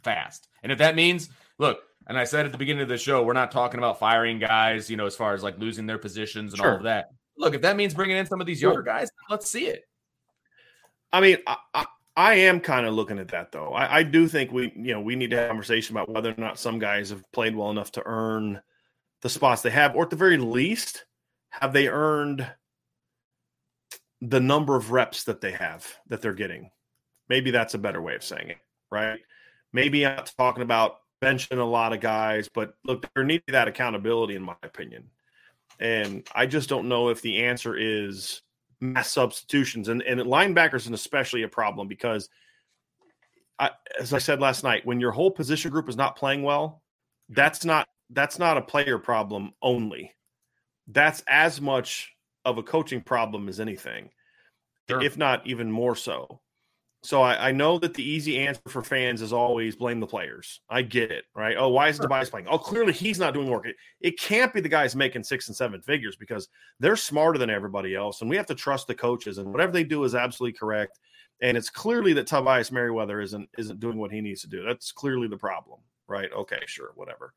[0.03, 0.49] Fast.
[0.63, 1.29] And if that means,
[1.59, 4.39] look, and I said at the beginning of the show, we're not talking about firing
[4.39, 6.71] guys, you know, as far as like losing their positions and sure.
[6.71, 9.51] all of that look, if that means bringing in some of these younger guys, let's
[9.51, 9.85] see it.
[11.13, 11.87] I mean, I, I,
[12.17, 13.73] I am kind of looking at that though.
[13.73, 16.31] I, I, do think we, you know, we need to have a conversation about whether
[16.31, 18.61] or not some guys have played well enough to earn
[19.23, 21.06] the spots they have, or at the very least,
[21.61, 22.47] have they earned
[24.21, 26.71] the number of reps that they have that they're getting.
[27.29, 28.59] Maybe that's a better way of saying it,
[28.91, 29.19] right?
[29.73, 33.69] Maybe I'm not talking about benching a lot of guys, but look, there needs that
[33.69, 35.11] accountability, in my opinion.
[35.81, 38.43] And I just don't know if the answer is
[38.81, 39.89] mass substitutions.
[39.89, 42.29] And, and linebackers is especially a problem because,
[43.59, 46.83] I, as I said last night, when your whole position group is not playing well,
[47.31, 50.13] that's not that's not a player problem only.
[50.89, 52.13] That's as much
[52.45, 54.11] of a coaching problem as anything,
[54.89, 55.03] sure.
[55.03, 56.41] if not even more so.
[57.03, 60.61] So I, I, know that the easy answer for fans is always blame the players.
[60.69, 61.57] I get it, right?
[61.57, 62.03] Oh, why is sure.
[62.03, 62.49] Tobias playing?
[62.49, 63.65] Oh, clearly he's not doing work.
[63.67, 66.49] It, it can't be the guys making six and seven figures because
[66.81, 69.39] they're smarter than everybody else, and we have to trust the coaches.
[69.39, 70.99] And whatever they do is absolutely correct.
[71.43, 74.65] And it's clearly that Tobias Merriweather isn't isn't doing what he needs to do.
[74.65, 76.33] That's clearly the problem, right?
[76.33, 77.35] Okay, sure, whatever.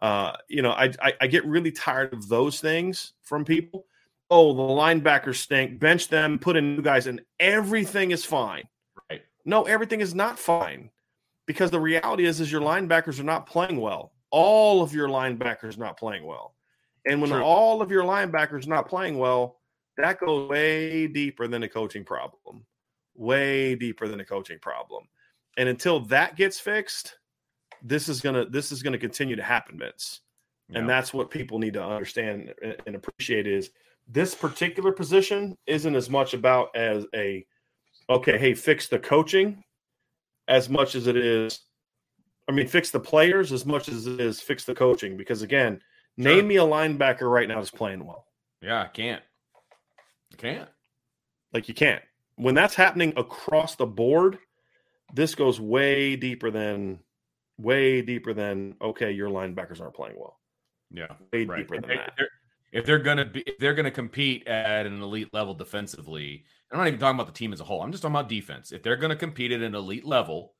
[0.00, 3.86] Uh, you know, I, I I get really tired of those things from people.
[4.30, 5.78] Oh, the linebackers stink.
[5.78, 8.64] Bench them, put in new guys, and everything is fine
[9.10, 9.22] Right?
[9.44, 10.90] no, everything is not fine
[11.46, 14.12] because the reality is is your linebackers are not playing well.
[14.30, 16.54] All of your linebackers not playing well.
[17.06, 17.42] And when True.
[17.42, 19.58] all of your linebackers not playing well,
[19.96, 22.64] that goes way deeper than a coaching problem.
[23.16, 25.04] Way deeper than a coaching problem.
[25.56, 27.16] And until that gets fixed,
[27.82, 30.20] this is gonna this is gonna continue to happen, Vince.
[30.68, 30.78] Yeah.
[30.78, 32.54] And that's what people need to understand
[32.86, 33.70] and appreciate is
[34.08, 37.44] this particular position isn't as much about as a
[38.08, 39.62] okay, hey, fix the coaching
[40.48, 41.60] as much as it is.
[42.48, 45.16] I mean, fix the players as much as it is fix the coaching.
[45.16, 45.80] Because again,
[46.20, 46.34] sure.
[46.34, 48.26] name me a linebacker right now that's playing well.
[48.62, 49.22] Yeah, I can't.
[50.32, 50.68] I can't.
[51.52, 52.02] Like you can't.
[52.36, 54.38] When that's happening across the board,
[55.14, 57.00] this goes way deeper than
[57.60, 60.38] way deeper than okay, your linebackers aren't playing well.
[60.90, 61.58] Yeah, way right.
[61.58, 62.12] deeper than that
[62.72, 66.88] if they're gonna be if they're gonna compete at an elite level defensively, I'm not
[66.88, 67.82] even talking about the team as a whole.
[67.82, 68.72] I'm just talking about defense.
[68.72, 70.54] If they're gonna compete at an elite level,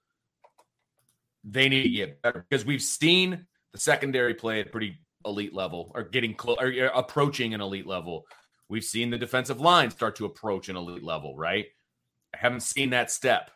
[1.45, 5.93] they need to get better because we've seen the secondary play at pretty elite level
[5.95, 8.25] or getting close or approaching an elite level.
[8.69, 11.67] We've seen the defensive line start to approach an elite level, right?
[12.35, 13.51] I haven't seen that step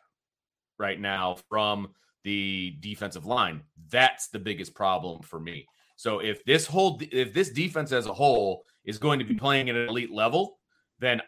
[0.79, 1.91] right now from
[2.25, 3.63] the defensive line.
[3.91, 5.67] That's the biggest problem for me.
[5.97, 9.71] So if this whole if this defense as a whole is going to be playing
[9.71, 10.59] at an elite level,
[10.99, 11.23] then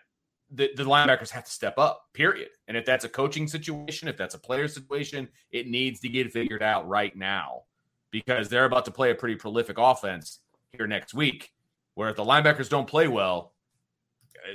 [0.51, 2.49] the, the linebackers have to step up, period.
[2.69, 6.33] And if that's a coaching situation, if that's a player situation, it needs to get
[6.33, 7.63] figured out right now
[8.11, 10.41] because they're about to play a pretty prolific offense
[10.73, 11.53] here next week.
[11.95, 13.55] Where if the linebackers don't play well,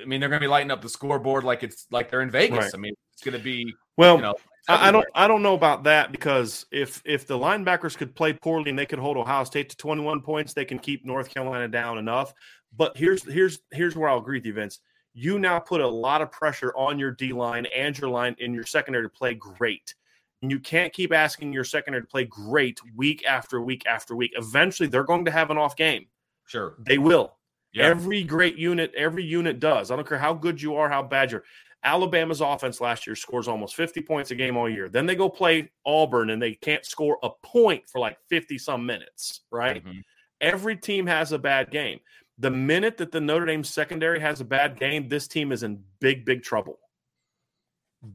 [0.02, 2.30] I mean, they're going to be lighting up the scoreboard like it's like they're in
[2.30, 2.66] Vegas.
[2.66, 2.72] Right.
[2.74, 4.16] I mean, it's going to be well.
[4.16, 4.36] You know,
[4.68, 8.70] I don't I don't know about that because if if the linebackers could play poorly
[8.70, 11.98] and they could hold Ohio State to 21 points, they can keep North Carolina down
[11.98, 12.34] enough.
[12.76, 14.80] But here's here's here's where I'll agree with you, Vince.
[15.14, 18.54] you now put a lot of pressure on your D line and your line in
[18.54, 19.94] your secondary to play great.
[20.42, 24.32] And you can't keep asking your secondary to play great week after week after week.
[24.36, 26.08] Eventually, they're going to have an off game.
[26.48, 26.76] Sure.
[26.80, 27.36] They will.
[27.74, 27.86] Yeah.
[27.86, 29.92] Every great unit, every unit does.
[29.92, 31.44] I don't care how good you are, how bad you're.
[31.84, 34.88] Alabama's offense last year scores almost 50 points a game all year.
[34.88, 38.86] Then they go play Auburn and they can't score a point for like 50 some
[38.86, 39.84] minutes, right?
[39.84, 40.04] Mhm.
[40.42, 42.00] Every team has a bad game.
[42.38, 45.84] The minute that the Notre Dame secondary has a bad game, this team is in
[46.00, 46.80] big, big trouble.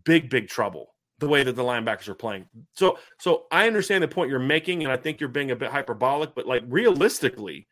[0.05, 0.95] Big, big trouble.
[1.19, 2.49] The way that the linebackers are playing.
[2.75, 5.71] So, so I understand the point you're making, and I think you're being a bit
[5.71, 7.69] hyperbolic, but like realistically,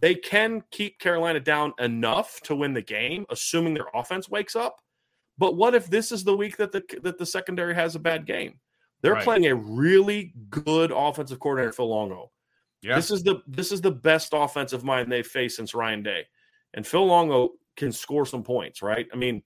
[0.00, 4.83] they can keep Carolina down enough to win the game, assuming their offense wakes up.
[5.38, 8.26] But what if this is the week that the that the secondary has a bad
[8.26, 8.60] game?
[9.02, 9.24] They're Right.
[9.24, 12.30] playing a really good offensive coordinator, Phil Longo.
[12.82, 12.96] Yeah.
[12.96, 16.26] This is the this is the best offensive mind they've faced since Ryan Day,
[16.74, 19.08] and Phil Longo can score some points, right?
[19.12, 19.42] I mean,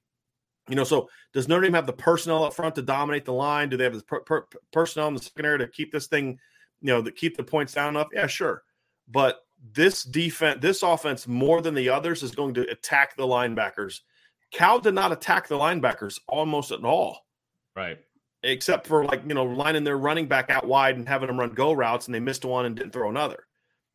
[0.69, 3.69] you know, so does Notre Dame have the personnel up front to dominate the line?
[3.69, 6.39] Do they have the per, per, personnel in the secondary to keep this thing,
[6.81, 8.09] you know, to keep the points down enough?
[8.13, 8.65] Yeah, sure.
[9.09, 9.41] But
[9.73, 14.01] this defense, this offense, more than the others, is going to attack the linebackers.
[14.51, 17.27] Cal did not attack the linebackers almost at all
[17.77, 17.99] right.
[18.43, 21.51] except for like you know lining their running back out wide and having them run
[21.51, 23.47] go routes and they missed one and didn't throw another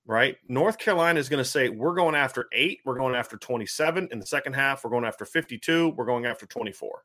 [0.05, 4.09] right north carolina is going to say we're going after eight we're going after 27
[4.11, 7.03] in the second half we're going after 52 we're going after 24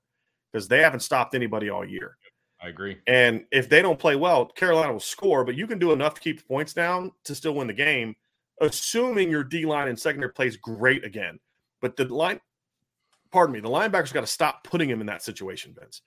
[0.53, 2.17] because they haven't stopped anybody all year
[2.61, 2.99] I agree.
[3.07, 6.21] and if they don't play well carolina will score but you can do enough to
[6.21, 8.17] keep the points down to still win the game
[8.61, 11.39] assuming your d line and secondary plays great again
[11.81, 12.41] but the line
[13.31, 16.03] pardon me the linebackers got to stop putting him in that situation vince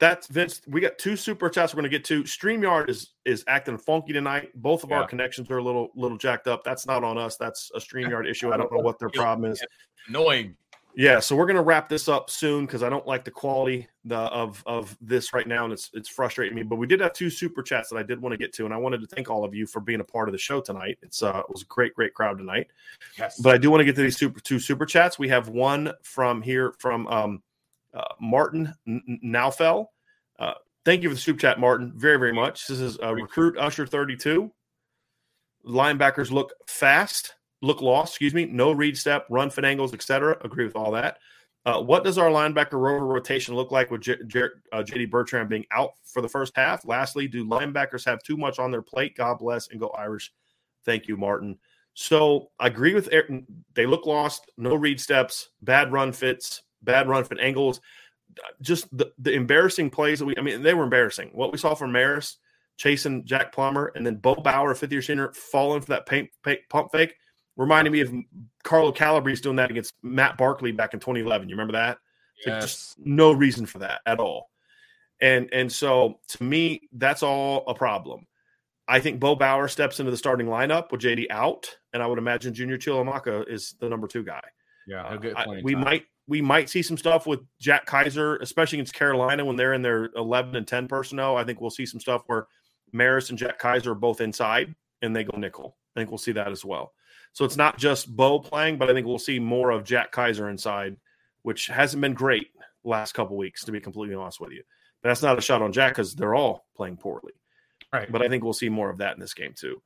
[0.00, 0.60] that's Vince.
[0.68, 2.22] We got two super chats we're going to get to.
[2.22, 4.50] Streamyard is is acting funky tonight.
[4.54, 4.98] Both of Yeah.
[5.00, 6.62] our connections are a little little jacked up.
[6.62, 7.36] That's not on us.
[7.36, 8.52] That's a Streamyard issue.
[8.52, 9.60] I don't know what their problem is.
[10.06, 10.54] Annoying.
[10.94, 13.86] Yeah, so we're going to wrap this up soon because I don't like the quality
[14.04, 16.64] the, of of this right now, and it's it's frustrating me.
[16.64, 18.74] But we did have two super chats that I did want to get to, and
[18.74, 20.98] I wanted to thank all of you for being a part of the show tonight.
[21.02, 22.66] It's uh, it was a great great crowd tonight.
[23.16, 23.40] Yes.
[23.40, 25.20] But I do want to get to these super two super chats.
[25.20, 27.42] We have one from here from um,
[27.94, 28.74] uh, Martin
[29.24, 29.86] Naufel.
[30.38, 30.54] Uh,
[30.84, 32.66] thank you for the super chat, Martin, very very much.
[32.66, 34.50] This is uh, recruit Usher thirty two.
[35.64, 38.12] Linebackers look fast, look lost.
[38.12, 38.46] Excuse me.
[38.46, 40.36] No read step, run fit angles, etc.
[40.42, 41.18] Agree with all that.
[41.66, 45.48] Uh, what does our linebacker rover rotation look like with J- J- uh, JD Bertrand
[45.48, 46.84] being out for the first half?
[46.86, 49.16] Lastly, do linebackers have too much on their plate?
[49.16, 50.32] God bless and go Irish.
[50.84, 51.58] Thank you, Martin.
[51.94, 53.44] So I agree with Aaron.
[53.74, 57.80] They look lost, no read steps, bad run fits, bad run fit angles.
[58.62, 61.30] Just the, the embarrassing plays that we, I mean, they were embarrassing.
[61.32, 62.38] What we saw from Maris
[62.76, 66.60] chasing Jack Plummer and then Bo Bauer, fifth year senior, falling for that paint, paint,
[66.70, 67.14] pump fake
[67.58, 68.14] reminded me of
[68.62, 71.48] Carlo Calabrese doing that against Matt Barkley back in 2011.
[71.48, 71.98] You remember that?
[72.46, 74.50] Like just no reason for that at all.
[75.20, 78.26] And and so to me, that's all a problem.
[78.86, 82.18] I think Bo Bauer steps into the starting lineup with JD out, and I would
[82.18, 84.40] imagine Junior Chilamaka is the number two guy.
[84.86, 85.04] Yeah.
[85.04, 88.94] Uh, get I- we might we might see some stuff with Jack Kiser, especially against
[88.94, 91.36] Carolina when they're in their 11 and 10 personnel.
[91.36, 92.46] I think we'll see some stuff where
[92.92, 95.76] Maris and Jack Kiser are both inside and they go nickel.
[95.96, 96.92] I think we'll see that as well.
[97.32, 100.50] So it's not just Bo playing, but I think we'll see more of Jack Kiser
[100.50, 100.96] inside,
[101.42, 102.48] which hasn't been great
[102.84, 104.62] last couple weeks, to be completely honest with you.
[105.02, 107.32] But that's not a shot on Jack because they're all playing poorly.
[107.92, 108.10] Right.
[108.10, 109.80] But I think we'll see more of that in this game too.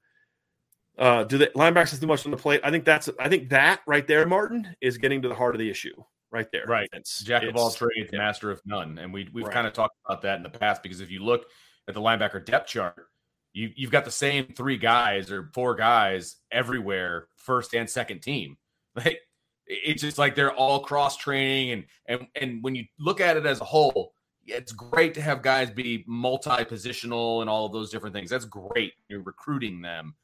[0.99, 2.61] Uh, do the linebackers too much on the plate?
[2.65, 5.59] I think that's I think that right there, Martin, is getting to the heart of
[5.59, 5.95] the issue
[6.31, 6.65] right there.
[6.67, 6.89] Right.
[6.93, 7.23] Vince.
[7.25, 8.19] Jack of all trades, yeah.
[8.19, 8.99] master of none.
[8.99, 9.53] And we we've Right.
[9.55, 11.47] kind of talked about that in the past because if you look
[11.89, 13.07] at the linebacker depth chart,
[13.53, 18.57] you you've got the same three guys or four guys everywhere, first and second team.
[18.95, 19.21] Like
[19.67, 23.47] it's just like they're all cross training and and and when you look at it
[23.47, 24.13] as a whole,
[24.47, 28.29] it's great to have guys be multi-positional and all of those different things.
[28.29, 28.93] That's great.
[29.09, 30.15] You're recruiting them.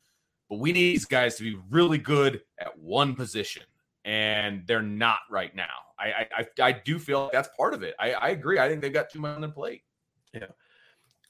[0.50, 3.62] But we need these guys to be really good at one position
[4.04, 5.64] and they're not right now.
[5.98, 7.94] I I, I, do feel like that's part of it.
[7.98, 8.58] I, I agree.
[8.58, 9.82] I think they've got too much on their plate.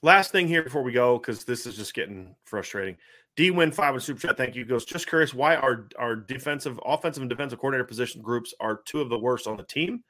[0.02, 2.96] Last thing here before we go, because this is just getting frustrating.
[3.36, 4.36] D win five and super chat.
[4.36, 4.64] Thank you.
[4.64, 9.00] Goes just curious why our our defensive, offensive, and defensive coordinator position groups are two
[9.00, 10.02] of the worst on the team.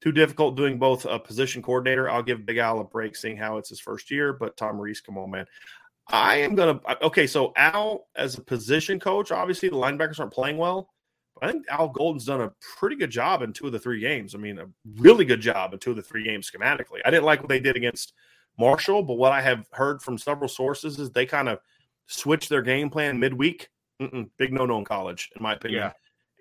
[0.00, 2.10] Too difficult doing both a position coordinator.
[2.10, 4.32] I'll give Big Al a break, seeing how it's his first year.
[4.32, 5.46] But Tom Rees, come on, man.
[6.08, 7.26] I am gonna okay.
[7.26, 10.90] So Al, as a position coach, obviously the linebackers aren't playing well.
[11.40, 14.34] I think Al Golden's done a pretty good job in two of the three games.
[14.34, 14.66] I mean, a
[14.96, 17.00] really good job in two of the three games schematically.
[17.04, 18.12] I didn't like what they did against
[18.58, 21.58] Marshall, but what I have heard from several sources is they kind of
[22.06, 23.68] switched their game plan midweek.
[24.00, 25.82] Mm-mm, big no no in college, in my opinion.
[25.82, 25.92] Yeah.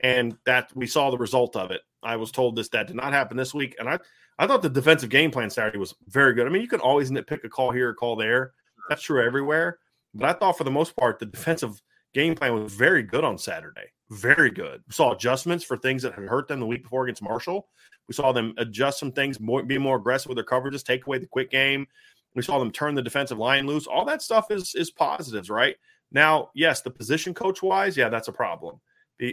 [0.04, 3.14] And that we saw the result of it I was told this that did not
[3.14, 4.00] happen this week, and I
[4.40, 6.48] I thought the defensive game plan Saturday was very good.
[6.48, 8.54] I mean, you can always nitpick a call here, a call there.
[8.90, 9.80] That's true everywhere.
[10.14, 11.82] But I thought for the most part, the defensive
[12.14, 13.92] game plan was very good on Saturday.
[14.10, 14.82] Very good.
[14.88, 17.68] We saw adjustments for things that had hurt them the week before against Marshall.
[18.08, 21.18] We saw them adjust some things, more, be more aggressive with their coverages, take away
[21.18, 21.88] the quick game.
[22.36, 23.88] We saw them turn the defensive line loose.
[23.88, 25.76] All that stuff is is positives, right?
[26.12, 28.80] Now, yes, the position coach wise, yeah, that's a problem.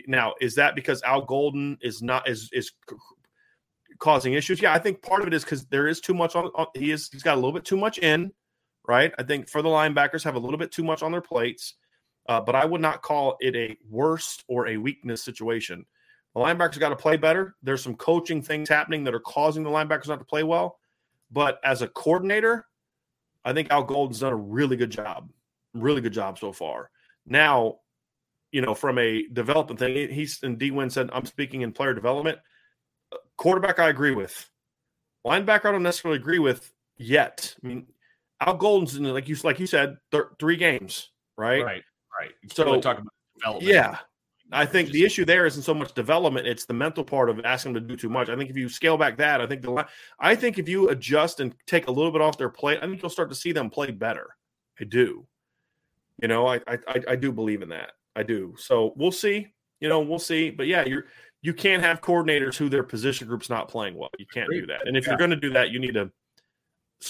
[0.07, 2.73] Now, is that because Al Golden is not is is
[3.99, 4.61] causing issues?
[4.61, 6.67] Yeah, I think part of it is because there is too much on, on.
[6.75, 8.33] He is he's got a little bit too much in,
[8.87, 9.13] right?
[9.19, 11.75] I think for the linebackers have a little bit too much on their plates,
[12.29, 15.85] uh, but I would not call it a worst or a weakness situation.
[16.35, 17.57] The linebackers got to play better.
[17.63, 20.79] There's some coaching things happening that are causing the linebackers not to play well,
[21.31, 22.67] but as a coordinator,
[23.45, 25.31] I think Al Golden's done a really good job,
[25.75, 26.91] really good job so far.
[27.27, 27.81] Now,
[28.53, 31.95] you know, from a development thing, he's and D Win said, I'm speaking in player
[31.95, 32.39] development.
[33.37, 34.51] Quarterback, I agree with.
[35.27, 37.55] Linebacker, I don't necessarily agree with yet.
[37.63, 37.87] I mean,
[38.41, 41.63] Al Golden's in, like you like you said, th- three games, right?
[41.63, 41.83] Right,
[42.19, 42.31] right.
[42.43, 43.73] You so really talk about development.
[43.73, 43.99] Yeah.
[44.51, 47.75] I think the issue there isn't so much development; it's the mental part of asking
[47.75, 48.29] them to do too much.
[48.29, 49.87] I think if you scale back that, I think the
[50.19, 53.03] I think if you adjust and take a little bit off their plate, I think
[53.03, 54.37] you'll start to see them play better.
[54.81, 55.27] I do.
[56.23, 56.79] You know, I I
[57.09, 57.93] I do believe in that.
[58.17, 58.55] I do.
[58.57, 59.49] So we'll see.
[59.81, 60.51] You know, we'll see.
[60.51, 61.05] But yeah, you're
[61.43, 64.11] you can't have coordinators who their position group's not playing well.
[64.19, 64.89] You can't do that.
[64.89, 65.11] And if yeah.
[65.11, 66.11] you're going to do that, you need to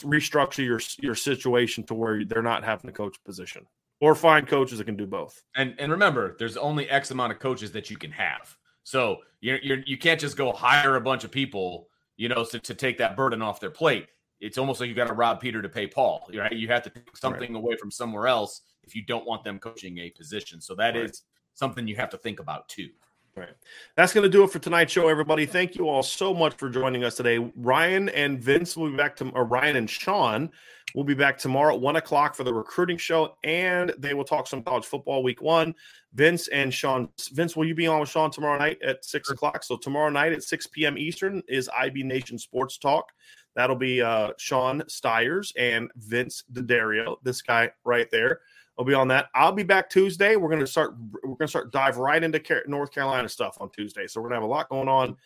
[0.02, 3.64] restructure your your situation to where they're not having to coach position
[4.00, 5.42] or find coaches that can do both.
[5.56, 8.56] And and remember, there's only X amount of coaches that you can have.
[8.84, 12.58] So you're, you're you can't just go hire a bunch of people, you know, to,
[12.58, 14.06] to take that burden off their plate.
[14.40, 16.52] It's almost like you got to rob Peter to pay Paul, right?
[16.52, 17.58] You have to take something right.
[17.58, 20.60] away from somewhere else if you don't want them coaching a position.
[20.60, 21.10] So that right.
[21.10, 21.22] is
[21.54, 22.90] something you have to think about too.
[23.38, 23.54] Right.
[23.94, 25.46] That's going to do it for tonight's show, everybody.
[25.46, 27.38] Thank you all so much for joining us today.
[27.56, 30.50] Ryan and Vince will be back to, or Ryan and Sean
[30.96, 34.48] will be back tomorrow at one o'clock for the recruiting show, and they will talk
[34.48, 35.72] some college football week one.
[36.14, 39.62] Vince and Sean, Vince, will you be on with Sean tomorrow night at six o'clock?
[39.62, 40.98] So tomorrow night at six p.m.
[40.98, 43.12] Eastern is IB Nation Sports Talk.
[43.54, 48.40] That'll be uh, Sean Stiers and Vince D'Addario, this guy right there.
[48.78, 49.26] I'll be on that.
[49.34, 50.36] I'll be back Tuesday.
[50.36, 50.94] We're to start.
[51.24, 54.06] We're to start dive right into North Carolina stuff on Tuesday.
[54.06, 55.16] So we're to have a lot going on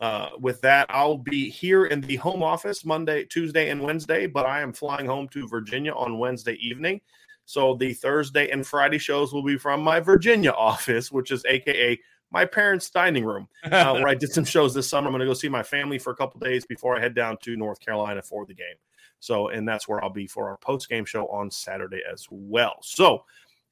[0.00, 0.86] uh, with that.
[0.88, 5.06] I'll be here in the home office Monday, Tuesday, and Wednesday, but I am flying
[5.06, 7.00] home to Virginia on Wednesday evening.
[7.44, 12.00] So the Thursday and Friday shows will be from my Virginia office, which is AKA
[12.30, 15.08] my parents' dining room, uh, where I did some shows this summer.
[15.08, 17.36] I'm going to go see my family for a couple days before I head down
[17.42, 18.76] to North Carolina for the game.
[19.22, 22.78] So, and that's where I'll be for our post game show on Saturday as well.
[22.82, 23.24] So,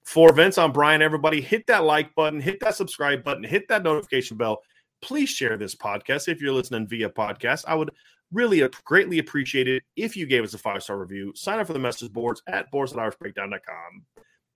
[0.05, 1.03] for Vince, I'm Brian.
[1.03, 4.63] Everybody, hit that like button, hit that subscribe button, hit that notification bell.
[5.03, 7.65] Please share this podcast if you're listening via podcast.
[7.67, 7.91] I would
[8.33, 11.33] really greatly appreciate it if you gave us a five star review.
[11.35, 14.05] Sign up for the message boards at boards.irishbreakdown.com.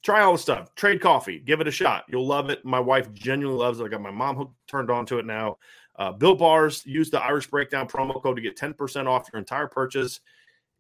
[0.05, 0.73] Try all the stuff.
[0.77, 1.41] Trade coffee.
[1.41, 2.05] Give it a shot.
[2.09, 2.65] You'll love it.
[2.65, 3.85] My wife genuinely loves it.
[3.85, 5.57] I got my mom hooked, turned on to it now.
[5.97, 6.87] Uh, Built Bars.
[6.87, 10.21] Use the Irish Breakdown promo code to get 10% off your entire purchase.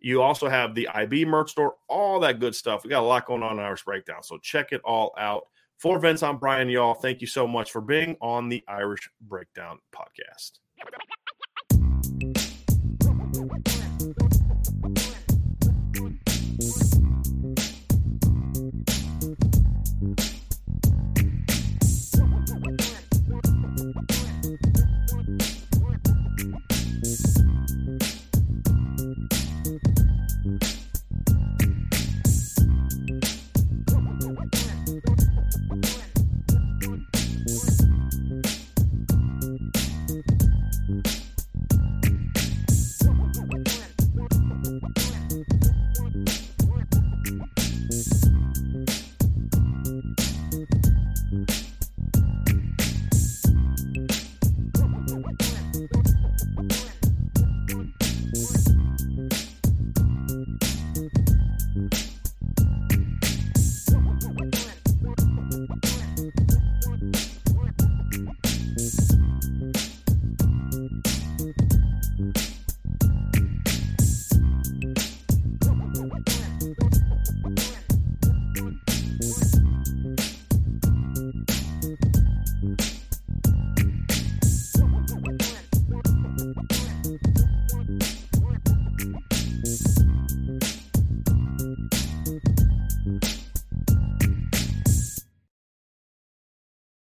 [0.04, 2.84] You also have the IB merch store, all that good stuff.
[2.84, 4.22] We got a lot going on in Irish Breakdown.
[4.22, 5.46] So check it all out.
[5.78, 6.92] For Vince, I'm Brian, y'all.
[6.92, 10.58] Thank you so much for being on the Irish Breakdown podcast.